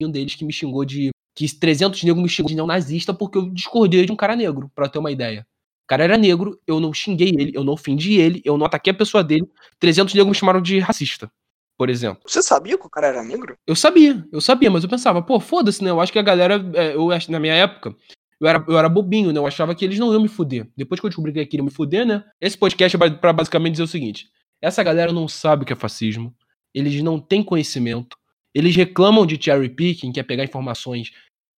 um 0.02 0.10
deles 0.10 0.34
que 0.34 0.44
me 0.44 0.52
xingou 0.52 0.84
de 0.84 1.10
que 1.34 1.48
300 1.58 2.02
negros 2.02 2.22
me 2.22 2.28
xingam 2.28 2.48
de 2.48 2.54
neonazista 2.54 3.14
porque 3.14 3.38
eu 3.38 3.48
discordei 3.50 4.04
de 4.04 4.12
um 4.12 4.16
cara 4.16 4.36
negro, 4.36 4.70
pra 4.74 4.88
ter 4.88 4.98
uma 4.98 5.10
ideia. 5.10 5.46
O 5.84 5.88
cara 5.88 6.04
era 6.04 6.18
negro, 6.18 6.60
eu 6.66 6.78
não 6.78 6.92
xinguei 6.92 7.30
ele, 7.30 7.52
eu 7.54 7.64
não 7.64 7.72
ofendi 7.72 8.14
ele, 8.14 8.40
eu 8.44 8.56
não 8.56 8.66
ataquei 8.66 8.92
a 8.92 8.96
pessoa 8.96 9.24
dele. 9.24 9.48
300 9.78 10.14
negros 10.14 10.30
me 10.30 10.38
chamaram 10.38 10.60
de 10.60 10.78
racista, 10.78 11.30
por 11.76 11.88
exemplo. 11.88 12.22
Você 12.26 12.42
sabia 12.42 12.78
que 12.78 12.86
o 12.86 12.90
cara 12.90 13.08
era 13.08 13.22
negro? 13.22 13.56
Eu 13.66 13.74
sabia, 13.74 14.24
eu 14.32 14.40
sabia, 14.40 14.70
mas 14.70 14.84
eu 14.84 14.90
pensava, 14.90 15.22
pô, 15.22 15.40
foda-se, 15.40 15.82
né? 15.82 15.90
Eu 15.90 16.00
acho 16.00 16.12
que 16.12 16.18
a 16.18 16.22
galera, 16.22 16.64
é, 16.74 16.94
eu 16.94 17.10
acho, 17.10 17.32
na 17.32 17.40
minha 17.40 17.54
época, 17.54 17.96
eu 18.40 18.46
era, 18.46 18.64
eu 18.68 18.78
era 18.78 18.88
bobinho, 18.88 19.32
né? 19.32 19.38
Eu 19.38 19.46
achava 19.46 19.74
que 19.74 19.84
eles 19.84 19.98
não 19.98 20.12
iam 20.12 20.22
me 20.22 20.28
fuder. 20.28 20.68
Depois 20.76 21.00
que 21.00 21.06
eu 21.06 21.10
descobri 21.10 21.32
que 21.32 21.40
eles 21.40 21.50
queriam 21.50 21.64
me 21.64 21.72
fuder, 21.72 22.06
né? 22.06 22.24
Esse 22.40 22.56
podcast 22.56 22.96
é 22.96 23.10
pra 23.10 23.32
basicamente 23.32 23.72
dizer 23.72 23.84
o 23.84 23.88
seguinte: 23.88 24.28
essa 24.60 24.82
galera 24.82 25.12
não 25.12 25.28
sabe 25.28 25.62
o 25.62 25.66
que 25.66 25.72
é 25.72 25.76
fascismo, 25.76 26.34
eles 26.74 27.02
não 27.02 27.18
têm 27.18 27.42
conhecimento, 27.42 28.16
eles 28.54 28.74
reclamam 28.76 29.26
de 29.26 29.42
cherry 29.42 29.68
picking, 29.68 30.12
que 30.12 30.20
é 30.20 30.22
pegar 30.22 30.44
informações 30.44 31.12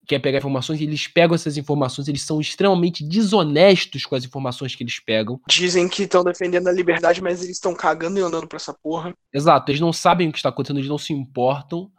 quer 0.06 0.18
pegar 0.18 0.38
informações 0.38 0.80
e 0.80 0.84
eles 0.84 1.06
pegam 1.06 1.34
essas 1.34 1.56
informações, 1.56 2.08
eles 2.08 2.22
são 2.22 2.40
extremamente 2.40 3.06
desonestos 3.06 4.04
com 4.04 4.14
as 4.14 4.24
informações 4.24 4.74
que 4.74 4.82
eles 4.82 4.98
pegam. 4.98 5.40
Dizem 5.46 5.88
que 5.88 6.02
estão 6.02 6.24
defendendo 6.24 6.68
a 6.68 6.72
liberdade, 6.72 7.22
mas 7.22 7.42
eles 7.42 7.56
estão 7.56 7.74
cagando 7.74 8.18
e 8.18 8.22
andando 8.22 8.46
pra 8.46 8.56
essa 8.56 8.74
porra. 8.74 9.14
Exato, 9.32 9.70
eles 9.70 9.80
não 9.80 9.92
sabem 9.92 10.28
o 10.28 10.32
que 10.32 10.38
está 10.38 10.48
acontecendo, 10.48 10.78
eles 10.78 10.88
não 10.88 10.98
se 10.98 11.12
importam. 11.12 11.90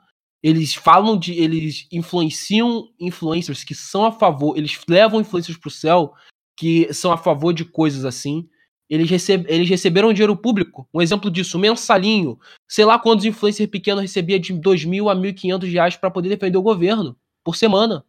Eles 0.42 0.76
falam 0.76 1.18
de. 1.18 1.34
Eles 1.34 1.88
influenciam 1.90 2.90
influencers 3.00 3.64
que 3.64 3.74
são 3.74 4.06
a 4.06 4.12
favor. 4.12 4.58
Eles 4.58 4.78
levam 4.90 5.22
influencers 5.22 5.58
pro 5.58 5.70
céu 5.70 6.14
que 6.58 6.94
são 6.94 7.14
a 7.14 7.18
favor 7.18 7.54
de 7.54 7.64
coisas 7.64 8.04
assim. 8.04 8.50
Eles, 8.94 9.10
receb, 9.10 9.44
eles 9.50 9.68
receberam 9.68 10.14
dinheiro 10.14 10.38
público. 10.38 10.88
Um 10.94 11.02
exemplo 11.02 11.32
disso, 11.32 11.58
mensalinho. 11.58 12.38
Sei 12.68 12.86
lá 12.86 13.00
quantos 13.00 13.26
influencers 13.26 13.68
pequenos 13.68 14.04
recebia 14.04 14.40
de 14.40 14.54
2 14.54 14.86
mil 14.86 15.10
a 15.10 15.16
1.500 15.16 15.72
reais 15.72 15.96
para 15.96 16.12
poder 16.12 16.30
defender 16.30 16.60
o 16.60 16.62
governo 16.62 17.18
por 17.44 17.56
semana. 17.56 18.06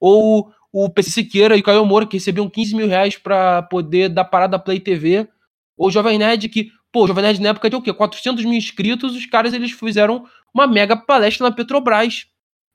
Ou 0.00 0.52
o 0.72 0.90
PC 0.90 1.10
Siqueira 1.12 1.56
e 1.56 1.60
o 1.60 1.62
Caio 1.62 1.86
Moura, 1.86 2.04
que 2.04 2.16
recebiam 2.16 2.50
15 2.50 2.74
mil 2.74 2.88
reais 2.88 3.16
pra 3.16 3.62
poder 3.62 4.08
dar 4.08 4.24
parada 4.24 4.58
Play 4.58 4.80
TV. 4.80 5.28
Ou 5.76 5.86
o 5.86 5.90
Jovem 5.92 6.18
Nerd, 6.18 6.48
que, 6.48 6.72
pô, 6.90 7.04
o 7.04 7.06
Jovem 7.06 7.22
Nerd 7.22 7.40
na 7.40 7.50
época 7.50 7.70
de 7.70 7.76
o 7.76 7.80
quê? 7.80 7.92
400 7.92 8.44
mil 8.44 8.54
inscritos, 8.54 9.14
os 9.14 9.24
caras 9.24 9.54
eles 9.54 9.70
fizeram 9.70 10.24
uma 10.52 10.66
mega 10.66 10.96
palestra 10.96 11.48
na 11.48 11.54
Petrobras. 11.54 12.26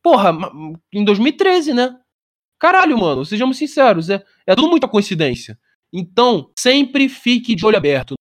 Porra, 0.02 0.32
em 0.94 1.04
2013, 1.04 1.74
né? 1.74 1.94
Caralho, 2.58 2.98
mano, 2.98 3.26
sejamos 3.26 3.58
sinceros, 3.58 4.10
é, 4.10 4.24
é 4.48 4.56
tudo 4.56 4.70
muita 4.70 4.88
coincidência. 4.88 5.60
Então, 5.94 6.52
sempre 6.58 7.08
fique 7.08 7.56
de 7.56 7.66
olho 7.66 7.78
aberto. 7.78 8.16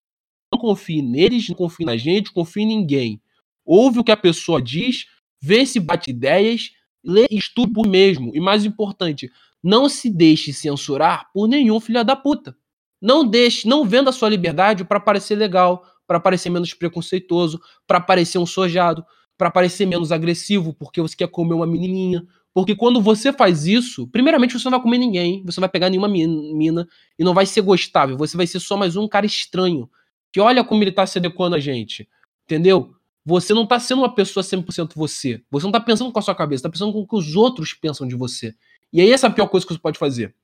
Não 0.53 0.59
confie 0.59 1.01
neles, 1.01 1.49
não 1.49 1.55
confie 1.55 1.85
na 1.85 1.97
gente, 1.97 2.31
confie 2.31 2.61
em 2.61 2.67
ninguém. 2.67 3.21
Ouve 3.65 3.99
o 3.99 4.03
que 4.03 4.11
a 4.11 4.17
pessoa 4.17 4.61
diz, 4.61 5.07
vê 5.41 5.65
se 5.65 5.79
bate 5.79 6.11
ideias, 6.11 6.71
Lê 7.03 7.25
e 7.29 7.37
estude 7.37 7.73
por 7.73 7.85
mesmo. 7.85 8.31
E 8.33 8.39
mais 8.39 8.63
importante, 8.63 9.29
não 9.61 9.89
se 9.89 10.09
deixe 10.09 10.53
censurar 10.53 11.29
por 11.33 11.47
nenhum 11.47 11.79
filho 11.79 12.03
da 12.03 12.15
puta. 12.15 12.55
Não 13.01 13.27
deixe, 13.27 13.67
não 13.67 13.83
venda 13.83 14.09
a 14.09 14.13
sua 14.13 14.29
liberdade 14.29 14.85
para 14.85 14.99
parecer 14.99 15.35
legal, 15.35 15.85
para 16.07 16.19
parecer 16.19 16.49
menos 16.49 16.73
preconceituoso, 16.73 17.59
para 17.85 17.99
parecer 17.99 18.37
um 18.37 18.45
sojado, 18.45 19.05
para 19.37 19.51
parecer 19.51 19.85
menos 19.85 20.11
agressivo, 20.11 20.73
porque 20.73 21.01
você 21.01 21.15
quer 21.15 21.27
comer 21.27 21.53
uma 21.53 21.67
menininha. 21.67 22.25
Porque 22.53 22.75
quando 22.75 23.01
você 23.01 23.33
faz 23.33 23.65
isso, 23.65 24.07
primeiramente 24.07 24.57
você 24.57 24.65
não 24.65 24.71
vai 24.71 24.81
comer 24.81 24.99
ninguém, 24.99 25.43
você 25.43 25.59
não 25.59 25.63
vai 25.63 25.69
pegar 25.69 25.89
nenhuma 25.89 26.07
mina 26.07 26.87
e 27.17 27.23
não 27.23 27.33
vai 27.33 27.45
ser 27.45 27.61
gostável, 27.61 28.15
você 28.15 28.37
vai 28.37 28.45
ser 28.45 28.59
só 28.59 28.77
mais 28.77 28.95
um 28.95 29.07
cara 29.07 29.25
estranho. 29.25 29.89
Que 30.31 30.39
olha 30.39 30.63
como 30.63 30.83
ele 30.83 30.91
tá 30.91 31.05
se 31.05 31.17
adequando 31.17 31.55
a 31.55 31.59
gente. 31.59 32.07
Entendeu? 32.45 32.93
Você 33.25 33.53
não 33.53 33.65
tá 33.65 33.79
sendo 33.79 33.99
uma 34.01 34.13
pessoa 34.13 34.43
100% 34.43 34.91
você. 34.95 35.41
Você 35.49 35.65
não 35.65 35.71
tá 35.71 35.79
pensando 35.79 36.11
com 36.11 36.19
a 36.19 36.21
sua 36.21 36.35
cabeça, 36.35 36.63
tá 36.63 36.69
pensando 36.69 36.91
com 36.91 36.99
o 36.99 37.07
que 37.07 37.15
os 37.15 37.35
outros 37.35 37.73
pensam 37.73 38.07
de 38.07 38.15
você. 38.15 38.53
E 38.91 39.01
aí 39.01 39.11
essa 39.11 39.27
é 39.27 39.29
a 39.29 39.33
pior 39.33 39.47
coisa 39.47 39.65
que 39.65 39.73
você 39.73 39.79
pode 39.79 39.97
fazer. 39.97 40.35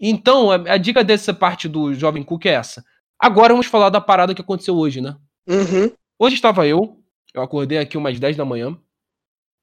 Então, 0.00 0.50
a, 0.50 0.54
a 0.54 0.76
dica 0.76 1.04
dessa 1.04 1.32
parte 1.32 1.68
do 1.68 1.94
Jovem 1.94 2.22
Cook 2.22 2.46
é 2.46 2.50
essa. 2.50 2.84
Agora 3.18 3.52
vamos 3.52 3.66
falar 3.66 3.90
da 3.90 4.00
parada 4.00 4.34
que 4.34 4.40
aconteceu 4.40 4.76
hoje, 4.76 5.00
né? 5.00 5.16
Uhum. 5.46 5.90
Hoje 6.18 6.34
estava 6.34 6.66
eu, 6.66 7.00
eu 7.32 7.42
acordei 7.42 7.78
aqui 7.78 7.96
umas 7.96 8.18
10 8.18 8.36
da 8.36 8.44
manhã. 8.44 8.76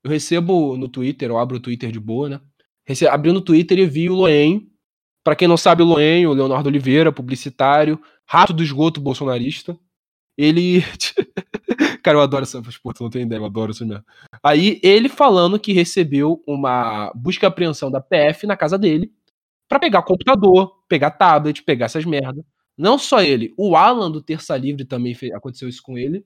Eu 0.03 0.11
recebo 0.11 0.75
no 0.77 0.89
Twitter, 0.89 1.29
eu 1.29 1.37
abro 1.37 1.57
o 1.57 1.59
Twitter 1.59 1.91
de 1.91 1.99
boa, 1.99 2.29
né? 2.29 2.41
Rece 2.85 3.07
abri 3.07 3.31
no 3.31 3.41
Twitter 3.41 3.79
e 3.79 3.85
vi 3.85 4.09
o 4.09 4.13
Loen. 4.13 4.69
Pra 5.23 5.35
quem 5.35 5.47
não 5.47 5.55
sabe, 5.55 5.81
o 5.81 5.85
Loen, 5.85 6.27
o 6.27 6.33
Leonardo 6.33 6.67
Oliveira, 6.67 7.11
publicitário, 7.11 7.99
rato 8.27 8.51
do 8.51 8.61
esgoto 8.61 8.99
bolsonarista. 8.99 9.77
Ele. 10.37 10.81
Cara, 12.03 12.17
eu 12.17 12.21
adoro 12.21 12.43
essa 12.43 12.61
porra, 12.61 12.95
não 12.99 13.09
tem 13.09 13.23
ideia, 13.23 13.39
eu 13.39 13.45
adoro 13.45 13.71
isso 13.71 13.85
mesmo. 13.85 14.03
Aí 14.43 14.79
ele 14.83 15.07
falando 15.07 15.57
que 15.59 15.71
recebeu 15.71 16.41
uma 16.45 17.11
busca 17.15 17.45
e 17.45 17.47
apreensão 17.47 17.89
da 17.89 18.01
PF 18.01 18.45
na 18.45 18.57
casa 18.57 18.77
dele 18.77 19.11
para 19.69 19.79
pegar 19.79 20.03
computador, 20.03 20.83
pegar 20.89 21.11
tablet, 21.11 21.63
pegar 21.63 21.85
essas 21.85 22.05
merda. 22.05 22.45
Não 22.77 22.97
só 22.97 23.21
ele, 23.21 23.53
o 23.57 23.75
Alan 23.75 24.11
do 24.11 24.21
Terça 24.21 24.57
Livre 24.57 24.85
também 24.85 25.13
fez, 25.13 25.31
aconteceu 25.33 25.69
isso 25.69 25.81
com 25.81 25.97
ele. 25.97 26.25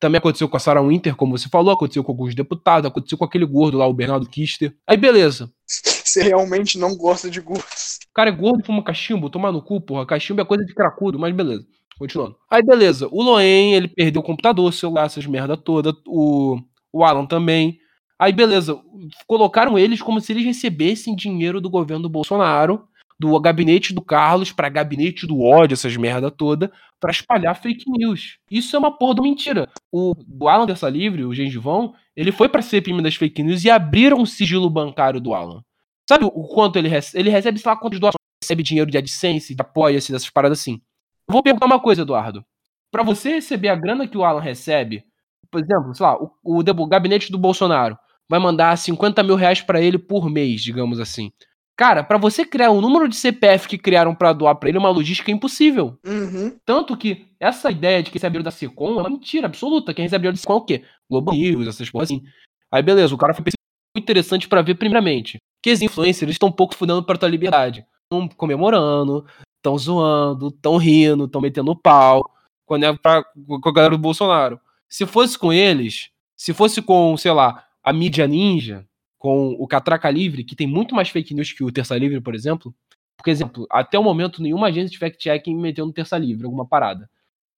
Também 0.00 0.18
aconteceu 0.18 0.48
com 0.48 0.56
a 0.56 0.60
Sarah 0.60 0.82
Winter, 0.82 1.16
como 1.16 1.36
você 1.36 1.48
falou, 1.48 1.74
aconteceu 1.74 2.04
com 2.04 2.12
alguns 2.12 2.34
deputados, 2.34 2.88
aconteceu 2.88 3.18
com 3.18 3.24
aquele 3.24 3.44
gordo 3.44 3.78
lá, 3.78 3.86
o 3.86 3.92
Bernardo 3.92 4.28
Kister. 4.28 4.74
Aí 4.86 4.96
beleza. 4.96 5.50
Você 5.66 6.22
realmente 6.22 6.78
não 6.78 6.96
gosta 6.96 7.28
de 7.28 7.40
gordos. 7.40 7.98
Cara 8.14 8.30
é 8.30 8.32
gordo, 8.32 8.64
fuma 8.64 8.82
cachimbo, 8.82 9.28
tomar 9.28 9.52
no 9.52 9.62
cu, 9.62 9.80
porra. 9.80 10.06
Cachimbo 10.06 10.40
é 10.40 10.44
coisa 10.44 10.64
de 10.64 10.74
cracudo, 10.74 11.18
mas 11.18 11.34
beleza. 11.34 11.66
Continuando. 11.98 12.36
Aí, 12.48 12.62
beleza. 12.62 13.08
O 13.10 13.22
Loen, 13.22 13.74
ele 13.74 13.88
perdeu 13.88 14.20
o 14.20 14.24
computador, 14.24 14.68
o 14.68 14.72
celular, 14.72 15.06
essas 15.06 15.26
merda 15.26 15.56
toda. 15.56 15.92
O, 16.06 16.56
o 16.92 17.04
Alan 17.04 17.26
também. 17.26 17.78
Aí, 18.18 18.32
beleza. 18.32 18.80
Colocaram 19.26 19.76
eles 19.76 20.00
como 20.00 20.20
se 20.20 20.32
eles 20.32 20.44
recebessem 20.44 21.16
dinheiro 21.16 21.60
do 21.60 21.68
governo 21.68 22.04
do 22.04 22.08
Bolsonaro, 22.08 22.86
do 23.18 23.38
gabinete 23.40 23.92
do 23.92 24.00
Carlos 24.00 24.52
para 24.52 24.68
gabinete 24.68 25.26
do 25.26 25.40
ódio, 25.40 25.74
essas 25.74 25.96
merda 25.96 26.30
toda, 26.30 26.70
para 27.00 27.10
espalhar 27.10 27.60
fake 27.60 27.84
news. 27.90 28.38
Isso 28.50 28.76
é 28.76 28.78
uma 28.78 28.96
porra 28.96 29.16
de 29.16 29.22
mentira. 29.22 29.68
O, 29.90 30.14
Alan 30.48 30.66
Terça 30.66 30.88
Livre, 30.88 31.24
o 31.24 31.34
Gengivão, 31.34 31.94
ele 32.16 32.30
foi 32.30 32.48
pra 32.48 32.62
CPM 32.62 33.02
das 33.02 33.16
fake 33.16 33.42
news 33.42 33.64
e 33.64 33.70
abriram 33.70 34.20
o 34.22 34.26
sigilo 34.26 34.70
bancário 34.70 35.20
do 35.20 35.34
Alan. 35.34 35.62
Sabe 36.08 36.24
o 36.24 36.48
quanto 36.48 36.78
ele 36.78 36.88
recebe? 36.88 37.22
Ele 37.22 37.30
recebe, 37.30 37.58
sei 37.58 37.70
lá, 37.70 37.76
quantos 37.76 37.98
doações, 37.98 38.18
recebe 38.42 38.62
dinheiro 38.62 38.90
de 38.90 38.96
AdSense, 38.96 39.54
de 39.54 39.60
apoia-se, 39.60 40.12
dessas 40.12 40.30
paradas 40.30 40.60
assim. 40.60 40.80
Vou 41.28 41.42
perguntar 41.42 41.66
uma 41.66 41.80
coisa, 41.80 42.02
Eduardo. 42.02 42.44
Para 42.90 43.02
você 43.02 43.34
receber 43.34 43.68
a 43.68 43.76
grana 43.76 44.08
que 44.08 44.16
o 44.16 44.24
Alan 44.24 44.40
recebe, 44.40 45.04
por 45.50 45.60
exemplo, 45.60 45.94
sei 45.94 46.06
lá, 46.06 46.16
o, 46.16 46.30
o, 46.42 46.58
o 46.60 46.86
gabinete 46.86 47.30
do 47.30 47.38
Bolsonaro 47.38 47.98
vai 48.28 48.38
mandar 48.38 48.76
50 48.76 49.22
mil 49.22 49.34
reais 49.34 49.60
para 49.60 49.80
ele 49.80 49.98
por 49.98 50.30
mês, 50.30 50.62
digamos 50.62 51.00
assim. 51.00 51.30
Cara, 51.78 52.02
para 52.02 52.18
você 52.18 52.44
criar 52.44 52.72
um 52.72 52.80
número 52.80 53.08
de 53.08 53.14
CPF 53.14 53.68
que 53.68 53.78
criaram 53.78 54.12
para 54.12 54.32
doar 54.32 54.56
para 54.56 54.68
ele, 54.68 54.78
é 54.78 54.80
uma 54.80 54.90
logística 54.90 55.30
impossível. 55.30 55.96
Uhum. 56.04 56.58
Tanto 56.66 56.96
que 56.96 57.28
essa 57.38 57.70
ideia 57.70 58.02
de 58.02 58.10
que 58.10 58.16
recebe 58.16 58.32
dinheiro 58.32 58.44
da 58.44 58.50
Secom 58.50 58.98
é 58.98 59.00
uma 59.02 59.08
mentira 59.08 59.46
absoluta. 59.46 59.94
Quem 59.94 60.02
recebe 60.02 60.22
dinheiro 60.22 60.36
da 60.36 60.40
Secom 60.40 60.54
é 60.54 60.56
o 60.56 60.64
quê? 60.64 60.82
Globo 61.08 61.30
News, 61.30 61.68
essas 61.68 61.88
coisas 61.88 62.10
assim. 62.10 62.26
Aí 62.72 62.82
beleza, 62.82 63.14
o 63.14 63.18
cara 63.18 63.32
foi 63.32 63.44
muito 63.44 64.02
interessante 64.02 64.48
para 64.48 64.60
ver 64.60 64.74
primeiramente 64.74 65.38
que 65.62 65.70
os 65.70 65.80
influencers 65.80 66.32
estão 66.32 66.48
um 66.48 66.52
pouco 66.52 66.74
fudendo 66.74 67.04
para 67.04 67.16
tua 67.16 67.28
liberdade. 67.28 67.86
Estão 68.12 68.28
comemorando, 68.36 69.24
Tão 69.62 69.78
zoando, 69.78 70.50
tão 70.50 70.78
rindo, 70.78 71.28
tão 71.28 71.40
metendo 71.40 71.76
pau 71.76 72.28
quando 72.66 72.84
é 72.84 72.96
pra, 72.96 73.22
com 73.24 73.68
a 73.68 73.72
galera 73.72 73.96
do 73.96 74.02
Bolsonaro. 74.02 74.60
Se 74.88 75.06
fosse 75.06 75.38
com 75.38 75.52
eles, 75.52 76.10
se 76.36 76.52
fosse 76.52 76.82
com, 76.82 77.16
sei 77.16 77.32
lá, 77.32 77.64
a 77.82 77.92
mídia 77.92 78.26
ninja, 78.26 78.84
com 79.18 79.56
o 79.58 79.66
Catraca 79.66 80.08
Livre, 80.10 80.44
que 80.44 80.54
tem 80.54 80.66
muito 80.66 80.94
mais 80.94 81.08
fake 81.08 81.34
news 81.34 81.52
que 81.52 81.64
o 81.64 81.72
Terça 81.72 81.96
Livre, 81.98 82.20
por 82.20 82.34
exemplo. 82.34 82.74
Por 83.16 83.28
exemplo, 83.28 83.66
até 83.68 83.98
o 83.98 84.02
momento, 84.02 84.40
nenhuma 84.40 84.68
agência 84.68 84.90
de 84.90 84.98
fact-checking 84.98 85.56
meteu 85.56 85.84
no 85.84 85.92
Terça 85.92 86.16
Livre 86.16 86.44
alguma 86.44 86.64
parada. 86.64 87.10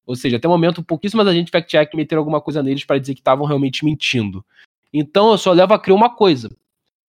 Ou 0.06 0.16
seja, 0.16 0.38
até 0.38 0.48
o 0.48 0.50
momento, 0.50 0.82
pouquíssimas 0.82 1.26
agências 1.26 1.46
de 1.46 1.52
fact-checking 1.52 1.96
meteram 1.96 2.20
alguma 2.20 2.40
coisa 2.40 2.62
neles 2.62 2.84
para 2.84 2.98
dizer 2.98 3.14
que 3.14 3.20
estavam 3.20 3.46
realmente 3.46 3.84
mentindo. 3.84 4.44
Então 4.92 5.30
eu 5.30 5.38
só 5.38 5.52
levo 5.52 5.74
a 5.74 5.78
crer 5.78 5.94
uma 5.94 6.08
coisa. 6.08 6.50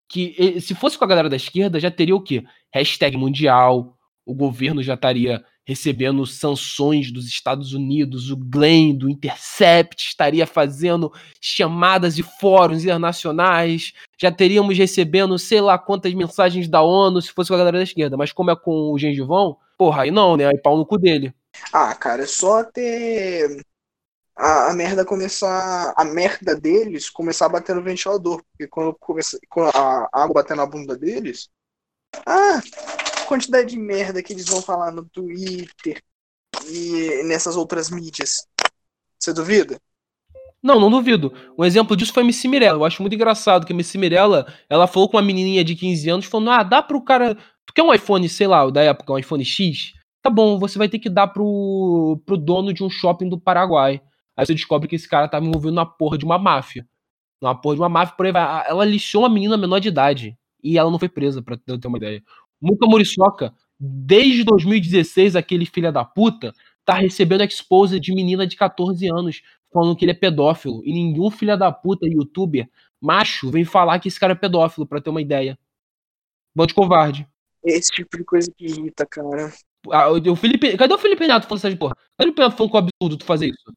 Que 0.09 0.59
se 0.59 0.75
fosse 0.75 0.97
com 0.97 1.05
a 1.05 1.07
galera 1.07 1.29
da 1.29 1.37
esquerda, 1.37 1.79
já 1.79 1.89
teria 1.89 2.15
o 2.15 2.21
quê? 2.21 2.43
Hashtag 2.73 3.15
mundial, 3.15 3.97
o 4.25 4.35
governo 4.35 4.83
já 4.83 4.95
estaria 4.95 5.43
recebendo 5.65 6.25
sanções 6.25 7.11
dos 7.11 7.27
Estados 7.27 7.73
Unidos, 7.73 8.31
o 8.31 8.37
Glenn 8.37 8.95
do 8.95 9.09
Intercept 9.09 10.07
estaria 10.07 10.47
fazendo 10.47 11.11
chamadas 11.39 12.15
de 12.15 12.23
fóruns 12.23 12.83
internacionais, 12.83 13.93
já 14.19 14.31
teríamos 14.31 14.77
recebendo 14.77 15.37
sei 15.37 15.61
lá 15.61 15.77
quantas 15.77 16.13
mensagens 16.13 16.67
da 16.67 16.81
ONU 16.81 17.21
se 17.21 17.31
fosse 17.31 17.49
com 17.49 17.55
a 17.55 17.57
galera 17.57 17.77
da 17.77 17.83
esquerda, 17.83 18.17
mas 18.17 18.31
como 18.31 18.51
é 18.51 18.55
com 18.55 18.91
o 18.91 18.97
Gengivão, 18.97 19.57
porra, 19.77 20.03
aí 20.03 20.11
não, 20.11 20.35
né? 20.35 20.47
Aí 20.47 20.57
pau 20.57 20.77
no 20.77 20.85
cu 20.85 20.97
dele. 20.97 21.33
Ah, 21.71 21.93
cara, 21.95 22.23
é 22.23 22.27
só 22.27 22.63
ter 22.63 23.63
a, 24.35 24.71
a, 24.71 24.73
merda 24.73 25.05
começar. 25.05 25.93
A 25.95 26.03
merda 26.03 26.55
deles 26.55 27.09
começar 27.09 27.45
a 27.45 27.49
bater 27.49 27.75
no 27.75 27.83
ventilador. 27.83 28.41
Porque 28.51 28.67
quando, 28.67 28.97
quando 29.49 29.71
a 29.75 30.09
água 30.11 30.35
bater 30.35 30.55
na 30.55 30.65
bunda 30.65 30.97
deles. 30.97 31.49
Ah, 32.25 32.61
quantidade 33.31 33.69
de 33.69 33.79
merda 33.79 34.21
que 34.21 34.33
eles 34.33 34.45
vão 34.45 34.61
falar 34.61 34.91
no 34.91 35.05
Twitter 35.05 36.03
e 36.67 37.23
nessas 37.23 37.55
outras 37.55 37.89
mídias. 37.89 38.45
Você 39.17 39.31
duvida? 39.31 39.79
Não, 40.61 40.81
não 40.81 40.91
duvido. 40.91 41.33
Um 41.57 41.63
exemplo 41.63 41.95
disso 41.95 42.11
foi 42.11 42.23
a 42.23 42.25
Missy 42.25 42.49
Mirella. 42.49 42.79
Eu 42.79 42.83
acho 42.83 43.01
muito 43.01 43.15
engraçado 43.15 43.65
que 43.65 43.71
a 43.71 43.75
Missy 43.75 43.97
Mirella, 43.97 44.53
ela 44.69 44.85
falou 44.85 45.07
com 45.07 45.15
uma 45.15 45.23
menininha 45.23 45.63
de 45.63 45.75
15 45.75 46.09
anos, 46.09 46.25
falando, 46.25 46.51
ah, 46.51 46.61
dá 46.61 46.83
pro 46.83 47.01
cara... 47.01 47.35
Tu 47.65 47.73
quer 47.73 47.83
um 47.83 47.93
iPhone, 47.93 48.27
sei 48.27 48.47
lá, 48.47 48.69
da 48.69 48.81
época, 48.81 49.13
um 49.13 49.17
iPhone 49.17 49.45
X? 49.45 49.93
Tá 50.21 50.29
bom, 50.29 50.59
você 50.59 50.77
vai 50.77 50.89
ter 50.89 50.99
que 50.99 51.09
dar 51.09 51.27
pro, 51.27 52.21
pro 52.25 52.35
dono 52.35 52.73
de 52.73 52.83
um 52.83 52.89
shopping 52.89 53.29
do 53.29 53.39
Paraguai. 53.39 54.01
Aí 54.35 54.45
você 54.45 54.53
descobre 54.53 54.89
que 54.89 54.97
esse 54.97 55.07
cara 55.07 55.29
tava 55.29 55.45
envolvido 55.45 55.73
na 55.73 55.85
porra 55.85 56.17
de 56.17 56.25
uma 56.25 56.37
máfia. 56.37 56.85
Na 57.41 57.55
porra 57.55 57.75
de 57.75 57.81
uma 57.81 57.89
máfia, 57.89 58.15
por 58.17 58.25
aí 58.25 58.31
vai. 58.33 58.65
Ela 58.67 58.83
lixou 58.83 59.21
uma 59.21 59.29
menina 59.29 59.55
menor 59.55 59.79
de 59.79 59.87
idade. 59.87 60.37
E 60.61 60.77
ela 60.77 60.91
não 60.91 60.99
foi 60.99 61.09
presa, 61.09 61.41
pra 61.41 61.57
ter 61.57 61.87
uma 61.87 61.97
ideia. 61.97 62.21
Muka 62.61 62.85
Moriçoca, 62.85 63.53
desde 63.79 64.43
2016, 64.43 65.35
aquele 65.35 65.65
filho 65.65 65.91
da 65.91 66.05
puta, 66.05 66.53
tá 66.85 66.93
recebendo 66.93 67.43
expose 67.43 67.99
de 67.99 68.13
menina 68.13 68.45
de 68.45 68.55
14 68.55 69.07
anos, 69.07 69.41
falando 69.73 69.95
que 69.95 70.05
ele 70.05 70.11
é 70.11 70.15
pedófilo. 70.15 70.81
E 70.85 70.93
nenhum 70.93 71.31
filho 71.31 71.57
da 71.57 71.71
puta, 71.71 72.05
youtuber, 72.05 72.69
macho, 72.99 73.49
vem 73.49 73.65
falar 73.65 73.99
que 73.99 74.07
esse 74.07 74.19
cara 74.19 74.33
é 74.33 74.35
pedófilo, 74.35 74.85
pra 74.85 75.01
ter 75.01 75.09
uma 75.09 75.21
ideia. 75.21 75.57
Bando 76.55 76.67
de 76.67 76.73
covarde. 76.73 77.27
Esse 77.63 77.91
tipo 77.91 78.17
de 78.17 78.23
coisa 78.23 78.51
que 78.55 78.65
irrita, 78.65 79.05
cara. 79.05 79.51
Ah, 79.91 80.09
o 80.11 80.35
Felipe, 80.35 80.77
cadê 80.77 80.93
o 80.93 80.97
Felipe 80.97 81.27
Neto 81.27 81.47
falando 81.47 81.65
essa 81.65 81.77
porra? 81.77 81.95
Cadê 81.95 82.29
o 82.29 82.33
Felipe 82.33 82.41
Neto 82.41 82.57
falando 82.57 82.71
que 82.71 82.77
é 82.77 82.79
um 82.79 82.83
absurdo 82.83 83.17
tu 83.17 83.25
fazer 83.25 83.47
isso? 83.47 83.73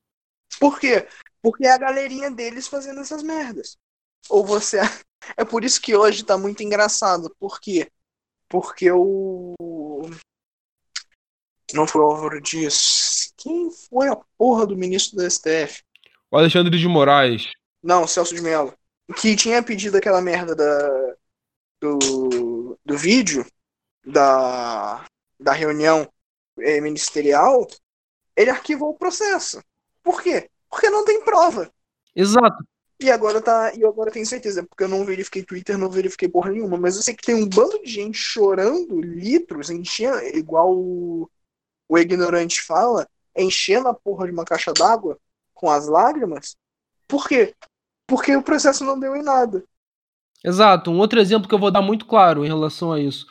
Por 0.61 0.79
quê? 0.79 1.07
Porque 1.43 1.67
é 1.67 1.73
a 1.73 1.79
galerinha 1.79 2.31
deles 2.31 2.67
fazendo 2.67 3.01
essas 3.01 3.23
merdas. 3.23 3.77
Ou 4.29 4.45
você. 4.45 4.81
É 5.39 5.43
por 5.43 5.65
isso 5.65 5.81
que 5.81 5.97
hoje 5.97 6.23
tá 6.23 6.37
muito 6.37 6.63
engraçado. 6.63 7.35
Por 7.41 7.59
quê? 7.59 7.91
Porque 8.55 8.89
o. 8.89 9.57
Não 11.73 11.89
foi 11.89 12.03
o 12.03 12.05
Álvaro 12.05 12.41
Dias. 12.41 13.35
Quem 13.37 13.69
foi 13.69 14.07
a 14.07 14.17
porra 14.39 14.65
do 14.65 14.77
ministro 14.77 15.17
do 15.17 15.29
STF? 15.29 15.83
O 16.31 16.39
Alexandre 16.39 16.79
de 16.79 16.87
Moraes. 16.87 17.51
Não, 17.83 18.07
Celso 18.07 18.33
de 18.33 18.41
Mello. 18.41 18.73
Que 19.17 19.35
tinha 19.35 19.61
pedido 19.61 19.97
aquela 19.97 20.21
merda 20.21 20.55
da, 20.55 21.17
do, 21.81 22.79
do 22.85 22.97
vídeo 22.97 23.45
da, 24.07 25.05
da 25.41 25.53
reunião 25.53 26.09
é, 26.61 26.81
ministerial. 26.81 27.67
Ele 28.37 28.51
arquivou 28.51 28.91
o 28.91 28.97
processo. 28.97 29.61
Por 30.01 30.23
quê? 30.23 30.49
Porque 30.71 30.89
não 30.89 31.05
tem 31.05 31.25
prova. 31.25 31.69
Exato. 32.15 32.65
E 33.01 33.11
agora 33.11 33.41
tá. 33.41 33.73
E 33.75 33.85
agora 33.85 34.11
tenho 34.11 34.27
certeza, 34.27 34.65
porque 34.65 34.85
eu 34.85 34.89
não 34.89 35.05
verifiquei 35.05 35.43
Twitter, 35.43 35.77
não 35.77 35.91
verifiquei 35.91 36.29
porra 36.29 36.51
nenhuma, 36.51 36.77
mas 36.77 36.97
eu 36.97 37.03
sei 37.03 37.15
que 37.15 37.25
tem 37.25 37.35
um 37.35 37.49
bando 37.49 37.83
de 37.83 37.91
gente 37.91 38.17
chorando 38.17 39.01
litros, 39.01 39.71
enchendo, 39.71 40.19
igual 40.37 40.75
o, 40.75 41.29
o 41.89 41.99
ignorante 41.99 42.63
fala, 42.63 43.09
enchendo 43.37 43.89
a 43.89 43.95
porra 43.95 44.27
de 44.27 44.33
uma 44.33 44.45
caixa 44.45 44.73
d'água 44.73 45.19
com 45.53 45.71
as 45.71 45.87
lágrimas. 45.87 46.57
Por 47.09 47.29
quê? 47.29 47.55
Porque 48.07 48.35
o 48.37 48.43
processo 48.43 48.85
não 48.85 48.99
deu 48.99 49.17
em 49.17 49.23
nada. 49.23 49.65
Exato. 50.43 50.91
Um 50.91 50.99
outro 50.99 51.19
exemplo 51.19 51.49
que 51.49 51.55
eu 51.55 51.59
vou 51.59 51.71
dar 51.71 51.83
muito 51.83 52.07
claro 52.07 52.45
em 52.45 52.49
relação 52.49 52.93
a 52.93 53.01
isso. 53.01 53.27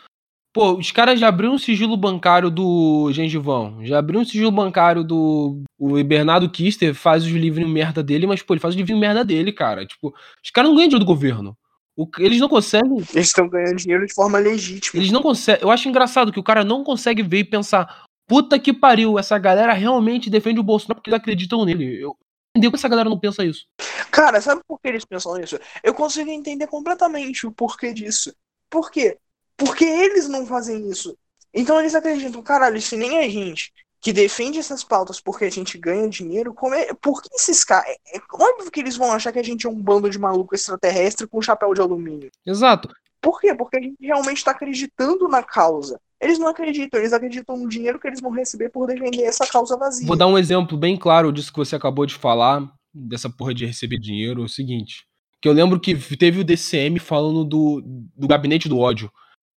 Pô, 0.53 0.77
os 0.77 0.91
caras 0.91 1.19
já 1.19 1.27
abriram 1.27 1.55
um 1.55 1.57
sigilo 1.57 1.97
bancário 1.97 2.51
do 2.51 3.11
Gengivão. 3.11 3.83
Já 3.83 3.97
abriram 3.97 4.21
um 4.21 4.25
sigilo 4.25 4.51
bancário 4.51 5.03
do. 5.03 5.63
O 5.79 6.01
Bernardo 6.03 6.47
Kister 6.47 6.93
faz 6.93 7.23
os 7.23 7.31
livrinhos 7.31 7.71
merda 7.71 8.03
dele, 8.03 8.27
mas, 8.27 8.43
pô, 8.43 8.53
ele 8.53 8.61
faz 8.61 8.75
os 8.75 8.77
livrinhos 8.77 9.01
merda 9.01 9.25
dele, 9.25 9.51
cara. 9.51 9.83
Tipo, 9.83 10.13
os 10.43 10.51
caras 10.51 10.69
não 10.69 10.75
ganham 10.75 10.89
dinheiro 10.89 11.03
do 11.03 11.11
governo. 11.11 11.57
O, 11.97 12.07
eles 12.19 12.39
não 12.39 12.47
conseguem. 12.47 12.97
Eles 13.13 13.27
estão 13.27 13.49
ganhando 13.49 13.77
dinheiro 13.77 14.05
de 14.05 14.13
forma 14.13 14.37
legítima. 14.37 15.01
Eles 15.01 15.11
não 15.11 15.23
conseguem. 15.23 15.63
Eu 15.63 15.71
acho 15.71 15.89
engraçado 15.89 16.31
que 16.31 16.39
o 16.39 16.43
cara 16.43 16.63
não 16.63 16.83
consegue 16.83 17.23
ver 17.23 17.39
e 17.39 17.43
pensar: 17.43 18.05
puta 18.27 18.59
que 18.59 18.71
pariu, 18.71 19.17
essa 19.17 19.39
galera 19.39 19.73
realmente 19.73 20.29
defende 20.29 20.59
o 20.59 20.63
Bolsonaro 20.63 20.95
porque 20.95 21.09
eles 21.09 21.19
acreditam 21.19 21.65
nele. 21.65 21.99
Eu 21.99 22.15
entendo 22.55 22.71
que 22.71 22.77
essa 22.77 22.87
galera 22.87 23.09
não 23.09 23.19
pensa 23.19 23.43
isso. 23.43 23.65
Cara, 24.11 24.39
sabe 24.39 24.61
por 24.67 24.79
que 24.79 24.87
eles 24.87 25.03
pensam 25.03 25.35
nisso? 25.35 25.59
Eu 25.83 25.95
consigo 25.95 26.29
entender 26.29 26.67
completamente 26.67 27.47
o 27.47 27.51
porquê 27.51 27.91
disso. 27.91 28.31
Por 28.69 28.91
quê? 28.91 29.17
Porque 29.57 29.85
eles 29.85 30.27
não 30.27 30.45
fazem 30.45 30.89
isso. 30.89 31.17
Então 31.53 31.79
eles 31.79 31.93
acreditam, 31.93 32.41
caralho, 32.41 32.81
se 32.81 32.97
nem 32.97 33.19
a 33.19 33.29
gente 33.29 33.71
que 34.01 34.11
defende 34.11 34.59
essas 34.59 34.83
pautas 34.83 35.21
porque 35.21 35.45
a 35.45 35.49
gente 35.49 35.77
ganha 35.77 36.09
dinheiro, 36.09 36.53
como 36.53 36.75
é, 36.75 36.93
por 36.93 37.21
que 37.21 37.29
esses 37.33 37.63
caras. 37.63 37.87
É, 37.87 38.17
é 38.17 38.21
óbvio 38.33 38.69
que 38.69 38.81
eles 38.81 38.97
vão 38.97 39.13
achar 39.13 39.31
que 39.31 39.39
a 39.39 39.43
gente 39.43 39.65
é 39.65 39.69
um 39.69 39.81
bando 39.81 40.09
de 40.09 40.19
maluco 40.19 40.53
extraterrestre 40.53 41.25
com 41.25 41.41
chapéu 41.41 41.73
de 41.73 41.79
alumínio. 41.79 42.29
Exato. 42.45 42.89
Por 43.21 43.39
quê? 43.39 43.55
Porque 43.55 43.77
a 43.77 43.81
gente 43.81 43.95
realmente 44.01 44.37
está 44.37 44.51
acreditando 44.51 45.29
na 45.29 45.41
causa. 45.41 45.97
Eles 46.19 46.37
não 46.37 46.49
acreditam, 46.49 46.99
eles 46.99 47.13
acreditam 47.13 47.55
no 47.55 47.69
dinheiro 47.69 47.97
que 47.97 48.05
eles 48.05 48.19
vão 48.19 48.31
receber 48.31 48.69
por 48.69 48.87
defender 48.87 49.23
essa 49.23 49.47
causa 49.47 49.77
vazia. 49.77 50.05
Vou 50.05 50.17
dar 50.17 50.27
um 50.27 50.37
exemplo 50.37 50.77
bem 50.77 50.97
claro 50.97 51.31
disso 51.31 51.51
que 51.51 51.59
você 51.59 51.75
acabou 51.75 52.05
de 52.05 52.15
falar, 52.15 52.69
dessa 52.93 53.29
porra 53.29 53.53
de 53.53 53.65
receber 53.65 53.97
dinheiro. 53.97 54.41
É 54.41 54.45
o 54.45 54.49
seguinte: 54.49 55.05
que 55.41 55.47
eu 55.47 55.53
lembro 55.53 55.79
que 55.79 55.95
teve 56.17 56.41
o 56.41 56.43
DCM 56.43 56.99
falando 56.99 57.45
do, 57.45 57.81
do 58.15 58.27
gabinete 58.27 58.67
do 58.67 58.79
ódio. 58.79 59.09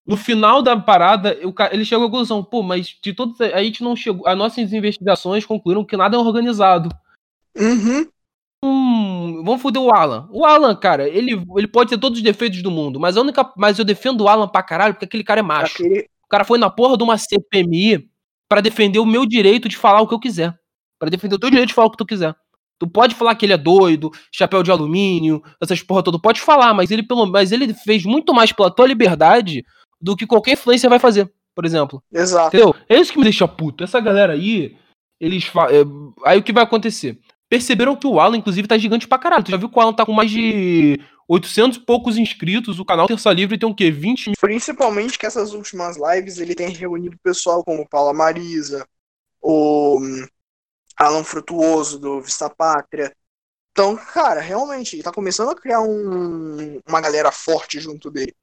No 0.05 0.15
final 0.15 0.61
da 0.61 0.77
parada, 0.77 1.35
ele 1.71 1.83
chegou 1.83 2.05
à 2.05 2.09
conclusão, 2.09 2.43
pô, 2.43 2.61
mas 2.61 2.95
de 3.01 3.11
todos. 3.11 3.41
A 3.41 3.63
gente 3.63 3.83
não 3.83 3.95
chegou. 3.95 4.27
As 4.27 4.37
nossas 4.37 4.71
investigações 4.71 5.45
concluíram 5.45 5.83
que 5.83 5.97
nada 5.97 6.15
é 6.15 6.19
organizado. 6.19 6.89
Uhum. 7.57 8.07
Hum, 8.63 9.43
vamos 9.43 9.61
foder 9.61 9.81
o 9.81 9.91
Alan. 9.91 10.27
O 10.31 10.45
Alan, 10.45 10.75
cara, 10.75 11.07
ele, 11.09 11.43
ele 11.57 11.67
pode 11.67 11.89
ter 11.89 11.97
todos 11.97 12.19
os 12.19 12.23
defeitos 12.23 12.61
do 12.61 12.69
mundo, 12.69 12.99
mas 12.99 13.17
a 13.17 13.21
única. 13.21 13.51
Mas 13.57 13.79
eu 13.79 13.85
defendo 13.85 14.21
o 14.21 14.27
Alan 14.27 14.47
pra 14.47 14.61
caralho 14.61 14.93
porque 14.93 15.05
aquele 15.05 15.23
cara 15.23 15.39
é 15.39 15.43
macho. 15.43 15.73
Aquele... 15.73 16.07
O 16.23 16.27
cara 16.27 16.43
foi 16.43 16.59
na 16.59 16.69
porra 16.69 16.97
de 16.97 17.03
uma 17.03 17.17
CPMI 17.17 18.07
para 18.47 18.61
defender 18.61 18.99
o 18.99 19.05
meu 19.05 19.25
direito 19.25 19.67
de 19.67 19.77
falar 19.77 20.01
o 20.01 20.07
que 20.07 20.13
eu 20.13 20.19
quiser. 20.19 20.55
para 20.99 21.09
defender 21.09 21.35
o 21.35 21.39
teu 21.39 21.49
direito 21.49 21.69
de 21.69 21.73
falar 21.73 21.87
o 21.87 21.91
que 21.91 21.97
tu 21.97 22.05
quiser. 22.05 22.35
Tu 22.77 22.87
pode 22.87 23.15
falar 23.15 23.35
que 23.35 23.45
ele 23.45 23.53
é 23.53 23.57
doido, 23.57 24.11
chapéu 24.31 24.61
de 24.61 24.69
alumínio, 24.69 25.41
essas 25.61 25.81
porra 25.81 26.03
toda. 26.03 26.19
Pode 26.19 26.41
falar, 26.41 26.73
mas 26.73 26.91
ele, 26.91 27.03
pelo, 27.03 27.25
mas 27.25 27.51
ele 27.51 27.73
fez 27.73 28.03
muito 28.03 28.33
mais 28.33 28.51
pela 28.51 28.69
tua 28.69 28.85
liberdade 28.85 29.63
do 30.05 30.15
que 30.15 30.27
qualquer 30.27 30.51
influencer 30.51 30.87
vai 30.87 30.99
fazer, 30.99 31.31
por 31.55 31.65
exemplo. 31.65 32.01
Exato. 32.13 32.55
Entendeu? 32.55 32.75
É 32.87 32.99
isso 32.99 33.11
que 33.11 33.17
me 33.17 33.23
deixa 33.23 33.47
puto. 33.47 33.83
Essa 33.83 33.99
galera 33.99 34.33
aí, 34.33 34.77
eles 35.19 35.45
é, 35.47 35.83
Aí 36.23 36.37
o 36.37 36.43
que 36.43 36.53
vai 36.53 36.63
acontecer? 36.63 37.19
Perceberam 37.49 37.95
que 37.95 38.05
o 38.05 38.19
Alan, 38.19 38.37
inclusive, 38.37 38.67
tá 38.67 38.77
gigante 38.77 39.07
pra 39.07 39.17
caralho. 39.17 39.43
Tu 39.43 39.51
já 39.51 39.57
viu 39.57 39.67
que 39.67 39.77
o 39.77 39.81
Alan 39.81 39.93
tá 39.93 40.05
com 40.05 40.13
mais 40.13 40.29
de 40.29 40.99
800 41.27 41.77
e 41.77 41.81
poucos 41.81 42.17
inscritos. 42.19 42.79
O 42.79 42.85
canal 42.85 43.07
Terça 43.07 43.33
Livre 43.33 43.57
tem 43.57 43.67
o 43.67 43.73
quê? 43.73 43.89
20 43.89 44.27
mil. 44.27 44.35
Principalmente 44.39 45.17
que 45.17 45.25
essas 45.25 45.53
últimas 45.53 45.97
lives 45.97 46.37
ele 46.37 46.53
tem 46.53 46.69
reunido 46.69 47.17
pessoal 47.23 47.63
como 47.63 47.89
Paula 47.89 48.13
Marisa, 48.13 48.87
o 49.41 49.99
hum, 49.99 50.27
Alan 50.97 51.23
Frutuoso 51.23 51.97
do 51.97 52.21
Vista 52.21 52.47
Pátria. 52.47 53.11
Então, 53.71 53.95
cara, 53.95 54.39
realmente, 54.39 54.95
ele 54.95 55.03
tá 55.03 55.11
começando 55.11 55.49
a 55.49 55.55
criar 55.55 55.81
um, 55.81 56.79
uma 56.87 57.01
galera 57.01 57.31
forte 57.31 57.79
junto 57.79 58.11
dele. 58.11 58.33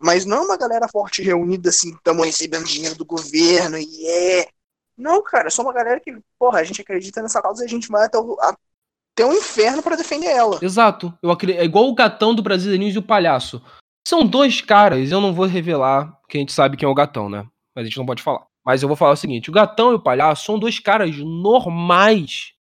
Mas 0.00 0.24
não 0.24 0.44
uma 0.44 0.56
galera 0.56 0.88
forte 0.88 1.22
reunida 1.22 1.70
assim, 1.70 1.92
estamos 1.92 2.24
recebendo 2.24 2.64
dinheiro 2.64 2.94
do 2.94 3.04
governo 3.04 3.76
e 3.76 4.06
é. 4.06 4.48
Não, 4.96 5.22
cara, 5.22 5.48
é 5.48 5.50
só 5.50 5.62
uma 5.62 5.72
galera 5.72 6.00
que, 6.00 6.16
porra, 6.38 6.60
a 6.60 6.64
gente 6.64 6.80
acredita 6.80 7.22
nessa 7.22 7.42
causa 7.42 7.62
e 7.62 7.66
a 7.66 7.68
gente 7.68 7.88
vai 7.88 8.06
até 8.06 8.18
o, 8.18 8.36
até 8.40 9.26
inferno 9.36 9.82
para 9.82 9.96
defender 9.96 10.28
ela. 10.28 10.58
Exato. 10.62 11.16
Eu 11.22 11.30
acredito, 11.30 11.60
é 11.60 11.64
igual 11.64 11.88
o 11.88 11.94
gatão 11.94 12.34
do 12.34 12.42
Brasileirinhos 12.42 12.94
e 12.94 12.98
o 12.98 13.02
palhaço. 13.02 13.62
São 14.06 14.24
dois 14.24 14.60
caras, 14.60 15.10
eu 15.10 15.20
não 15.20 15.34
vou 15.34 15.46
revelar, 15.46 16.18
que 16.28 16.38
a 16.38 16.40
gente 16.40 16.52
sabe 16.52 16.76
quem 16.76 16.86
é 16.86 16.90
o 16.90 16.94
gatão, 16.94 17.28
né? 17.28 17.46
Mas 17.74 17.82
a 17.82 17.88
gente 17.88 17.98
não 17.98 18.06
pode 18.06 18.22
falar. 18.22 18.46
Mas 18.64 18.82
eu 18.82 18.88
vou 18.88 18.96
falar 18.96 19.12
o 19.12 19.16
seguinte: 19.16 19.50
o 19.50 19.52
gatão 19.52 19.92
e 19.92 19.94
o 19.94 20.02
palhaço 20.02 20.44
são 20.44 20.58
dois 20.58 20.78
caras 20.78 21.16
normais. 21.16 22.52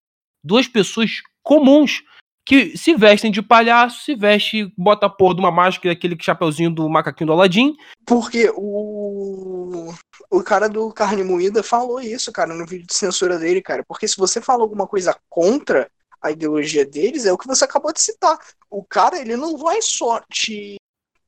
Duas 0.43 0.67
pessoas 0.67 1.21
comuns 1.43 2.03
que 2.47 2.77
se 2.77 2.95
vestem 2.95 3.29
de 3.29 3.41
palhaço, 3.41 4.05
se 4.05 4.15
veste, 4.15 4.73
bota 4.77 5.05
a 5.05 5.09
porra 5.09 5.35
de 5.35 5.41
uma 5.41 5.51
máscara, 5.51 5.91
aquele 5.91 6.17
chapeuzinho 6.17 6.73
do 6.73 6.87
macaquinho 6.87 7.27
do 7.27 7.33
Aladim. 7.33 7.75
Porque 8.05 8.49
o, 8.55 9.93
o 10.31 10.41
cara 10.41 10.69
do 10.69 10.89
Carne 10.93 11.25
Moída 11.25 11.61
falou 11.61 11.99
isso, 11.99 12.31
cara, 12.31 12.53
no 12.53 12.65
vídeo 12.65 12.87
de 12.87 12.93
censura 12.93 13.37
dele, 13.37 13.61
cara. 13.61 13.83
Porque 13.85 14.07
se 14.07 14.15
você 14.15 14.39
fala 14.39 14.63
alguma 14.63 14.87
coisa 14.87 15.13
contra 15.27 15.91
a 16.21 16.31
ideologia 16.31 16.85
deles, 16.85 17.25
é 17.25 17.33
o 17.33 17.37
que 17.37 17.45
você 17.47 17.65
acabou 17.65 17.91
de 17.91 17.99
citar. 17.99 18.39
O 18.69 18.81
cara, 18.81 19.19
ele 19.19 19.35
não 19.35 19.57
vai 19.57 19.81
só 19.81 20.21
te 20.31 20.77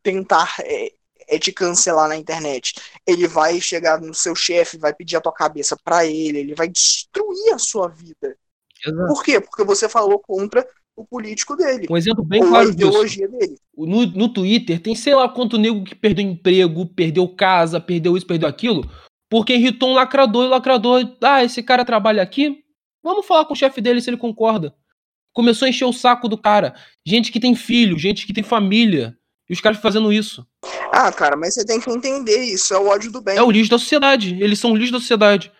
tentar 0.01 0.55
é, 0.61 0.93
é 1.27 1.37
te 1.37 1.51
cancelar 1.51 2.07
na 2.07 2.15
internet. 2.15 2.75
Ele 3.05 3.27
vai 3.27 3.59
chegar 3.59 3.99
no 3.99 4.13
seu 4.13 4.33
chefe, 4.33 4.77
vai 4.77 4.93
pedir 4.93 5.17
a 5.17 5.21
tua 5.21 5.33
cabeça 5.33 5.75
para 5.83 6.05
ele, 6.05 6.39
ele 6.39 6.55
vai 6.55 6.69
destruir 6.69 7.53
a 7.53 7.59
sua 7.59 7.89
vida. 7.89 8.37
Exato. 8.85 9.07
Por 9.13 9.21
quê? 9.21 9.41
Porque 9.41 9.65
você 9.65 9.89
falou 9.89 10.17
contra 10.17 10.65
o 11.01 11.05
político 11.05 11.55
dele. 11.55 11.87
Um 11.89 11.97
exemplo 11.97 12.23
bem 12.23 12.41
claro 12.41 12.67
a 12.67 12.71
ideologia 12.71 13.27
disso. 13.27 13.39
dele. 13.39 13.55
No, 13.77 14.05
no 14.05 14.29
Twitter 14.29 14.79
tem 14.79 14.95
sei 14.95 15.15
lá 15.15 15.29
quanto 15.29 15.57
nego 15.57 15.83
que 15.83 15.95
perdeu 15.95 16.25
emprego, 16.25 16.85
perdeu 16.85 17.27
casa, 17.27 17.79
perdeu 17.79 18.17
isso, 18.17 18.27
perdeu 18.27 18.47
aquilo, 18.47 18.89
porque 19.29 19.55
irritou 19.55 19.89
um 19.89 19.93
lacrador 19.93 20.43
e 20.43 20.47
o 20.47 20.49
lacrador, 20.49 21.15
ah, 21.21 21.43
esse 21.43 21.63
cara 21.63 21.85
trabalha 21.85 22.21
aqui, 22.21 22.57
vamos 23.03 23.25
falar 23.25 23.45
com 23.45 23.53
o 23.53 23.57
chefe 23.57 23.79
dele 23.79 24.01
se 24.01 24.09
ele 24.09 24.17
concorda. 24.17 24.73
Começou 25.33 25.65
a 25.65 25.69
encher 25.69 25.85
o 25.85 25.93
saco 25.93 26.27
do 26.27 26.37
cara. 26.37 26.75
Gente 27.05 27.31
que 27.31 27.39
tem 27.39 27.55
filho, 27.55 27.97
gente 27.97 28.25
que 28.25 28.33
tem 28.33 28.43
família. 28.43 29.15
E 29.49 29.53
os 29.53 29.61
caras 29.61 29.79
fazendo 29.79 30.11
isso. 30.11 30.45
Ah, 30.91 31.11
cara, 31.11 31.35
mas 31.35 31.53
você 31.53 31.65
tem 31.65 31.79
que 31.79 31.89
entender 31.89 32.43
isso. 32.43 32.73
É 32.73 32.77
o 32.77 32.87
ódio 32.87 33.11
do 33.11 33.21
bem. 33.21 33.37
É 33.37 33.41
o 33.41 33.49
lixo 33.49 33.71
da 33.71 33.79
sociedade. 33.79 34.37
Eles 34.41 34.59
são 34.59 34.71
o 34.71 34.75
lixo 34.75 34.91
da 34.91 34.99
sociedade. 34.99 35.51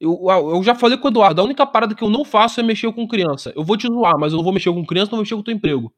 Eu, 0.00 0.26
eu 0.28 0.62
já 0.62 0.74
falei 0.74 0.98
com 0.98 1.08
o 1.08 1.10
Eduardo, 1.10 1.40
a 1.40 1.44
única 1.44 1.66
parada 1.66 1.94
que 1.94 2.04
eu 2.04 2.10
não 2.10 2.24
faço 2.24 2.60
é 2.60 2.62
mexer 2.62 2.92
com 2.92 3.08
criança. 3.08 3.52
Eu 3.56 3.64
vou 3.64 3.76
te 3.76 3.86
zoar, 3.86 4.14
mas 4.18 4.32
eu 4.32 4.36
não 4.36 4.44
vou 4.44 4.52
mexer 4.52 4.70
com 4.70 4.84
criança, 4.84 5.10
não 5.10 5.16
vou 5.16 5.22
mexer 5.22 5.34
com 5.34 5.40
o 5.40 5.44
teu 5.44 5.54
emprego. 5.54 5.92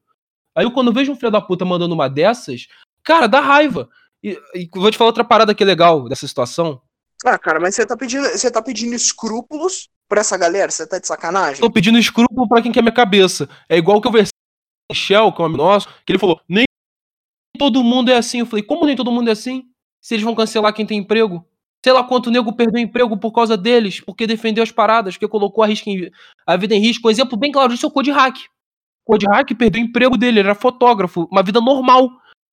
Aí 0.55 0.71
quando 0.71 0.89
eu 0.89 0.93
vejo 0.93 1.13
um 1.13 1.17
filho 1.17 1.31
da 1.31 1.41
puta 1.41 1.65
mandando 1.65 1.95
uma 1.95 2.09
dessas, 2.09 2.67
cara, 3.03 3.27
dá 3.27 3.41
raiva. 3.41 3.89
E, 4.23 4.41
e 4.55 4.69
vou 4.73 4.91
te 4.91 4.97
falar 4.97 5.09
outra 5.09 5.25
parada 5.25 5.55
que 5.55 5.63
é 5.63 5.67
legal 5.67 6.09
dessa 6.09 6.27
situação. 6.27 6.81
Ah, 7.25 7.39
cara, 7.39 7.59
mas 7.59 7.75
você 7.75 7.85
tá 7.85 7.97
pedindo, 7.97 8.25
você 8.29 8.51
tá 8.51 8.63
pedindo 8.63 8.95
escrúpulos 8.95 9.89
pra 10.09 10.21
essa 10.21 10.37
galera? 10.37 10.71
Você 10.71 10.87
tá 10.87 10.99
de 10.99 11.07
sacanagem? 11.07 11.61
Tô 11.61 11.71
pedindo 11.71 11.99
escrúpulo 11.99 12.49
pra 12.49 12.63
quem 12.63 12.73
quer 12.73 12.83
minha 12.83 12.93
cabeça. 12.93 13.49
É 13.69 13.77
igual 13.77 14.01
que 14.01 14.07
eu 14.07 14.13
versei 14.13 14.33
Michel, 14.91 15.33
que 15.33 15.41
é 15.41 15.43
um 15.43 15.47
amigo 15.47 15.63
nosso, 15.63 15.89
que 16.05 16.13
ele 16.13 16.19
falou: 16.19 16.41
nem 16.49 16.65
todo 17.59 17.83
mundo 17.83 18.11
é 18.11 18.17
assim. 18.17 18.41
Eu 18.41 18.47
falei: 18.47 18.63
como 18.63 18.87
nem 18.87 18.97
todo 18.97 19.13
mundo 19.13 19.29
é 19.29 19.33
assim? 19.33 19.65
Se 20.01 20.15
eles 20.15 20.25
vão 20.25 20.35
cancelar 20.35 20.73
quem 20.73 20.87
tem 20.87 20.99
emprego? 20.99 21.45
Sei 21.85 21.93
lá 21.93 22.03
quanto 22.03 22.31
nego 22.31 22.55
perdeu 22.55 22.81
emprego 22.81 23.17
por 23.19 23.33
causa 23.33 23.57
deles, 23.57 24.01
porque 24.01 24.27
defendeu 24.27 24.65
as 24.65 24.73
paradas, 24.73 25.15
porque 25.15 25.29
colocou 25.29 25.63
a, 25.63 25.67
risco 25.67 25.89
em, 25.89 26.11
a 26.47 26.57
vida 26.57 26.75
em 26.75 26.81
risco. 26.81 27.07
Um 27.07 27.11
exemplo 27.11 27.39
bem 27.39 27.53
claro 27.53 27.73
disso 27.73 27.87
é 27.87 27.89
o 27.89 27.93
Code 27.93 28.11
Hack. 28.11 28.37
O 29.07 29.13
Code 29.13 29.27
Hack 29.27 29.55
perdeu 29.55 29.81
o 29.81 29.85
emprego 29.85 30.17
dele, 30.17 30.41
ele 30.41 30.49
era 30.49 30.55
fotógrafo, 30.55 31.29
uma 31.31 31.43
vida 31.43 31.61
normal. 31.61 32.11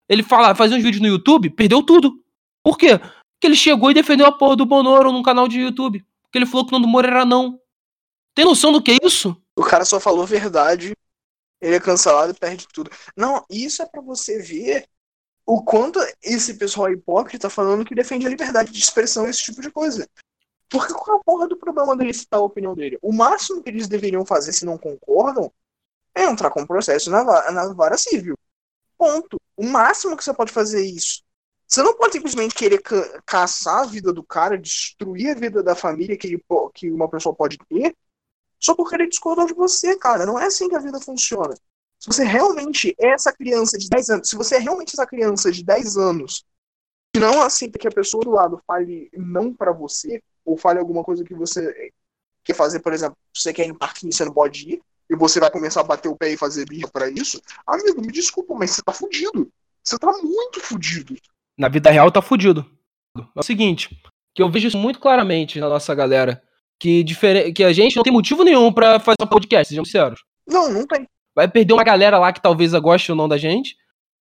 Ele 0.07 0.23
fala, 0.23 0.55
fazia 0.55 0.77
uns 0.77 0.83
vídeos 0.83 1.01
no 1.01 1.07
YouTube, 1.07 1.49
perdeu 1.49 1.83
tudo. 1.83 2.23
Por 2.63 2.77
quê? 2.77 2.97
Porque 2.97 3.47
ele 3.47 3.55
chegou 3.55 3.91
e 3.91 3.93
defendeu 3.93 4.25
a 4.25 4.31
porra 4.31 4.55
do 4.55 4.65
Bonoro 4.65 5.11
num 5.11 5.21
canal 5.21 5.47
de 5.47 5.59
YouTube. 5.59 6.05
Porque 6.23 6.37
ele 6.37 6.45
falou 6.45 6.65
que 6.65 6.73
o 6.73 6.77
Nando 6.77 6.87
Moura 6.87 7.07
era 7.07 7.25
não. 7.25 7.59
Tem 8.33 8.45
noção 8.45 8.71
do 8.71 8.81
que 8.81 8.91
é 8.91 8.97
isso? 9.03 9.35
O 9.55 9.63
cara 9.63 9.83
só 9.83 9.99
falou 9.99 10.25
verdade, 10.25 10.93
ele 11.61 11.75
é 11.75 11.79
cancelado 11.79 12.31
e 12.31 12.39
perde 12.39 12.67
tudo. 12.73 12.89
Não, 13.15 13.43
isso 13.49 13.81
é 13.81 13.85
para 13.85 14.01
você 14.01 14.41
ver 14.41 14.85
o 15.49 15.63
quanto 15.63 15.99
esse 16.21 16.53
pessoal 16.59 16.89
é 16.89 16.91
hipócrita 16.91 17.49
falando 17.49 17.83
que 17.83 17.95
defende 17.95 18.23
a 18.27 18.29
liberdade 18.29 18.71
de 18.71 18.77
expressão 18.77 19.27
esse 19.27 19.41
tipo 19.41 19.61
de 19.61 19.71
coisa. 19.71 20.07
Porque 20.69 20.93
qual 20.93 21.17
é 21.17 21.19
a 21.19 21.23
porra 21.23 21.47
do 21.47 21.57
problema 21.57 21.97
dele 21.97 22.13
citar 22.13 22.39
a 22.39 22.43
opinião 22.43 22.75
dele? 22.75 22.99
O 23.01 23.11
máximo 23.11 23.63
que 23.63 23.69
eles 23.71 23.87
deveriam 23.87 24.23
fazer, 24.23 24.53
se 24.53 24.63
não 24.63 24.77
concordam, 24.77 25.51
é 26.13 26.25
entrar 26.25 26.51
com 26.51 26.61
um 26.61 26.67
processo 26.67 27.09
na, 27.09 27.23
na 27.51 27.73
vara 27.73 27.97
civil. 27.97 28.37
Ponto. 28.95 29.41
O 29.57 29.65
máximo 29.65 30.15
que 30.15 30.23
você 30.23 30.31
pode 30.35 30.51
fazer 30.51 30.81
é 30.81 30.85
isso. 30.85 31.23
Você 31.67 31.81
não 31.81 31.97
pode 31.97 32.13
simplesmente 32.13 32.53
querer 32.53 32.83
ca 32.83 33.19
caçar 33.25 33.79
a 33.79 33.87
vida 33.87 34.13
do 34.13 34.21
cara, 34.23 34.55
destruir 34.55 35.31
a 35.31 35.39
vida 35.39 35.63
da 35.63 35.73
família 35.73 36.15
que, 36.15 36.27
ele, 36.27 36.45
que 36.75 36.91
uma 36.91 37.09
pessoa 37.09 37.33
pode 37.33 37.57
ter, 37.67 37.95
só 38.59 38.75
porque 38.75 38.93
ele 38.93 39.07
discordou 39.07 39.47
de 39.47 39.55
você, 39.55 39.97
cara. 39.97 40.27
Não 40.27 40.39
é 40.39 40.45
assim 40.45 40.69
que 40.69 40.75
a 40.75 40.79
vida 40.79 40.99
funciona. 41.01 41.55
Se 41.99 42.07
você 42.07 42.23
realmente 42.23 42.95
é 42.97 43.09
essa 43.09 43.31
criança 43.33 43.77
de 43.77 43.89
10 43.89 44.09
anos, 44.09 44.29
se 44.29 44.35
você 44.37 44.55
é 44.55 44.59
realmente 44.59 44.93
essa 44.93 45.05
criança 45.05 45.51
de 45.51 45.63
10 45.63 45.97
anos 45.97 46.45
que 47.13 47.19
não 47.19 47.41
aceita 47.41 47.77
que 47.77 47.87
a 47.87 47.91
pessoa 47.91 48.23
do 48.23 48.31
lado 48.31 48.61
fale 48.65 49.09
não 49.13 49.53
para 49.53 49.73
você, 49.73 50.23
ou 50.45 50.55
fale 50.55 50.79
alguma 50.79 51.03
coisa 51.03 51.23
que 51.23 51.33
você 51.33 51.91
quer 52.43 52.53
fazer, 52.53 52.79
por 52.79 52.93
exemplo, 52.93 53.17
você 53.35 53.51
quer 53.51 53.65
ir 53.65 53.69
no 53.69 53.77
parquinho 53.77 54.11
e 54.11 54.13
você 54.13 54.23
não 54.23 54.33
pode 54.33 54.73
ir, 54.73 54.81
e 55.09 55.15
você 55.15 55.39
vai 55.39 55.51
começar 55.51 55.81
a 55.81 55.83
bater 55.83 56.07
o 56.07 56.15
pé 56.15 56.31
e 56.31 56.37
fazer 56.37 56.65
birra 56.65 56.87
para 56.87 57.09
isso, 57.09 57.41
amigo, 57.67 58.01
me 58.01 58.11
desculpa, 58.11 58.53
mas 58.55 58.71
você 58.71 58.81
tá 58.81 58.93
fudido. 58.93 59.51
Você 59.83 59.97
tá 59.97 60.11
muito 60.23 60.59
fudido. 60.61 61.15
Na 61.57 61.67
vida 61.67 61.89
real 61.89 62.11
tá 62.11 62.21
fudido. 62.21 62.65
É 63.17 63.39
o 63.39 63.43
seguinte, 63.43 64.01
que 64.33 64.41
eu 64.41 64.49
vejo 64.49 64.67
isso 64.67 64.77
muito 64.77 64.99
claramente 64.99 65.59
na 65.59 65.67
nossa 65.67 65.93
galera, 65.93 66.41
que, 66.79 67.03
que 67.53 67.63
a 67.63 67.73
gente 67.73 67.95
não 67.95 68.03
tem 68.03 68.13
motivo 68.13 68.43
nenhum 68.43 68.71
para 68.71 68.99
fazer 68.99 69.17
um 69.23 69.27
podcast, 69.27 69.69
sejamos 69.69 69.89
sinceros. 69.89 70.23
Não, 70.47 70.71
não 70.71 70.85
tem 70.85 71.07
vai 71.35 71.47
perder 71.47 71.73
uma 71.73 71.83
galera 71.83 72.17
lá 72.17 72.33
que 72.33 72.41
talvez 72.41 72.73
goste 72.73 73.11
ou 73.11 73.17
não 73.17 73.27
da 73.27 73.37
gente, 73.37 73.75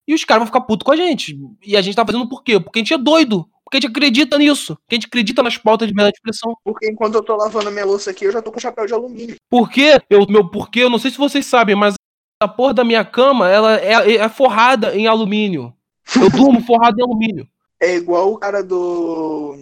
e 0.08 0.14
os 0.14 0.24
caras 0.24 0.42
vão 0.42 0.48
ficar 0.48 0.62
putos 0.62 0.86
com 0.86 0.92
a 0.92 0.96
gente. 0.96 1.38
E 1.66 1.76
a 1.76 1.82
gente 1.82 1.96
tá 1.96 2.06
fazendo 2.06 2.30
por 2.30 2.44
quê? 2.44 2.60
Porque 2.60 2.80
a 2.80 2.82
gente 2.82 2.94
é 2.94 2.98
doido. 2.98 3.48
Porque 3.64 3.78
a 3.78 3.80
gente 3.82 3.90
acredita 3.90 4.38
nisso. 4.38 4.76
Porque 4.78 4.96
a 4.96 4.98
gente 4.98 5.08
acredita 5.08 5.44
nas 5.44 5.58
pautas 5.58 5.90
de 5.90 5.94
de 5.94 6.10
expressão. 6.10 6.56
Porque 6.64 6.90
enquanto 6.90 7.16
eu 7.16 7.24
tô 7.24 7.36
lavando 7.36 7.68
a 7.68 7.72
minha 7.72 7.86
louça 7.86 8.12
aqui, 8.12 8.24
eu 8.24 8.32
já 8.32 8.42
tô 8.42 8.50
com 8.50 8.60
chapéu 8.60 8.86
de 8.86 8.94
alumínio. 8.94 9.36
Por 9.50 9.70
quê? 9.70 10.02
Eu, 10.10 10.26
meu 10.30 10.50
porquê, 10.50 10.80
eu 10.80 10.90
não 10.90 10.98
sei 10.98 11.12
se 11.12 11.18
vocês 11.18 11.46
sabem, 11.46 11.76
mas 11.76 11.96
a 12.42 12.48
porra 12.48 12.76
da 12.76 12.86
minha 12.86 13.04
cama, 13.04 13.50
ela 13.50 13.78
é, 13.78 14.16
é 14.16 14.30
forrada 14.30 14.96
em 14.96 15.08
alumínio. 15.08 15.74
Eu 16.16 16.30
durmo 16.30 16.62
forrado 16.64 16.98
em 16.98 17.04
alumínio. 17.04 17.48
É 17.82 17.96
igual 17.96 18.32
o 18.32 18.38
cara 18.38 18.64
do 18.64 19.58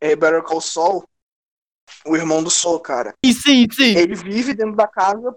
é, 0.00 0.16
Better 0.16 0.42
Call 0.42 0.60
Saul, 0.60 1.04
o 2.04 2.16
irmão 2.16 2.42
do 2.42 2.50
Sol, 2.50 2.80
cara. 2.80 3.14
Sim, 3.24 3.32
sim, 3.32 3.66
sim. 3.70 3.96
Ele 3.96 4.14
vive 4.16 4.54
dentro 4.54 4.74
da 4.74 4.88
casa 4.88 5.34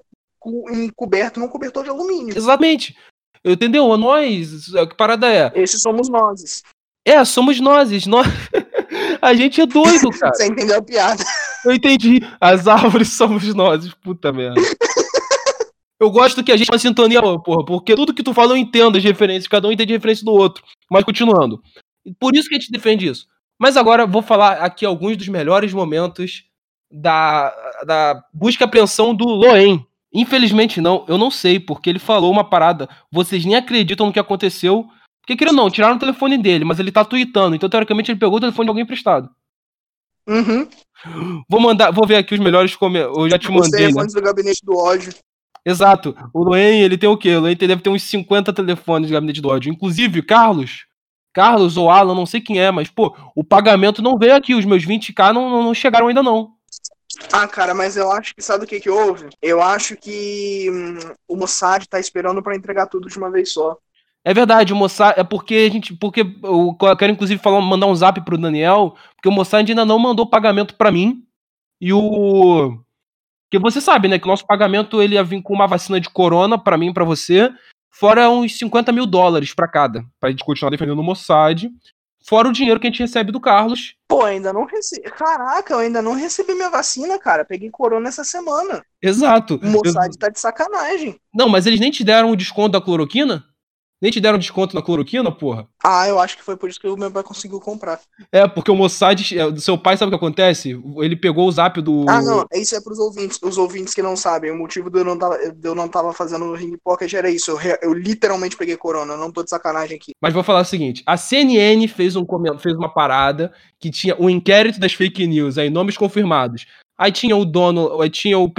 encoberto 0.71 1.39
num 1.39 1.47
cobertor 1.47 1.83
de 1.83 1.89
alumínio. 1.89 2.37
Exatamente. 2.37 2.95
Entendeu? 3.43 3.95
Nós, 3.97 4.71
que 4.89 4.95
parada 4.95 5.31
é? 5.31 5.51
Esses 5.55 5.81
somos 5.81 6.09
nós. 6.09 6.63
É, 7.05 7.23
somos 7.23 7.59
nós. 7.59 8.05
nós... 8.07 8.27
a 9.21 9.33
gente 9.33 9.61
é 9.61 9.65
doido, 9.65 10.09
cara. 10.17 10.33
Você 10.33 10.47
entendeu 10.47 10.77
a 10.77 10.81
piada? 10.81 11.23
Eu 11.63 11.73
entendi. 11.73 12.19
As 12.41 12.67
árvores 12.67 13.09
somos 13.13 13.53
nós. 13.53 13.93
Puta 13.95 14.31
merda. 14.31 14.59
Eu 15.99 16.09
gosto 16.09 16.43
que 16.43 16.51
a 16.51 16.57
gente 16.57 16.69
é 16.69 16.73
uma 16.73 16.79
sintonia, 16.79 17.21
porra, 17.21 17.63
porque 17.65 17.95
tudo 17.95 18.13
que 18.13 18.23
tu 18.23 18.33
fala 18.33 18.51
eu 18.51 18.57
entendo 18.57 18.97
as 18.97 19.03
referências, 19.03 19.47
cada 19.47 19.67
um 19.67 19.71
entende 19.71 19.93
a 19.93 19.95
referência 19.95 20.25
do 20.25 20.31
outro. 20.31 20.63
Mas 20.91 21.03
continuando. 21.03 21.61
Por 22.19 22.35
isso 22.35 22.49
que 22.49 22.55
a 22.55 22.59
gente 22.59 22.71
defende 22.71 23.07
isso. 23.07 23.27
Mas 23.57 23.77
agora 23.77 24.05
vou 24.05 24.21
falar 24.21 24.57
aqui 24.57 24.85
alguns 24.85 25.15
dos 25.15 25.27
melhores 25.29 25.71
momentos 25.71 26.43
da, 26.91 27.49
da 27.85 28.23
busca 28.33 28.63
e 28.63 28.65
apreensão 28.65 29.15
do 29.15 29.25
Loen, 29.25 29.85
Infelizmente 30.15 30.79
não, 30.79 31.03
eu 31.09 31.17
não 31.17 31.29
sei, 31.29 31.59
porque 31.59 31.89
ele 31.89 31.99
falou 31.99 32.31
uma 32.31 32.43
parada, 32.43 32.87
vocês 33.11 33.43
nem 33.43 33.55
acreditam 33.55 34.07
no 34.07 34.13
que 34.13 34.19
aconteceu. 34.19 34.87
Porque 35.21 35.35
querido 35.35 35.57
não, 35.57 35.69
tiraram 35.69 35.97
o 35.97 35.99
telefone 35.99 36.37
dele, 36.37 36.63
mas 36.63 36.79
ele 36.79 36.91
tá 36.91 37.03
tweetando, 37.03 37.55
então 37.55 37.67
teoricamente 37.67 38.11
ele 38.11 38.19
pegou 38.19 38.37
o 38.37 38.39
telefone 38.39 38.65
de 38.65 38.69
alguém 38.69 38.83
emprestado. 38.83 39.29
Uhum. 40.27 40.67
Vou 41.49 41.59
mandar, 41.59 41.91
vou 41.91 42.07
ver 42.07 42.15
aqui 42.15 42.33
os 42.33 42.39
melhores 42.39 42.75
comentários. 42.75 43.17
Eu 43.17 43.29
já 43.29 43.37
te 43.37 43.51
mandei. 43.51 43.65
Os 43.65 43.71
telefones 43.71 44.13
né? 44.13 44.21
do 44.21 44.25
gabinete 44.25 44.61
do 44.63 44.77
ódio. 44.77 45.13
Exato. 45.65 46.15
O 46.33 46.43
Luen, 46.43 46.81
ele 46.81 46.97
tem 46.97 47.09
o 47.09 47.17
quê? 47.17 47.35
O 47.35 47.41
Luen 47.41 47.55
deve 47.55 47.81
ter 47.81 47.89
uns 47.89 48.03
50 48.03 48.53
telefones 48.53 49.09
do 49.09 49.13
gabinete 49.13 49.41
do 49.41 49.49
ódio. 49.49 49.71
Inclusive, 49.71 50.21
Carlos, 50.21 50.85
Carlos 51.33 51.75
ou 51.75 51.89
Alan, 51.89 52.15
não 52.15 52.25
sei 52.25 52.39
quem 52.39 52.59
é, 52.59 52.71
mas, 52.71 52.89
pô, 52.89 53.15
o 53.35 53.43
pagamento 53.43 54.01
não 54.01 54.17
veio 54.17 54.35
aqui. 54.35 54.55
Os 54.55 54.63
meus 54.63 54.85
20k 54.85 55.33
não, 55.33 55.49
não, 55.49 55.63
não 55.63 55.73
chegaram 55.73 56.07
ainda 56.07 56.23
não. 56.23 56.54
Ah, 57.31 57.47
cara, 57.47 57.73
mas 57.73 57.97
eu 57.97 58.11
acho 58.11 58.35
que 58.35 58.41
sabe 58.41 58.65
o 58.65 58.67
que 58.67 58.79
que 58.79 58.89
houve? 58.89 59.29
Eu 59.41 59.61
acho 59.61 59.95
que 59.95 60.69
hum, 60.69 61.13
o 61.27 61.35
Mossad 61.35 61.85
tá 61.87 61.99
esperando 61.99 62.41
para 62.41 62.55
entregar 62.55 62.87
tudo 62.87 63.07
de 63.07 63.17
uma 63.17 63.31
vez 63.31 63.51
só. 63.51 63.77
É 64.23 64.33
verdade, 64.33 64.73
o 64.73 64.75
Mossad 64.75 65.13
é 65.17 65.23
porque 65.23 65.67
a 65.69 65.71
gente, 65.71 65.93
porque 65.93 66.21
eu 66.21 66.97
quero 66.97 67.13
inclusive 67.13 67.41
falar, 67.41 67.61
mandar 67.61 67.85
um 67.85 67.95
zap 67.95 68.19
pro 68.21 68.37
Daniel, 68.37 68.95
porque 69.15 69.29
o 69.29 69.31
Mossad 69.31 69.69
ainda 69.69 69.85
não 69.85 69.99
mandou 69.99 70.27
pagamento 70.27 70.75
para 70.75 70.91
mim. 70.91 71.23
E 71.79 71.93
o 71.93 72.77
que 73.51 73.59
você 73.59 73.79
sabe, 73.79 74.07
né, 74.07 74.17
que 74.17 74.25
o 74.25 74.27
nosso 74.27 74.45
pagamento 74.45 75.01
ele 75.01 75.15
ia 75.15 75.23
vir 75.23 75.41
com 75.41 75.53
uma 75.53 75.67
vacina 75.67 75.99
de 75.99 76.09
corona 76.09 76.57
para 76.57 76.77
mim, 76.77 76.91
para 76.91 77.05
você, 77.05 77.53
fora 77.91 78.29
uns 78.29 78.57
50 78.57 78.91
mil 78.91 79.05
dólares 79.05 79.53
para 79.53 79.67
cada, 79.67 80.03
pra 80.19 80.31
gente 80.31 80.43
continuar 80.43 80.71
defendendo 80.71 80.99
o 80.99 81.03
Mossad. 81.03 81.69
Fora 82.27 82.49
o 82.49 82.51
dinheiro 82.51 82.79
que 82.79 82.87
a 82.87 82.89
gente 82.89 83.01
recebe 83.01 83.31
do 83.31 83.39
Carlos. 83.39 83.95
Pô, 84.07 84.23
ainda 84.23 84.51
não 84.51 84.65
recebi. 84.65 85.03
Caraca, 85.11 85.73
eu 85.75 85.79
ainda 85.79 86.01
não 86.01 86.13
recebi 86.13 86.55
minha 86.55 86.71
vacina, 86.71 87.19
cara. 87.19 87.45
Peguei 87.45 87.69
corona 87.69 88.09
essa 88.09 88.23
semana. 88.23 88.83
Exato. 88.99 89.59
O 89.61 89.67
Mossad 89.67 90.11
eu... 90.11 90.17
tá 90.17 90.29
de 90.29 90.39
sacanagem. 90.39 91.19
Não, 91.31 91.47
mas 91.47 91.67
eles 91.67 91.79
nem 91.79 91.91
te 91.91 92.03
deram 92.03 92.31
o 92.31 92.35
desconto 92.35 92.71
da 92.71 92.81
cloroquina? 92.81 93.43
Nem 94.01 94.11
te 94.11 94.19
deram 94.19 94.37
desconto 94.37 94.75
na 94.75 94.81
cloroquina, 94.81 95.31
porra? 95.31 95.67
Ah, 95.83 96.07
eu 96.07 96.19
acho 96.19 96.35
que 96.35 96.43
foi 96.43 96.57
por 96.57 96.69
isso 96.69 96.79
que 96.79 96.87
o 96.87 96.97
meu 96.97 97.09
pai 97.09 97.23
conseguiu 97.23 97.59
comprar. 97.61 97.99
É, 98.31 98.45
porque 98.45 98.69
o 98.69 98.75
Mossad, 98.75 99.21
é, 99.33 99.55
seu 99.57 99.77
pai 99.77 99.95
sabe 99.95 100.09
o 100.09 100.11
que 100.11 100.23
acontece? 100.23 100.77
Ele 100.97 101.15
pegou 101.15 101.47
o 101.47 101.51
zap 101.51 101.81
do. 101.81 102.05
Ah, 102.09 102.21
não, 102.21 102.45
isso 102.53 102.75
é 102.75 102.81
pros 102.81 102.99
ouvintes. 102.99 103.39
Os 103.41 103.57
ouvintes 103.57 103.93
que 103.93 104.01
não 104.01 104.17
sabem. 104.17 104.51
O 104.51 104.57
motivo 104.57 104.89
de 104.89 104.99
eu 104.99 105.05
não 105.05 105.17
tava, 105.17 105.37
de 105.37 105.67
eu 105.67 105.73
não 105.73 105.87
tava 105.87 106.11
fazendo 106.11 106.53
ring 106.53 106.77
pocket 106.83 107.13
era 107.13 107.29
isso. 107.29 107.51
Eu, 107.51 107.77
eu 107.81 107.93
literalmente 107.93 108.57
peguei 108.57 108.75
corona, 108.75 109.13
eu 109.13 109.17
não 109.17 109.31
tô 109.31 109.43
de 109.43 109.49
sacanagem 109.49 109.95
aqui. 109.95 110.11
Mas 110.21 110.33
vou 110.33 110.43
falar 110.43 110.61
o 110.61 110.65
seguinte: 110.65 111.01
a 111.05 111.15
CNN 111.15 111.87
fez, 111.87 112.17
um, 112.17 112.25
fez 112.59 112.75
uma 112.75 112.93
parada 112.93 113.53
que 113.79 113.89
tinha 113.89 114.15
o 114.17 114.25
um 114.25 114.29
inquérito 114.29 114.79
das 114.79 114.93
fake 114.93 115.25
news, 115.25 115.57
aí, 115.57 115.69
nomes 115.69 115.97
confirmados. 115.97 116.65
Aí 116.97 117.11
tinha 117.11 117.35
o 117.35 117.45
dono, 117.45 118.01
aí 118.01 118.09
tinha 118.09 118.37
o, 118.37 118.51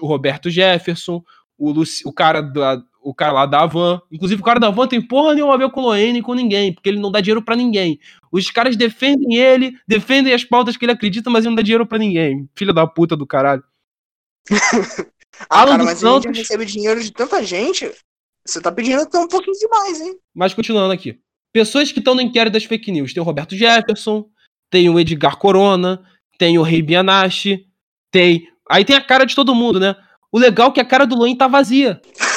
o 0.00 0.06
Roberto 0.06 0.50
Jefferson, 0.50 1.22
o, 1.58 1.70
Luci, 1.70 2.02
o 2.06 2.12
cara 2.12 2.40
da, 2.40 2.82
o 3.02 3.14
cara 3.14 3.32
lá 3.32 3.46
da 3.46 3.66
Van. 3.66 4.00
Inclusive, 4.10 4.40
o 4.40 4.44
cara 4.44 4.60
da 4.60 4.70
Van 4.70 4.86
tem 4.86 5.02
porra 5.02 5.34
nenhuma 5.34 5.54
a 5.54 5.58
ver 5.58 5.70
com 5.70 5.80
o 5.80 5.84
Loene 5.84 6.22
com 6.22 6.34
ninguém, 6.34 6.72
porque 6.72 6.88
ele 6.88 7.00
não 7.00 7.10
dá 7.10 7.20
dinheiro 7.20 7.42
para 7.42 7.56
ninguém. 7.56 7.98
Os 8.30 8.50
caras 8.50 8.76
defendem 8.76 9.36
ele, 9.36 9.76
defendem 9.86 10.32
as 10.32 10.44
pautas 10.44 10.76
que 10.76 10.84
ele 10.84 10.92
acredita, 10.92 11.28
mas 11.28 11.44
ele 11.44 11.50
não 11.50 11.56
dá 11.56 11.62
dinheiro 11.62 11.86
para 11.86 11.98
ninguém. 11.98 12.48
Filho 12.54 12.72
da 12.72 12.86
puta 12.86 13.16
do 13.16 13.26
caralho. 13.26 13.62
ah, 15.50 15.66
cara, 15.66 15.84
mas 15.84 15.98
Santos... 15.98 16.26
a 16.26 16.28
gente 16.28 16.38
recebe 16.38 16.64
dinheiro 16.64 17.02
de 17.02 17.12
tanta 17.12 17.42
gente. 17.44 17.90
Você 18.46 18.60
tá 18.60 18.72
pedindo 18.72 19.02
até 19.02 19.18
um 19.18 19.28
pouquinho 19.28 19.58
demais, 19.58 20.00
hein? 20.00 20.16
Mas 20.34 20.54
continuando 20.54 20.92
aqui. 20.92 21.18
Pessoas 21.52 21.92
que 21.92 21.98
estão 21.98 22.14
no 22.14 22.20
inquérito 22.20 22.54
das 22.54 22.64
fake 22.64 22.90
news. 22.90 23.12
Tem 23.12 23.20
o 23.20 23.26
Roberto 23.26 23.54
Jefferson, 23.54 24.26
tem 24.70 24.88
o 24.88 24.98
Edgar 24.98 25.36
Corona, 25.36 26.02
tem 26.38 26.58
o 26.58 26.62
Rei 26.62 26.82
Bianashi, 26.82 27.66
tem. 28.10 28.48
Aí 28.68 28.84
tem 28.84 28.96
a 28.96 29.00
cara 29.00 29.24
de 29.24 29.34
todo 29.34 29.54
mundo, 29.54 29.78
né? 29.78 29.94
O 30.30 30.38
legal 30.38 30.70
é 30.70 30.72
que 30.72 30.80
a 30.80 30.84
cara 30.84 31.04
do 31.04 31.14
Loen 31.14 31.36
tá 31.36 31.46
vazia. 31.46 32.00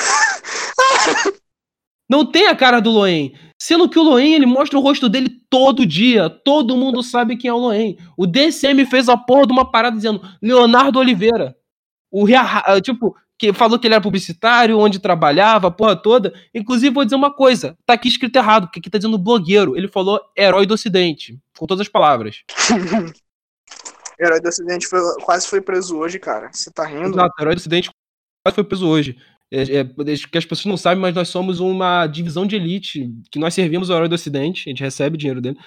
Não 2.10 2.26
tem 2.26 2.48
a 2.48 2.56
cara 2.56 2.80
do 2.80 2.92
Loen. 2.92 3.34
Sendo 3.60 3.90
que 3.90 3.98
o 3.98 4.04
Loen, 4.04 4.36
ele 4.36 4.46
mostra 4.46 4.78
o 4.78 4.82
rosto 4.82 5.10
dele 5.10 5.42
todo 5.50 5.86
dia. 5.86 6.30
Todo 6.30 6.78
mundo 6.78 7.02
sabe 7.02 7.36
quem 7.36 7.50
é 7.50 7.54
o 7.54 7.58
Loen. 7.58 7.98
O 8.16 8.28
DCM 8.28 8.86
fez 8.86 9.10
a 9.10 9.18
porra 9.18 9.48
de 9.48 9.54
uma 9.54 9.70
parada 9.70 9.96
dizendo 9.96 10.22
Leonardo 10.42 11.00
Oliveira. 11.00 11.56
O 12.12 12.26
ah, 12.38 12.80
tipo, 12.80 13.16
que 13.38 13.52
falou 13.52 13.80
que 13.80 13.88
ele 13.88 13.96
era 13.96 14.04
publicitário, 14.04 14.80
onde 14.80 15.00
trabalhava, 15.00 15.68
a 15.68 15.72
porra 15.72 15.96
toda. 15.96 16.34
Inclusive, 16.54 16.94
vou 16.94 17.04
dizer 17.04 17.16
uma 17.16 17.34
coisa: 17.34 17.78
tá 17.86 17.94
aqui 17.94 18.08
escrito 18.08 18.36
errado, 18.36 18.68
porque 18.68 18.80
aqui 18.80 18.90
tá 18.90 18.98
dizendo 18.98 19.18
blogueiro. 19.18 19.76
Ele 19.76 19.88
falou 19.88 20.22
herói 20.38 20.66
do 20.66 20.76
Ocidente, 20.76 21.40
com 21.58 21.66
todas 21.66 21.82
as 21.82 21.90
palavras. 21.90 22.44
herói 24.20 24.40
do 24.40 24.48
Ocidente 24.48 24.88
foi, 24.88 25.00
quase 25.24 25.48
foi 25.48 25.60
preso 25.60 25.98
hoje, 25.98 26.20
cara. 26.20 26.50
Você 26.54 26.72
tá 26.72 26.86
rindo? 26.86 27.18
Exato, 27.18 27.34
herói 27.42 27.56
do 27.56 27.60
Ocidente 27.60 27.90
quase 28.46 28.56
foi 28.56 28.64
preso 28.64 28.88
hoje. 28.88 29.18
É, 29.52 29.62
é, 29.80 29.84
que 30.32 30.38
as 30.38 30.46
pessoas 30.46 30.66
não 30.66 30.78
sabem, 30.78 31.00
mas 31.00 31.14
nós 31.16 31.30
somos 31.30 31.60
uma 31.60 32.08
divisão 32.08 32.46
de 32.46 32.56
elite, 32.56 33.10
que 33.32 33.40
nós 33.40 33.54
servimos 33.54 33.90
ao 33.90 33.98
herói 33.98 34.10
do 34.10 34.16
Ocidente, 34.16 34.64
a 34.68 34.70
gente 34.70 34.84
recebe 34.84 35.18
dinheiro 35.18 35.42
dele. 35.42 35.58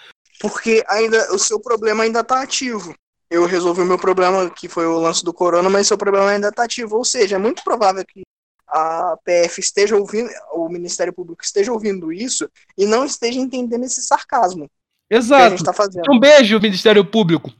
Porque 0.40 0.84
ainda 0.88 1.32
o 1.32 1.38
seu 1.38 1.60
problema 1.60 2.04
ainda 2.04 2.22
tá 2.24 2.42
ativo 2.42 2.94
eu 3.30 3.44
resolvi 3.44 3.82
o 3.82 3.86
meu 3.86 3.98
problema, 3.98 4.48
que 4.50 4.68
foi 4.68 4.86
o 4.86 4.98
lance 4.98 5.22
do 5.22 5.34
corona, 5.34 5.68
mas 5.68 5.86
seu 5.86 5.98
problema 5.98 6.30
ainda 6.30 6.48
está 6.48 6.64
ativo. 6.64 6.96
Ou 6.96 7.04
seja, 7.04 7.36
é 7.36 7.38
muito 7.38 7.62
provável 7.62 8.04
que 8.04 8.22
a 8.66 9.16
PF 9.24 9.60
esteja 9.60 9.96
ouvindo, 9.96 10.30
o 10.52 10.68
Ministério 10.68 11.12
Público 11.12 11.42
esteja 11.42 11.72
ouvindo 11.72 12.12
isso 12.12 12.48
e 12.76 12.86
não 12.86 13.04
esteja 13.04 13.38
entendendo 13.38 13.84
esse 13.84 14.02
sarcasmo. 14.02 14.68
Exato. 15.10 15.42
Que 15.42 15.46
a 15.46 15.50
gente 15.50 15.64
tá 15.64 15.72
fazendo. 15.72 16.10
Um 16.10 16.18
beijo, 16.18 16.60
Ministério 16.60 17.04
Público. 17.04 17.52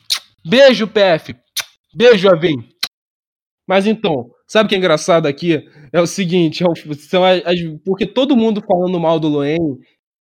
Beijo, 0.45 0.87
PF. 0.87 1.37
Beijo, 1.95 2.29
Avim. 2.29 2.69
Mas 3.67 3.87
então, 3.87 4.31
sabe 4.49 4.67
o 4.67 4.69
que 4.69 4.75
é 4.75 4.79
engraçado 4.79 5.27
aqui? 5.27 5.69
É 5.93 6.01
o 6.01 6.07
seguinte, 6.07 6.65
é 6.65 6.95
são 6.97 7.25
as, 7.25 7.43
porque 7.85 8.07
todo 8.07 8.37
mundo 8.37 8.61
falando 8.67 8.99
mal 8.99 9.21
do 9.21 9.29
Loen 9.29 9.79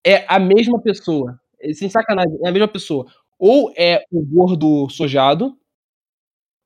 é 0.05 0.25
a 0.27 0.39
mesma 0.39 0.81
pessoa. 0.81 1.39
Sem 1.73 1.87
sacanagem, 1.89 2.37
é 2.43 2.49
a 2.49 2.51
mesma 2.51 2.67
pessoa 2.67 3.05
ou 3.45 3.73
é 3.75 4.05
o 4.09 4.23
gordo 4.25 4.87
sojado, 4.89 5.57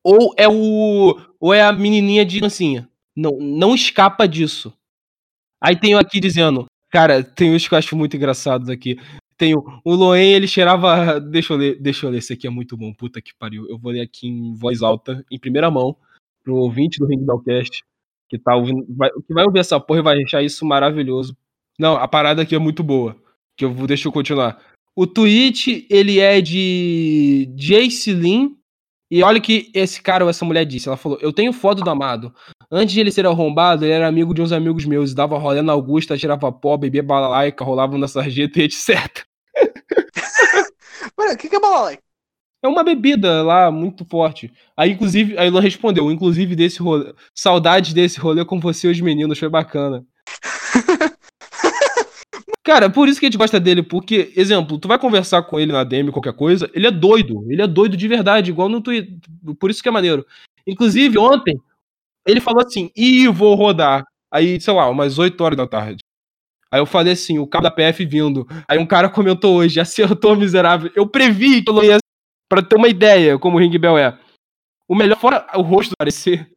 ou 0.04 0.32
é 0.38 0.48
o 0.48 1.20
ou 1.40 1.52
é 1.52 1.64
a 1.64 1.74
menininha 1.74 2.24
de 2.24 2.40
dancinha. 2.40 2.88
Não, 3.16 3.32
não 3.40 3.74
escapa 3.74 4.28
disso. 4.28 4.72
Aí 5.60 5.76
tem 5.76 5.96
aqui 5.96 6.20
dizendo, 6.20 6.68
cara, 6.92 7.24
tem 7.24 7.56
uns 7.56 7.68
que 7.68 7.74
eu 7.74 7.80
acho 7.80 7.96
muito 7.96 8.16
engraçados 8.16 8.70
aqui. 8.70 8.96
Tem 9.36 9.56
o, 9.56 9.64
o 9.84 9.96
Loen, 9.96 10.34
ele 10.34 10.48
cheirava. 10.48 11.20
Deixa 11.20 11.54
eu 11.54 11.58
ler, 11.58 11.82
deixa 11.82 12.06
eu 12.06 12.12
ler, 12.12 12.20
esse 12.20 12.34
aqui 12.34 12.46
é 12.46 12.50
muito 12.50 12.78
bom, 12.78 12.94
puta 12.94 13.20
que 13.22 13.34
pariu. 13.40 13.68
Eu 13.68 13.80
vou 13.80 13.92
ler 13.92 14.02
aqui 14.02 14.28
em 14.28 14.54
voz 14.54 14.84
alta, 14.84 15.26
em 15.32 15.40
primeira 15.40 15.72
mão, 15.72 15.96
pro 16.48 16.56
ouvinte 16.56 16.98
do 16.98 17.06
Ring 17.06 17.26
Cast, 17.46 17.84
que 18.30 18.40
tá 18.40 18.56
ouvindo, 18.56 18.86
vai, 18.96 19.10
que 19.10 19.34
vai 19.34 19.44
ouvir 19.44 19.60
essa 19.60 19.78
porra 19.82 20.00
e 20.00 20.04
vai 20.04 20.24
achar 20.24 20.42
isso 20.42 20.66
maravilhoso. 20.66 21.36
Não, 21.78 21.98
a 21.98 22.08
parada 22.08 22.42
aqui 22.42 22.56
é 22.56 22.60
muito 22.60 22.82
boa. 22.82 23.18
Que 23.58 23.66
eu 23.66 23.74
vou, 23.74 23.86
deixa 23.86 24.08
eu 24.08 24.12
continuar. 24.14 24.58
O 24.96 25.06
tweet, 25.06 25.86
ele 25.90 26.20
é 26.20 26.40
de 26.40 27.52
Jace 27.54 28.14
Lin. 28.14 28.56
E 29.12 29.22
olha 29.24 29.42
que 29.42 29.70
esse 29.74 30.02
cara 30.02 30.24
ou 30.24 30.30
essa 30.30 30.46
mulher 30.46 30.64
disse. 30.64 30.88
Ela 30.88 30.98
falou: 30.98 31.18
Eu 31.22 31.34
tenho 31.34 31.52
foto 31.52 31.84
do 31.84 31.90
amado. 31.90 32.34
Antes 32.72 32.94
de 32.94 33.02
ele 33.02 33.12
ser 33.12 33.26
arrombado, 33.26 33.84
ele 33.84 33.94
era 33.94 34.08
amigo 34.08 34.34
de 34.34 34.42
uns 34.42 34.52
amigos 34.54 34.86
meus. 34.86 35.14
Dava 35.14 35.38
rolê 35.38 35.62
na 35.62 35.74
Augusta, 35.74 36.18
tirava 36.18 36.52
pó, 36.52 36.78
bebia 36.78 37.04
balalaica, 37.04 37.64
rolava 37.64 37.98
na 37.98 38.08
sarjeta 38.08 38.60
e 38.60 38.64
etc. 38.64 39.26
Mano, 41.18 41.34
o 41.36 41.38
que, 41.38 41.50
que 41.50 41.56
é 41.56 41.60
balalaica? 41.60 42.07
É 42.64 42.68
uma 42.68 42.84
bebida 42.84 43.44
lá 43.44 43.72
muito 43.72 44.04
forte. 44.06 44.52
Aí, 44.76 44.92
inclusive, 44.92 45.38
aí 45.38 45.48
ela 45.48 45.62
respondeu: 45.62 46.12
Inclusive 46.12 46.56
desse 46.56 46.80
rolê. 46.80 47.14
Saudades 47.36 47.94
desse 47.94 48.20
rolê 48.20 48.44
com 48.44 48.60
você 48.60 48.88
e 48.88 48.92
os 48.92 49.00
meninos, 49.00 49.38
foi 49.40 49.50
bacana. 49.50 50.06
Cara, 52.64 52.90
por 52.90 53.08
isso 53.08 53.20
que 53.20 53.26
a 53.26 53.30
gente 53.30 53.38
gosta 53.38 53.60
dele, 53.62 53.82
porque, 53.82 54.34
exemplo, 54.36 54.78
tu 54.78 54.90
vai 54.90 55.00
conversar 55.00 55.42
com 55.44 55.58
ele 55.58 55.72
na 55.72 55.86
DM, 55.86 56.12
qualquer 56.12 56.34
coisa, 56.34 56.70
ele 56.74 56.86
é 56.86 56.92
doido. 56.92 57.46
Ele 57.50 57.62
é 57.62 57.68
doido 57.68 57.96
de 57.96 58.08
verdade, 58.10 58.52
igual 58.52 58.68
no 58.68 58.82
Twitter. 58.82 59.18
Por 59.58 59.70
isso 59.72 59.82
que 59.82 59.88
é 59.88 59.92
maneiro. 59.92 60.26
Inclusive, 60.66 61.18
ontem, 61.18 61.58
ele 62.28 62.42
falou 62.42 62.62
assim: 62.66 62.92
ih, 62.96 63.28
vou 63.30 63.56
rodar. 63.56 64.04
Aí, 64.32 64.60
sei 64.60 64.74
lá, 64.74 64.90
umas 64.90 65.18
8 65.18 65.40
horas 65.42 65.58
da 65.58 65.68
tarde. 65.68 66.00
Aí 66.72 66.82
eu 66.82 66.86
falei 66.86 67.14
assim, 67.14 67.40
o 67.40 67.48
cabo 67.48 67.64
da 67.64 67.72
PF 67.72 68.06
vindo. 68.06 68.46
Aí 68.68 68.78
um 68.78 68.86
cara 68.86 69.10
comentou 69.10 69.58
hoje, 69.58 69.80
acertou 69.80 70.36
miserável. 70.36 70.92
Eu 70.96 71.08
previ 71.08 71.62
que 71.64 71.72
eu 71.72 71.84
ia. 71.84 71.98
Pra 72.50 72.62
ter 72.62 72.76
uma 72.76 72.88
ideia 72.88 73.38
como 73.38 73.58
o 73.58 73.60
Ring 73.60 73.78
Bell 73.78 73.98
é. 73.98 74.18
O 74.88 74.96
melhor, 74.96 75.20
fora 75.20 75.46
o 75.56 75.62
rosto 75.62 75.94
parecer, 75.98 76.50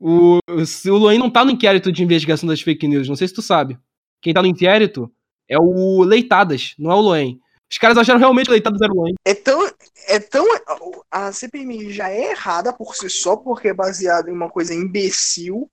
o, 0.00 0.38
o 0.48 0.90
Luan 0.96 1.18
não 1.18 1.30
tá 1.30 1.44
no 1.44 1.50
inquérito 1.50 1.92
de 1.92 2.02
investigação 2.02 2.48
das 2.48 2.60
fake 2.60 2.88
news. 2.88 3.08
Não 3.08 3.16
sei 3.16 3.28
se 3.28 3.34
tu 3.34 3.42
sabe. 3.42 3.78
Quem 4.20 4.34
tá 4.34 4.42
no 4.42 4.48
inquérito 4.48 5.12
é 5.48 5.58
o 5.58 6.02
Leitadas, 6.02 6.74
não 6.78 6.90
é 6.90 6.94
o 6.94 7.00
Loen. 7.00 7.40
Os 7.70 7.78
caras 7.78 7.98
acharam 7.98 8.18
realmente 8.18 8.46
que 8.46 8.52
Leitadas 8.52 8.80
era 8.80 8.92
o 8.92 8.96
Loen. 8.96 9.14
É 9.24 9.34
tão, 9.34 9.66
é 10.06 10.18
tão. 10.18 10.44
A 11.10 11.32
CPMI 11.32 11.92
já 11.92 12.10
é 12.10 12.30
errada 12.30 12.72
por 12.72 12.94
si 12.94 13.08
só, 13.10 13.36
porque 13.36 13.68
é 13.68 13.74
baseada 13.74 14.30
em 14.30 14.32
uma 14.32 14.50
coisa 14.50 14.74
imbecil. 14.74 15.70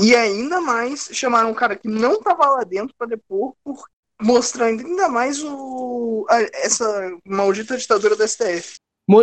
E 0.00 0.14
ainda 0.14 0.60
mais 0.60 1.10
chamaram 1.12 1.50
um 1.50 1.54
cara 1.54 1.76
que 1.76 1.88
não 1.88 2.20
tava 2.22 2.46
lá 2.46 2.64
dentro 2.64 2.94
para 2.96 3.08
depor, 3.08 3.54
por, 3.64 3.84
mostrando 4.20 4.86
ainda 4.86 5.08
mais 5.08 5.42
o, 5.42 6.26
a, 6.28 6.40
essa 6.64 7.16
maldita 7.24 7.76
ditadura 7.76 8.16
do 8.16 8.26
STF. 8.26 8.76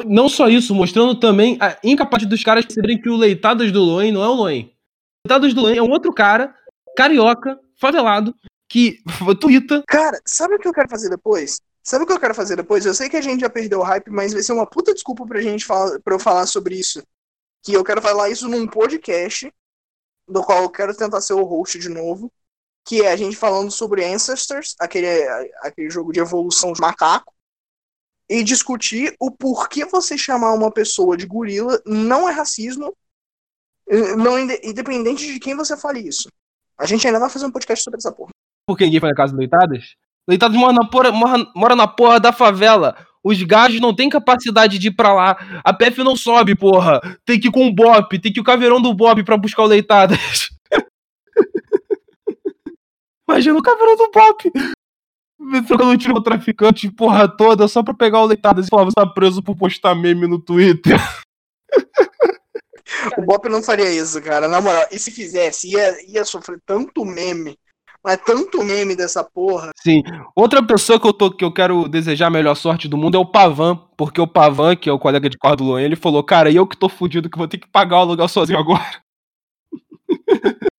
Não 0.08 0.28
só 0.28 0.50
isso, 0.50 0.74
mostrando 0.74 1.20
também 1.20 1.58
a 1.62 1.78
incapacidade 1.84 2.30
dos 2.30 2.44
caras 2.44 2.66
perceberem 2.66 3.00
que 3.00 3.10
o 3.10 3.16
Leitadas 3.16 3.72
do 3.72 3.84
Loen 3.84 4.12
não 4.12 4.24
é 4.24 4.28
o 4.28 4.34
Loen. 4.34 4.66
O 4.66 5.28
Leitadas 5.28 5.54
do 5.54 5.62
Loen 5.62 5.78
é 5.78 5.84
um 5.84 5.92
outro 5.92 6.12
cara, 6.12 6.56
carioca, 6.98 7.60
favelado, 7.80 8.36
que 8.68 9.00
twitta. 9.40 9.84
Cara, 9.88 10.20
sabe 10.26 10.56
o 10.56 10.60
que 10.60 10.68
eu 10.68 10.74
quero 10.74 10.90
fazer 10.90 11.10
depois? 11.10 11.62
Sabe 11.84 12.04
o 12.04 12.08
que 12.08 12.14
eu 12.14 12.20
quero 12.20 12.34
fazer 12.34 12.56
depois? 12.56 12.84
Eu 12.84 12.96
sei 12.96 13.08
que 13.08 13.18
a 13.18 13.22
gente 13.22 13.42
já 13.42 13.50
perdeu 13.50 13.80
o 13.80 13.84
hype, 13.84 14.10
mas 14.10 14.34
vai 14.34 14.42
ser 14.42 14.54
uma 14.54 14.66
puta 14.66 14.92
desculpa 14.92 15.24
pra 15.28 15.40
gente 15.40 15.64
falar, 15.66 16.00
pra 16.00 16.16
eu 16.16 16.20
falar 16.20 16.48
sobre 16.48 16.76
isso. 16.76 17.04
Que 17.64 17.74
eu 17.74 17.84
quero 17.84 18.02
falar 18.02 18.30
isso 18.30 18.48
num 18.48 18.66
podcast, 18.66 19.54
do 20.28 20.44
qual 20.44 20.64
eu 20.64 20.70
quero 20.70 20.96
tentar 20.96 21.22
ser 21.22 21.34
o 21.34 21.44
host 21.44 21.78
de 21.78 21.90
novo. 21.90 22.32
Que 22.86 23.02
é 23.02 23.12
a 23.12 23.16
gente 23.16 23.36
falando 23.36 23.72
sobre 23.72 24.06
Ancestors, 24.06 24.76
aquele, 24.80 25.08
aquele 25.62 25.90
jogo 25.90 26.14
de 26.14 26.20
evolução 26.20 26.72
de 26.72 26.82
macaco. 26.82 27.34
E 28.30 28.44
discutir 28.44 29.16
o 29.20 29.30
porquê 29.30 29.86
você 29.86 30.18
chamar 30.18 30.54
uma 30.54 30.72
pessoa 30.72 31.16
de 31.16 31.28
gorila 31.28 31.80
não 31.86 32.28
é 32.28 32.32
racismo, 32.32 32.96
não 34.18 34.40
independente 34.40 35.32
de 35.32 35.40
quem 35.40 35.56
você 35.56 35.78
fale 35.78 36.00
isso. 36.00 36.28
A 36.78 36.86
gente 36.86 37.06
ainda 37.06 37.20
vai 37.20 37.30
fazer 37.30 37.46
um 37.46 37.52
podcast 37.52 37.84
sobre 37.84 38.00
essa 38.00 38.12
porra 38.12 38.32
porque 38.66 38.86
ninguém 38.86 39.00
foi 39.00 39.10
na 39.10 39.16
casa 39.16 39.34
do 39.34 39.40
Leitadas? 39.40 39.96
Leitadas 40.28 40.58
mora 40.58 40.74
na, 40.74 40.86
porra, 40.86 41.12
mora, 41.12 41.48
mora 41.56 41.76
na 41.76 41.88
porra 41.88 42.20
da 42.20 42.34
favela. 42.34 42.96
Os 43.24 43.42
gajos 43.42 43.80
não 43.80 43.96
têm 43.96 44.10
capacidade 44.10 44.78
de 44.80 44.88
ir 44.88 44.92
pra 44.92 45.14
lá. 45.14 45.62
A 45.64 45.74
PF 45.74 46.04
não 46.04 46.16
sobe, 46.16 46.56
porra. 46.56 47.00
Tem 47.24 47.40
que 47.40 47.48
ir 47.48 47.52
com 47.52 47.68
o 47.68 47.74
Bop, 47.74 48.20
tem 48.20 48.32
que 48.32 48.40
ir 48.40 48.42
o 48.42 48.46
caveirão 48.46 48.82
do 48.82 48.94
Bob 48.94 49.24
pra 49.24 49.38
buscar 49.38 49.64
o 49.64 49.68
Leitadas. 49.68 50.50
Imagina 53.28 53.58
o 53.58 53.64
caveirão 53.64 53.96
do 53.96 54.12
Bop. 54.12 54.52
Trocando 55.68 55.98
tiro 55.98 56.14
com 56.14 56.20
o 56.20 56.24
traficante, 56.24 56.92
porra 56.92 57.28
toda, 57.28 57.68
só 57.68 57.84
pra 57.84 57.94
pegar 57.94 58.22
o 58.22 58.26
Leitadas 58.26 58.68
e 58.68 58.70
falar, 58.70 58.86
você 58.86 58.96
tá 58.96 59.06
preso 59.06 59.44
por 59.44 59.56
postar 59.56 59.96
meme 59.96 60.28
no 60.28 60.40
Twitter. 60.40 60.98
O 63.18 63.22
Bop 63.24 63.50
não 63.50 63.64
faria 63.64 63.92
isso, 63.92 64.22
cara. 64.22 64.48
Na 64.48 64.62
moral, 64.62 64.86
e 64.92 64.98
se 64.98 65.12
fizesse, 65.12 65.70
ia, 65.70 66.10
ia 66.10 66.24
sofrer 66.24 66.60
tanto 66.66 67.04
meme 67.04 67.58
mas 68.06 68.20
tanto 68.24 68.64
meme 68.64 68.96
dessa 68.96 69.24
porra. 69.24 69.72
Sim. 69.82 70.04
Outra 70.36 70.62
pessoa 70.62 71.00
que 71.00 71.08
eu, 71.08 71.14
tô, 71.14 71.32
que 71.32 71.44
eu 71.44 71.52
quero 71.52 71.90
desejar 71.90 72.28
a 72.28 72.30
melhor 72.30 72.54
sorte 72.54 72.88
do 72.88 72.96
mundo 72.96 73.18
é 73.18 73.20
o 73.20 73.26
Pavan, 73.26 73.76
porque 73.98 74.22
o 74.22 74.28
Pavan, 74.28 74.76
que 74.76 74.88
é 74.88 74.94
o 74.94 75.00
colega 75.00 75.28
de 75.28 75.40
quarto 75.40 75.64
do 75.64 75.64
Luan, 75.64 75.82
ele 75.82 75.96
falou, 75.96 76.24
cara, 76.24 76.52
e 76.52 76.56
eu 76.56 76.68
que 76.68 76.78
tô 76.78 76.88
fudido 76.88 77.32
que 77.32 77.38
vou 77.38 77.48
ter 77.48 77.58
que 77.58 77.68
pagar 77.68 77.98
o 77.98 78.02
aluguel 78.02 78.28
sozinho 78.28 78.60
agora. 78.60 79.02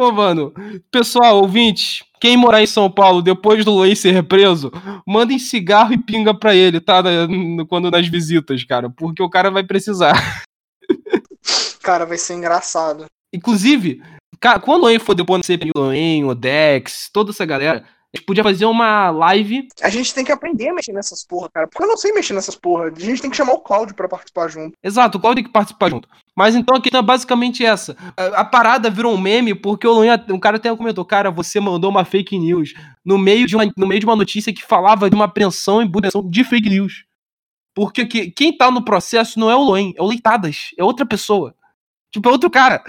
Pô, 0.00 0.10
mano. 0.10 0.50
Pessoal, 0.90 1.42
ouvintes, 1.42 2.02
quem 2.18 2.34
morar 2.34 2.62
em 2.62 2.66
São 2.66 2.90
Paulo 2.90 3.20
depois 3.20 3.66
do 3.66 3.72
Luan 3.72 3.94
ser 3.94 4.22
preso, 4.22 4.72
mandem 5.06 5.38
cigarro 5.38 5.92
e 5.92 5.98
pinga 5.98 6.32
pra 6.32 6.54
ele, 6.54 6.80
tá? 6.80 7.02
Quando 7.68 7.90
nas 7.90 8.08
visitas, 8.08 8.64
cara, 8.64 8.88
porque 8.88 9.22
o 9.22 9.28
cara 9.28 9.50
vai 9.50 9.62
precisar. 9.62 10.42
Cara, 11.82 12.06
vai 12.06 12.16
ser 12.16 12.34
engraçado. 12.34 13.06
Inclusive, 13.32 14.02
quando 14.62 14.80
o 14.80 14.84
Loen 14.84 14.98
for 14.98 15.14
depois 15.14 15.46
no 15.46 15.56
CPU, 15.56 15.72
Loen, 15.76 16.24
o 16.24 16.34
Dex, 16.34 17.10
toda 17.12 17.30
essa 17.30 17.44
galera, 17.44 17.84
a 18.12 18.16
gente 18.16 18.26
podia 18.26 18.42
fazer 18.42 18.64
uma 18.64 19.10
live. 19.10 19.68
A 19.80 19.88
gente 19.88 20.12
tem 20.12 20.24
que 20.24 20.32
aprender 20.32 20.68
a 20.68 20.74
mexer 20.74 20.92
nessas 20.92 21.24
porra, 21.24 21.48
cara. 21.48 21.68
Porque 21.68 21.84
eu 21.84 21.86
não 21.86 21.96
sei 21.96 22.12
mexer 22.12 22.32
nessas 22.32 22.56
porra. 22.56 22.86
A 22.86 23.00
gente 23.00 23.22
tem 23.22 23.30
que 23.30 23.36
chamar 23.36 23.52
o 23.52 23.60
Cláudio 23.60 23.94
para 23.94 24.08
participar 24.08 24.48
junto. 24.48 24.76
Exato, 24.82 25.16
o 25.16 25.20
Cláudio 25.20 25.44
tem 25.44 25.44
que 25.44 25.52
participar 25.52 25.90
junto. 25.90 26.08
Mas 26.36 26.56
então 26.56 26.76
a 26.76 26.80
questão 26.80 26.98
é 26.98 27.04
basicamente 27.04 27.64
essa. 27.64 27.96
A, 28.16 28.40
a 28.40 28.44
parada 28.44 28.90
virou 28.90 29.14
um 29.14 29.20
meme 29.20 29.54
porque 29.54 29.86
o 29.86 29.92
Loen, 29.92 30.10
um 30.28 30.40
cara 30.40 30.56
até 30.56 30.74
comentou, 30.74 31.04
cara, 31.04 31.30
você 31.30 31.60
mandou 31.60 31.88
uma 31.88 32.04
fake 32.04 32.36
news 32.36 32.74
no 33.04 33.16
meio 33.16 33.46
de 33.46 33.54
uma, 33.54 33.70
no 33.76 33.86
meio 33.86 34.00
de 34.00 34.06
uma 34.06 34.16
notícia 34.16 34.52
que 34.52 34.64
falava 34.64 35.08
de 35.08 35.14
uma 35.14 35.26
apreensão 35.26 35.80
e 35.80 35.88
punição 35.88 36.28
de 36.28 36.42
fake 36.42 36.68
news. 36.68 37.04
Porque 37.76 38.04
que, 38.04 38.32
quem 38.32 38.56
tá 38.56 38.72
no 38.72 38.84
processo 38.84 39.38
não 39.38 39.48
é 39.48 39.54
o 39.54 39.62
Loen, 39.62 39.94
é 39.96 40.02
o 40.02 40.06
Leitadas, 40.06 40.70
é 40.76 40.82
outra 40.82 41.06
pessoa. 41.06 41.54
Tipo, 42.12 42.28
é 42.28 42.32
outro 42.32 42.50
cara. 42.50 42.82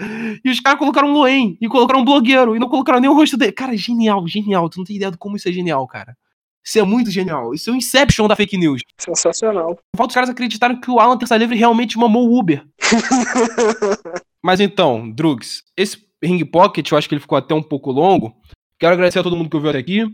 E 0.44 0.50
os 0.50 0.60
caras 0.60 0.78
colocaram 0.78 1.08
um 1.08 1.12
Loen 1.12 1.56
e 1.60 1.68
colocaram 1.68 2.00
um 2.00 2.04
blogueiro 2.04 2.56
e 2.56 2.58
não 2.58 2.68
colocaram 2.68 3.00
nem 3.00 3.08
o 3.08 3.14
rosto 3.14 3.36
dele. 3.36 3.52
Cara, 3.52 3.76
genial, 3.76 4.26
genial. 4.26 4.68
Tu 4.68 4.78
não 4.78 4.84
tem 4.84 4.96
ideia 4.96 5.12
de 5.12 5.16
como 5.16 5.36
isso 5.36 5.48
é 5.48 5.52
genial, 5.52 5.86
cara. 5.86 6.16
Isso 6.64 6.78
é 6.78 6.82
muito 6.82 7.10
genial. 7.10 7.54
Isso 7.54 7.70
é 7.70 7.72
o 7.72 7.76
Inception 7.76 8.28
da 8.28 8.36
fake 8.36 8.56
news. 8.56 8.82
Sensacional. 8.98 9.78
Falta 9.96 10.10
os 10.10 10.14
caras 10.14 10.30
acreditarem 10.30 10.80
que 10.80 10.90
o 10.90 11.00
Alan 11.00 11.16
Terça 11.16 11.36
Livre 11.36 11.56
realmente 11.56 11.98
mamou 11.98 12.28
o 12.28 12.38
Uber. 12.38 12.64
Mas 14.42 14.60
então, 14.60 15.10
Drugs, 15.10 15.62
esse 15.76 16.04
Ring 16.22 16.44
Pocket, 16.44 16.90
eu 16.90 16.98
acho 16.98 17.08
que 17.08 17.14
ele 17.14 17.20
ficou 17.20 17.38
até 17.38 17.54
um 17.54 17.62
pouco 17.62 17.90
longo. 17.90 18.34
Quero 18.78 18.94
agradecer 18.94 19.20
a 19.20 19.22
todo 19.22 19.36
mundo 19.36 19.48
que 19.48 19.56
ouviu 19.56 19.70
até 19.70 19.78
aqui. 19.78 20.04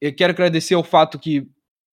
Eu 0.00 0.14
quero 0.14 0.32
agradecer 0.32 0.74
ao 0.74 0.84
fato 0.84 1.18
que 1.18 1.48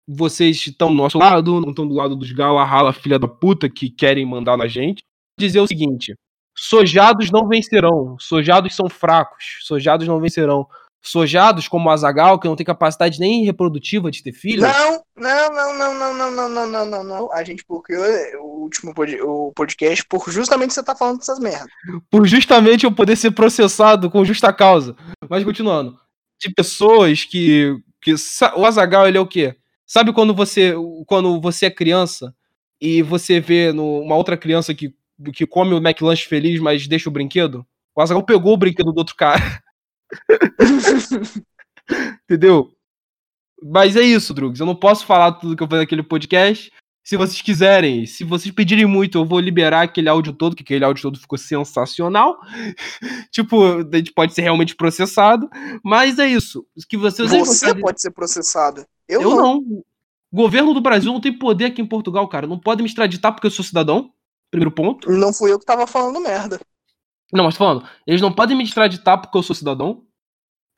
vocês 0.08 0.58
estão 0.66 0.90
do 0.90 0.96
nosso 0.96 1.20
lado, 1.20 1.62
não 1.62 1.70
estão 1.70 1.88
do 1.88 1.94
lado 1.94 2.16
dos 2.16 2.32
Galarrala, 2.32 2.92
filha 2.92 3.20
da 3.20 3.28
puta, 3.28 3.70
que 3.70 3.90
querem 3.90 4.26
mandar 4.26 4.58
na 4.58 4.68
gente. 4.68 5.04
Dizer 5.40 5.62
o 5.62 5.68
seguinte: 5.68 6.16
sojados 6.56 7.32
não 7.32 7.48
vencerão, 7.48 8.18
sojados 8.20 8.76
são 8.76 8.90
fracos, 8.90 9.60
sojados 9.62 10.08
não 10.08 10.20
vencerão. 10.20 10.68
Sojados 11.02 11.66
como 11.70 11.88
o 11.88 11.92
Azagal, 11.92 12.38
que 12.38 12.48
não 12.48 12.58
tem 12.58 12.66
capacidade 12.66 13.22
nem 13.22 13.46
reprodutiva 13.46 14.12
de 14.12 14.22
ter 14.22 14.34
filho. 14.34 14.64
Não, 14.64 15.02
não, 15.16 15.50
não, 15.50 15.78
não, 15.78 15.94
não, 15.94 16.14
não, 16.14 16.32
não, 16.32 16.50
não, 16.50 16.68
não, 16.68 16.86
não, 16.86 17.04
não. 17.06 17.32
A 17.32 17.42
gente 17.42 17.64
bloqueou 17.66 18.04
o 18.42 18.64
último 18.64 18.94
pod 18.94 19.18
o 19.22 19.54
podcast 19.56 20.06
por 20.06 20.30
justamente 20.30 20.74
você 20.74 20.84
tá 20.84 20.94
falando 20.94 21.20
dessas 21.20 21.40
merdas. 21.40 21.70
Por 22.12 22.28
justamente 22.28 22.84
eu 22.84 22.92
poder 22.92 23.16
ser 23.16 23.32
processado 23.32 24.12
com 24.12 24.26
justa 24.26 24.52
causa. 24.52 24.94
Mas 25.30 25.46
continuando. 25.46 25.98
De 26.38 26.54
pessoas 26.54 27.24
que. 27.24 27.78
que 28.02 28.14
o 28.58 28.66
Azagal, 28.66 29.08
ele 29.08 29.18
é 29.18 29.22
o 29.22 29.28
quê? 29.28 29.56
Sabe 29.86 30.12
quando 30.12 30.36
você, 30.36 30.74
quando 31.08 31.40
você 31.40 31.68
é 31.68 31.72
criança 31.72 32.36
e 32.80 33.02
você 33.02 33.40
vê 33.40 33.72
no, 33.72 34.02
uma 34.02 34.16
outra 34.16 34.38
criança 34.38 34.74
que, 34.74 34.94
que 35.34 35.46
come 35.46 35.74
o 35.74 35.78
McLanche 35.78 36.28
feliz, 36.28 36.60
mas 36.60 36.88
deixa 36.88 37.10
o 37.10 37.12
brinquedo? 37.12 37.66
O 37.96 38.02
Azaghal 38.02 38.24
pegou 38.24 38.54
o 38.54 38.58
brinquedo 38.58 38.92
do 38.92 38.98
outro 38.98 39.16
cara. 39.16 39.62
Entendeu? 42.24 42.74
Mas 43.62 43.96
é 43.96 44.02
isso, 44.02 44.34
Drugs. 44.34 44.60
Eu 44.60 44.66
não 44.66 44.76
posso 44.76 45.06
falar 45.06 45.34
tudo 45.34 45.56
que 45.56 45.64
eu 45.64 45.68
falei 45.68 45.84
naquele 45.84 46.04
podcast. 46.04 46.72
Se 47.04 47.18
vocês 47.18 47.42
quiserem, 47.42 48.06
se 48.06 48.24
vocês 48.24 48.54
pedirem 48.54 48.86
muito, 48.86 49.18
eu 49.18 49.26
vou 49.26 49.40
liberar 49.40 49.82
aquele 49.82 50.08
áudio 50.08 50.32
todo, 50.32 50.56
que 50.56 50.62
aquele 50.64 50.86
áudio 50.86 51.02
todo 51.02 51.20
ficou 51.20 51.38
sensacional. 51.38 52.40
tipo, 53.32 53.80
a 53.92 53.98
gente 53.98 54.14
pode 54.14 54.34
ser 54.34 54.44
realmente 54.44 54.76
processado. 54.76 55.50
Mas 55.84 56.20
é 56.20 56.28
isso. 56.28 56.66
Que 56.88 56.98
vocês 56.98 57.32
Você 57.32 57.74
pode 57.76 58.02
ser 58.02 58.12
processado. 58.12 58.86
Eu, 59.08 59.22
eu 59.22 59.30
não. 59.32 59.62
não. 59.62 59.84
O 60.32 60.36
governo 60.36 60.74
do 60.74 60.82
Brasil 60.82 61.12
não 61.12 61.20
tem 61.20 61.36
poder 61.36 61.66
aqui 61.66 61.82
em 61.82 61.88
Portugal, 61.88 62.28
cara. 62.28 62.46
Não 62.46 62.60
pode 62.60 62.84
me 62.84 62.88
extraditar 62.88 63.34
porque 63.34 63.48
eu 63.48 63.52
sou 63.52 63.66
cidadão. 63.66 64.14
Primeiro 64.52 64.72
ponto. 64.72 65.12
Não 65.12 65.34
fui 65.34 65.52
eu 65.52 65.60
que 65.60 65.66
tava 65.66 65.86
falando 65.86 66.20
merda. 66.20 66.60
Não, 67.32 67.44
mas 67.44 67.54
tô 67.54 67.60
falando, 67.60 67.88
eles 68.08 68.22
não 68.22 68.34
podem 68.34 68.58
me 68.58 68.64
extraditar 68.64 69.22
porque 69.22 69.38
eu 69.38 69.44
sou 69.44 69.56
cidadão. 69.56 70.04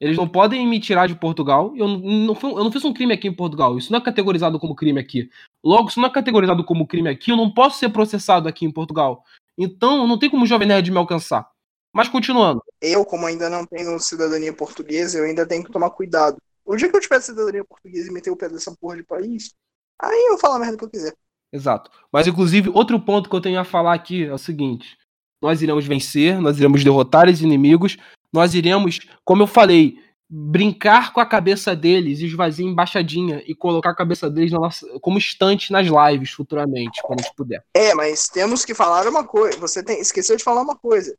Eles 0.02 0.18
não 0.18 0.28
podem 0.28 0.68
me 0.68 0.80
tirar 0.80 1.08
de 1.08 1.16
Portugal. 1.16 1.74
Eu 1.78 1.88
não, 1.88 2.36
eu 2.42 2.64
não 2.64 2.72
fiz 2.72 2.84
um 2.84 2.92
crime 2.92 3.14
aqui 3.14 3.28
em 3.28 3.36
Portugal. 3.36 3.78
Isso 3.78 3.92
não 3.92 4.00
é 4.00 4.04
categorizado 4.04 4.60
como 4.60 4.76
crime 4.76 5.00
aqui. 5.00 5.30
Logo, 5.64 5.92
se 5.92 6.00
não 6.00 6.08
é 6.08 6.12
categorizado 6.12 6.64
como 6.64 6.88
crime 6.88 7.08
aqui, 7.08 7.32
eu 7.32 7.38
não 7.38 7.54
posso 7.54 7.78
ser 7.78 7.90
processado 7.90 8.50
aqui 8.50 8.66
em 8.66 8.72
Portugal. 8.72 9.24
Então, 9.56 10.08
não 10.08 10.18
tem 10.18 10.28
como 10.28 10.44
o 10.44 10.48
Jovem 10.48 10.68
Nerd 10.68 10.90
me 10.90 10.98
alcançar. 10.98 11.48
Mas 11.94 12.10
continuando. 12.10 12.64
Eu, 12.82 13.06
como 13.06 13.28
ainda 13.28 13.48
não 13.48 13.64
tenho 13.64 14.00
cidadania 14.00 14.52
portuguesa, 14.52 15.20
eu 15.20 15.26
ainda 15.26 15.46
tenho 15.46 15.64
que 15.64 15.72
tomar 15.72 15.92
cuidado. 15.92 16.38
O 16.66 16.76
dia 16.76 16.90
que 16.90 16.96
eu 16.96 17.02
tiver 17.02 17.22
cidadania 17.22 17.64
portuguesa 17.64 18.10
e 18.10 18.14
meter 18.14 18.32
o 18.32 18.36
pé 18.36 18.50
dessa 18.50 18.76
porra 18.76 18.98
de 18.98 19.04
país, 19.04 19.54
aí 20.02 20.28
eu 20.30 20.38
falo 20.40 20.56
a 20.56 20.60
merda 20.60 20.78
que 20.78 20.86
eu 20.86 20.90
quiser. 20.90 21.14
Exato. 21.52 21.92
Mas, 22.12 22.28
inclusive, 22.28 22.70
outro 22.74 23.00
ponto 23.00 23.30
que 23.30 23.36
eu 23.36 23.42
tenho 23.42 23.60
a 23.60 23.64
falar 23.64 23.94
aqui 23.94 24.26
é 24.26 24.34
o 24.34 24.38
seguinte: 24.38 24.98
nós 25.42 25.62
iremos 25.62 25.86
vencer, 25.86 26.40
nós 26.40 26.58
iremos 26.58 26.84
derrotar 26.84 27.28
os 27.28 27.42
inimigos, 27.42 27.98
nós 28.32 28.54
iremos, 28.54 29.00
como 29.26 29.44
eu 29.44 29.48
falei, 29.48 29.98
brincar 30.30 31.12
com 31.12 31.20
a 31.20 31.26
cabeça 31.26 31.76
deles, 31.76 32.22
esvaziar 32.22 32.70
embaixadinha 32.70 33.44
e 33.46 33.54
colocar 33.54 33.90
a 33.90 33.96
cabeça 33.96 34.30
deles 34.30 34.52
nossa, 34.52 34.88
como 35.02 35.18
estante 35.18 35.74
nas 35.74 35.88
lives 35.88 36.32
futuramente, 36.32 37.02
quando 37.04 37.20
a 37.20 37.24
gente 37.24 37.36
puder. 37.36 37.62
É, 37.74 37.94
mas 37.94 38.30
temos 38.30 38.64
que 38.64 38.74
falar 38.74 39.06
uma 39.10 39.26
coisa. 39.26 39.60
Você 39.60 39.84
tem, 39.84 40.00
esqueceu 40.00 40.38
de 40.38 40.44
falar 40.44 40.62
uma 40.62 40.78
coisa. 40.78 41.18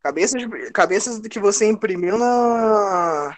Cabeças, 0.00 0.42
cabeças 0.72 1.18
que 1.20 1.38
você 1.38 1.68
imprimiu 1.68 2.16
na 2.16 3.36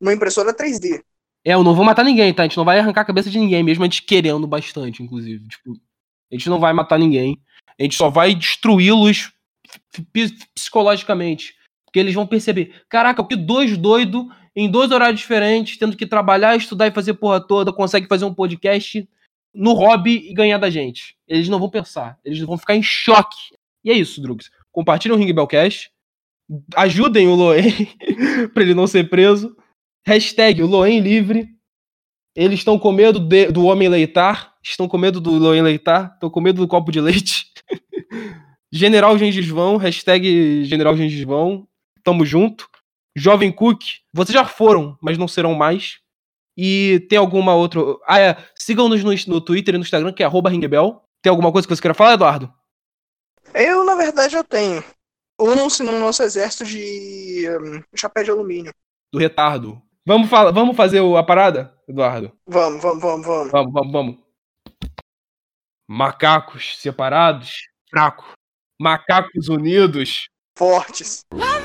uma 0.00 0.12
impressora 0.12 0.54
3D. 0.54 1.02
É, 1.46 1.54
eu 1.54 1.62
não 1.62 1.76
vou 1.76 1.84
matar 1.84 2.04
ninguém, 2.04 2.34
tá? 2.34 2.42
A 2.42 2.46
gente 2.46 2.56
não 2.56 2.64
vai 2.64 2.80
arrancar 2.80 3.02
a 3.02 3.04
cabeça 3.04 3.30
de 3.30 3.38
ninguém, 3.38 3.62
mesmo 3.62 3.84
a 3.84 3.86
gente 3.86 4.02
querendo 4.02 4.48
bastante, 4.48 5.00
inclusive. 5.00 5.46
Tipo, 5.46 5.74
a 6.28 6.34
gente 6.34 6.50
não 6.50 6.58
vai 6.58 6.72
matar 6.72 6.98
ninguém. 6.98 7.40
A 7.78 7.84
gente 7.84 7.94
só 7.94 8.10
vai 8.10 8.34
destruí-los 8.34 9.32
psicologicamente. 10.52 11.54
Porque 11.84 12.00
eles 12.00 12.14
vão 12.14 12.26
perceber, 12.26 12.82
caraca, 12.88 13.22
que 13.24 13.36
dois 13.36 13.78
doidos 13.78 14.26
em 14.56 14.68
dois 14.68 14.90
horários 14.90 15.20
diferentes, 15.20 15.78
tendo 15.78 15.96
que 15.96 16.04
trabalhar, 16.04 16.56
estudar 16.56 16.88
e 16.88 16.90
fazer 16.90 17.14
porra 17.14 17.40
toda, 17.40 17.72
consegue 17.72 18.08
fazer 18.08 18.24
um 18.24 18.34
podcast 18.34 19.08
no 19.54 19.72
hobby 19.72 20.28
e 20.28 20.34
ganhar 20.34 20.58
da 20.58 20.68
gente. 20.68 21.16
Eles 21.28 21.48
não 21.48 21.60
vão 21.60 21.70
pensar, 21.70 22.18
eles 22.24 22.40
vão 22.40 22.58
ficar 22.58 22.74
em 22.74 22.82
choque. 22.82 23.54
E 23.84 23.90
é 23.92 23.94
isso, 23.94 24.20
Drugs. 24.20 24.50
Compartilhem 24.72 25.16
o 25.16 25.20
Ring 25.20 25.32
Bellcast, 25.32 25.92
ajudem 26.74 27.28
o 27.28 27.36
Loen 27.36 27.70
para 28.52 28.64
ele 28.64 28.74
não 28.74 28.88
ser 28.88 29.08
preso. 29.08 29.56
Hashtag 30.06 30.62
Loen 30.62 31.00
livre. 31.00 31.48
Eles 32.34 32.60
estão 32.60 32.78
com 32.78 32.92
medo 32.92 33.18
de, 33.18 33.46
do 33.50 33.64
homem 33.64 33.88
leitar. 33.88 34.54
Estão 34.62 34.86
com 34.86 34.96
medo 34.96 35.20
do 35.20 35.32
Loen 35.32 35.62
leitar. 35.62 36.12
Estão 36.14 36.30
com 36.30 36.40
medo 36.40 36.62
do 36.62 36.68
copo 36.68 36.92
de 36.92 37.00
leite. 37.00 37.46
General 38.70 39.16
Gengis 39.18 39.48
hashtag 39.80 40.64
General 40.64 40.96
Gengis 40.96 41.26
Tamo 42.04 42.24
junto. 42.24 42.68
Jovem 43.16 43.50
Cook, 43.50 43.80
vocês 44.12 44.34
já 44.34 44.44
foram, 44.44 44.96
mas 45.00 45.16
não 45.16 45.26
serão 45.26 45.54
mais. 45.54 45.98
E 46.56 47.06
tem 47.08 47.18
alguma 47.18 47.54
outra. 47.54 47.80
Ah, 48.06 48.20
é. 48.20 48.36
Sigam-nos 48.54 49.02
no, 49.02 49.12
no 49.34 49.40
Twitter 49.40 49.74
e 49.74 49.78
no 49.78 49.82
Instagram, 49.82 50.12
que 50.12 50.22
é 50.22 50.28
ringbell. 50.28 51.02
Tem 51.22 51.30
alguma 51.30 51.50
coisa 51.50 51.66
que 51.66 51.74
você 51.74 51.80
queira 51.80 51.94
falar, 51.94 52.12
Eduardo? 52.12 52.52
Eu, 53.54 53.84
na 53.84 53.94
verdade, 53.94 54.36
eu 54.36 54.44
tenho. 54.44 54.84
Unam-se 55.40 55.82
no 55.82 55.98
nosso 55.98 56.22
exército 56.22 56.64
de 56.64 57.46
um, 57.60 57.82
chapéu 57.94 58.22
de 58.22 58.30
alumínio. 58.30 58.72
Do 59.12 59.18
retardo. 59.18 59.82
Vamos, 60.06 60.30
fala, 60.30 60.52
vamos 60.52 60.76
fazer 60.76 61.02
a 61.16 61.22
parada, 61.24 61.74
Eduardo? 61.88 62.30
Vamos, 62.46 62.80
vamos, 62.80 63.02
vamos, 63.02 63.26
vamos. 63.26 63.50
Vamos, 63.50 63.72
vamos, 63.72 63.92
vamos. 63.92 64.16
Macacos 65.88 66.78
separados, 66.78 67.50
fraco. 67.90 68.24
Macacos 68.80 69.48
unidos, 69.48 70.28
fortes. 70.56 71.24
Lá 71.34 71.55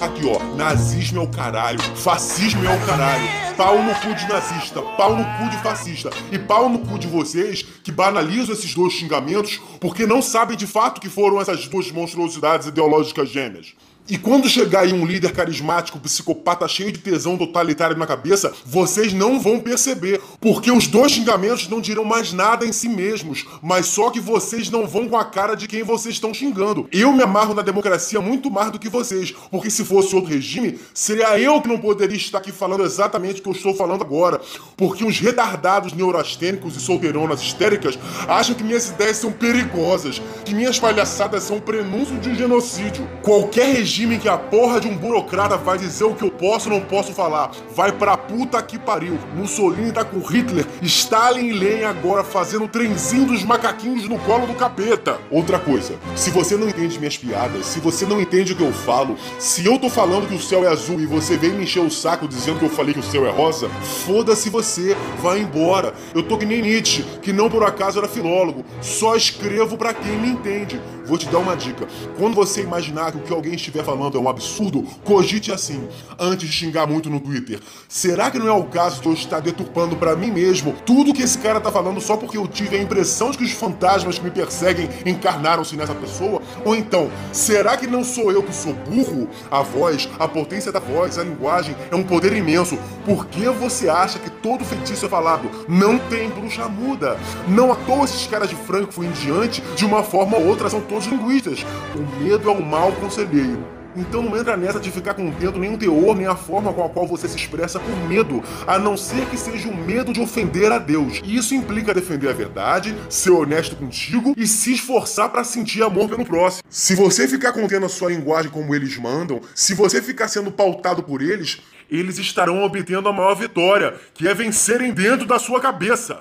Aqui, 0.00 0.24
ó, 0.26 0.54
nazismo 0.54 1.20
é 1.20 1.24
o 1.24 1.28
caralho, 1.28 1.80
fascismo 1.96 2.64
é 2.64 2.72
o 2.72 2.86
caralho. 2.86 3.24
Pau 3.56 3.82
no 3.82 3.92
cu 3.96 4.14
de 4.14 4.28
nazista, 4.28 4.80
pau 4.80 5.16
no 5.16 5.24
cu 5.24 5.50
de 5.50 5.56
fascista 5.60 6.10
e 6.30 6.38
pau 6.38 6.68
no 6.68 6.78
cu 6.78 6.96
de 7.00 7.08
vocês 7.08 7.64
que 7.82 7.90
banalizam 7.90 8.54
esses 8.54 8.72
dois 8.72 8.92
xingamentos 8.92 9.60
porque 9.80 10.06
não 10.06 10.22
sabem 10.22 10.56
de 10.56 10.68
fato 10.68 11.00
que 11.00 11.08
foram 11.08 11.40
essas 11.40 11.66
duas 11.66 11.90
monstruosidades 11.90 12.68
ideológicas 12.68 13.28
gêmeas. 13.28 13.74
E 14.10 14.16
quando 14.16 14.48
chegar 14.48 14.80
aí 14.80 14.92
um 14.94 15.04
líder 15.04 15.32
carismático, 15.32 16.00
psicopata 16.00 16.66
cheio 16.66 16.90
de 16.90 16.98
tesão 16.98 17.36
totalitário 17.36 17.94
na 17.94 18.06
cabeça, 18.06 18.50
vocês 18.64 19.12
não 19.12 19.38
vão 19.38 19.60
perceber, 19.60 20.18
porque 20.40 20.70
os 20.70 20.86
dois 20.86 21.12
xingamentos 21.12 21.68
não 21.68 21.78
dirão 21.78 22.04
mais 22.04 22.32
nada 22.32 22.64
em 22.64 22.72
si 22.72 22.88
mesmos, 22.88 23.44
mas 23.60 23.84
só 23.84 24.08
que 24.08 24.18
vocês 24.18 24.70
não 24.70 24.86
vão 24.86 25.10
com 25.10 25.16
a 25.18 25.26
cara 25.26 25.54
de 25.54 25.68
quem 25.68 25.82
vocês 25.82 26.14
estão 26.14 26.32
xingando. 26.32 26.88
Eu 26.90 27.12
me 27.12 27.22
amarro 27.22 27.52
na 27.52 27.60
democracia 27.60 28.18
muito 28.18 28.50
mais 28.50 28.70
do 28.70 28.78
que 28.78 28.88
vocês, 28.88 29.34
porque 29.50 29.68
se 29.68 29.84
fosse 29.84 30.16
outro 30.16 30.30
regime, 30.30 30.78
seria 30.94 31.38
eu 31.38 31.60
que 31.60 31.68
não 31.68 31.78
poderia 31.78 32.16
estar 32.16 32.38
aqui 32.38 32.50
falando 32.50 32.84
exatamente 32.84 33.40
o 33.40 33.42
que 33.42 33.48
eu 33.50 33.52
estou 33.52 33.74
falando 33.74 34.02
agora, 34.04 34.40
porque 34.74 35.04
uns 35.04 35.20
retardados 35.20 35.92
neurastênicos 35.92 36.76
e 36.76 36.80
solteironas 36.80 37.42
histéricas 37.42 37.98
acham 38.26 38.54
que 38.54 38.64
minhas 38.64 38.88
ideias 38.88 39.18
são 39.18 39.30
perigosas, 39.30 40.22
que 40.46 40.54
minhas 40.54 40.78
palhaçadas 40.78 41.42
são 41.42 41.60
prenúncio 41.60 42.16
de 42.16 42.30
um 42.30 42.34
genocídio. 42.34 43.06
Qualquer 43.22 43.74
regime 43.74 43.97
em 44.04 44.18
que 44.18 44.28
a 44.28 44.36
porra 44.36 44.80
de 44.80 44.88
um 44.88 44.96
burocrata 44.96 45.56
vai 45.56 45.78
dizer 45.78 46.04
o 46.04 46.14
que 46.14 46.24
eu 46.24 46.30
posso 46.30 46.70
ou 46.70 46.78
não 46.78 46.84
posso 46.84 47.12
falar. 47.12 47.50
Vai 47.74 47.92
pra 47.92 48.16
puta 48.16 48.62
que 48.62 48.78
pariu. 48.78 49.18
Mussolini 49.34 49.92
tá 49.92 50.04
com 50.04 50.20
Hitler, 50.20 50.66
Stalin 50.82 51.46
e 51.46 51.52
Lenin 51.52 51.84
agora 51.84 52.22
fazendo 52.22 52.64
o 52.64 52.68
trenzinho 52.68 53.26
dos 53.26 53.44
macaquinhos 53.44 54.08
no 54.08 54.18
colo 54.20 54.46
do 54.46 54.54
capeta. 54.54 55.18
Outra 55.30 55.58
coisa, 55.58 55.94
se 56.14 56.30
você 56.30 56.56
não 56.56 56.68
entende 56.68 56.98
minhas 56.98 57.16
piadas, 57.16 57.66
se 57.66 57.80
você 57.80 58.06
não 58.06 58.20
entende 58.20 58.52
o 58.52 58.56
que 58.56 58.62
eu 58.62 58.72
falo, 58.72 59.16
se 59.38 59.64
eu 59.64 59.78
tô 59.78 59.88
falando 59.90 60.28
que 60.28 60.34
o 60.34 60.40
céu 60.40 60.64
é 60.64 60.68
azul 60.68 61.00
e 61.00 61.06
você 61.06 61.36
vem 61.36 61.50
me 61.50 61.64
encher 61.64 61.80
o 61.80 61.90
saco 61.90 62.28
dizendo 62.28 62.58
que 62.58 62.64
eu 62.64 62.70
falei 62.70 62.94
que 62.94 63.00
o 63.00 63.02
céu 63.02 63.26
é 63.26 63.30
rosa, 63.30 63.68
foda-se 64.06 64.50
você, 64.50 64.96
vai 65.20 65.40
embora. 65.40 65.92
Eu 66.14 66.22
tô 66.22 66.38
que 66.38 66.46
nem 66.46 66.62
Nietzsche, 66.62 67.02
que 67.22 67.32
não 67.32 67.50
por 67.50 67.64
acaso 67.64 67.98
era 67.98 68.08
filólogo, 68.08 68.64
só 68.80 69.16
escrevo 69.16 69.76
para 69.76 69.94
quem 69.94 70.16
me 70.18 70.28
entende. 70.28 70.80
Vou 71.08 71.16
te 71.16 71.26
dar 71.26 71.38
uma 71.38 71.56
dica. 71.56 71.88
Quando 72.18 72.34
você 72.34 72.60
imaginar 72.60 73.12
que 73.12 73.18
o 73.18 73.22
que 73.22 73.32
alguém 73.32 73.54
estiver 73.54 73.82
falando 73.82 74.18
é 74.18 74.20
um 74.20 74.28
absurdo, 74.28 74.82
cogite 75.04 75.50
assim, 75.50 75.88
antes 76.18 76.46
de 76.46 76.54
xingar 76.54 76.86
muito 76.86 77.08
no 77.08 77.18
Twitter. 77.18 77.60
Será 77.88 78.30
que 78.30 78.38
não 78.38 78.46
é 78.46 78.52
o 78.52 78.64
caso 78.64 79.00
de 79.00 79.08
eu 79.08 79.14
estar 79.14 79.40
deturpando 79.40 79.96
para 79.96 80.14
mim 80.14 80.30
mesmo 80.30 80.74
tudo 80.84 81.14
que 81.14 81.22
esse 81.22 81.38
cara 81.38 81.62
tá 81.62 81.72
falando 81.72 81.98
só 81.98 82.14
porque 82.14 82.36
eu 82.36 82.46
tive 82.46 82.76
a 82.76 82.82
impressão 82.82 83.30
de 83.30 83.38
que 83.38 83.44
os 83.44 83.52
fantasmas 83.52 84.18
que 84.18 84.24
me 84.24 84.30
perseguem 84.30 84.86
encarnaram-se 85.06 85.76
nessa 85.76 85.94
pessoa? 85.94 86.42
Ou 86.62 86.76
então, 86.76 87.10
será 87.32 87.74
que 87.78 87.86
não 87.86 88.04
sou 88.04 88.30
eu 88.30 88.42
que 88.42 88.54
sou 88.54 88.74
burro? 88.74 89.30
A 89.50 89.62
voz, 89.62 90.06
a 90.18 90.28
potência 90.28 90.70
da 90.70 90.78
voz, 90.78 91.18
a 91.18 91.24
linguagem 91.24 91.74
é 91.90 91.96
um 91.96 92.02
poder 92.02 92.34
imenso. 92.34 92.78
Por 93.06 93.24
que 93.26 93.48
você 93.48 93.88
acha 93.88 94.18
que 94.18 94.28
todo 94.28 94.62
feitiço 94.62 95.06
é 95.06 95.08
falado? 95.08 95.48
Não 95.66 95.98
tem 95.98 96.28
bruxa 96.28 96.68
muda. 96.68 97.16
Não 97.48 97.72
à 97.72 97.76
toa 97.76 98.04
esses 98.04 98.26
caras 98.26 98.50
de 98.50 98.56
Frankfurt 98.56 99.08
em 99.08 99.12
diante, 99.12 99.62
de 99.74 99.86
uma 99.86 100.02
forma 100.02 100.36
ou 100.36 100.46
outra, 100.46 100.68
são 100.68 100.82
todos 100.82 100.97
linguistas. 101.06 101.64
O 101.94 102.22
medo 102.22 102.48
é 102.48 102.52
o 102.52 102.64
mal 102.64 102.92
conselheiro. 102.92 103.78
Então 103.96 104.22
não 104.22 104.36
entra 104.36 104.56
nessa 104.56 104.78
de 104.78 104.90
ficar 104.92 105.14
contendo 105.14 105.58
nem 105.58 105.74
o 105.74 105.78
teor, 105.78 106.14
nem 106.14 106.26
a 106.26 106.36
forma 106.36 106.72
com 106.72 106.84
a 106.84 106.88
qual 106.88 107.06
você 107.06 107.26
se 107.28 107.36
expressa 107.36 107.80
por 107.80 107.96
medo, 108.08 108.42
a 108.66 108.78
não 108.78 108.96
ser 108.96 109.26
que 109.26 109.36
seja 109.36 109.68
o 109.68 109.76
medo 109.76 110.12
de 110.12 110.20
ofender 110.20 110.70
a 110.70 110.78
Deus. 110.78 111.20
E 111.24 111.36
isso 111.36 111.54
implica 111.54 111.92
defender 111.92 112.28
a 112.28 112.32
verdade, 112.32 112.94
ser 113.08 113.30
honesto 113.30 113.74
contigo 113.74 114.34
e 114.36 114.46
se 114.46 114.74
esforçar 114.74 115.30
para 115.30 115.42
sentir 115.42 115.82
amor 115.82 116.08
pelo 116.08 116.24
próximo. 116.24 116.62
Se 116.70 116.94
você 116.94 117.26
ficar 117.26 117.52
contendo 117.52 117.86
a 117.86 117.88
sua 117.88 118.10
linguagem 118.10 118.50
como 118.50 118.74
eles 118.74 118.96
mandam, 118.96 119.40
se 119.54 119.74
você 119.74 120.00
ficar 120.00 120.28
sendo 120.28 120.52
pautado 120.52 121.02
por 121.02 121.20
eles, 121.20 121.60
eles 121.90 122.18
estarão 122.18 122.62
obtendo 122.62 123.08
a 123.08 123.12
maior 123.12 123.34
vitória, 123.34 123.94
que 124.14 124.28
é 124.28 124.34
vencerem 124.34 124.92
dentro 124.92 125.26
da 125.26 125.38
sua 125.38 125.60
cabeça. 125.60 126.16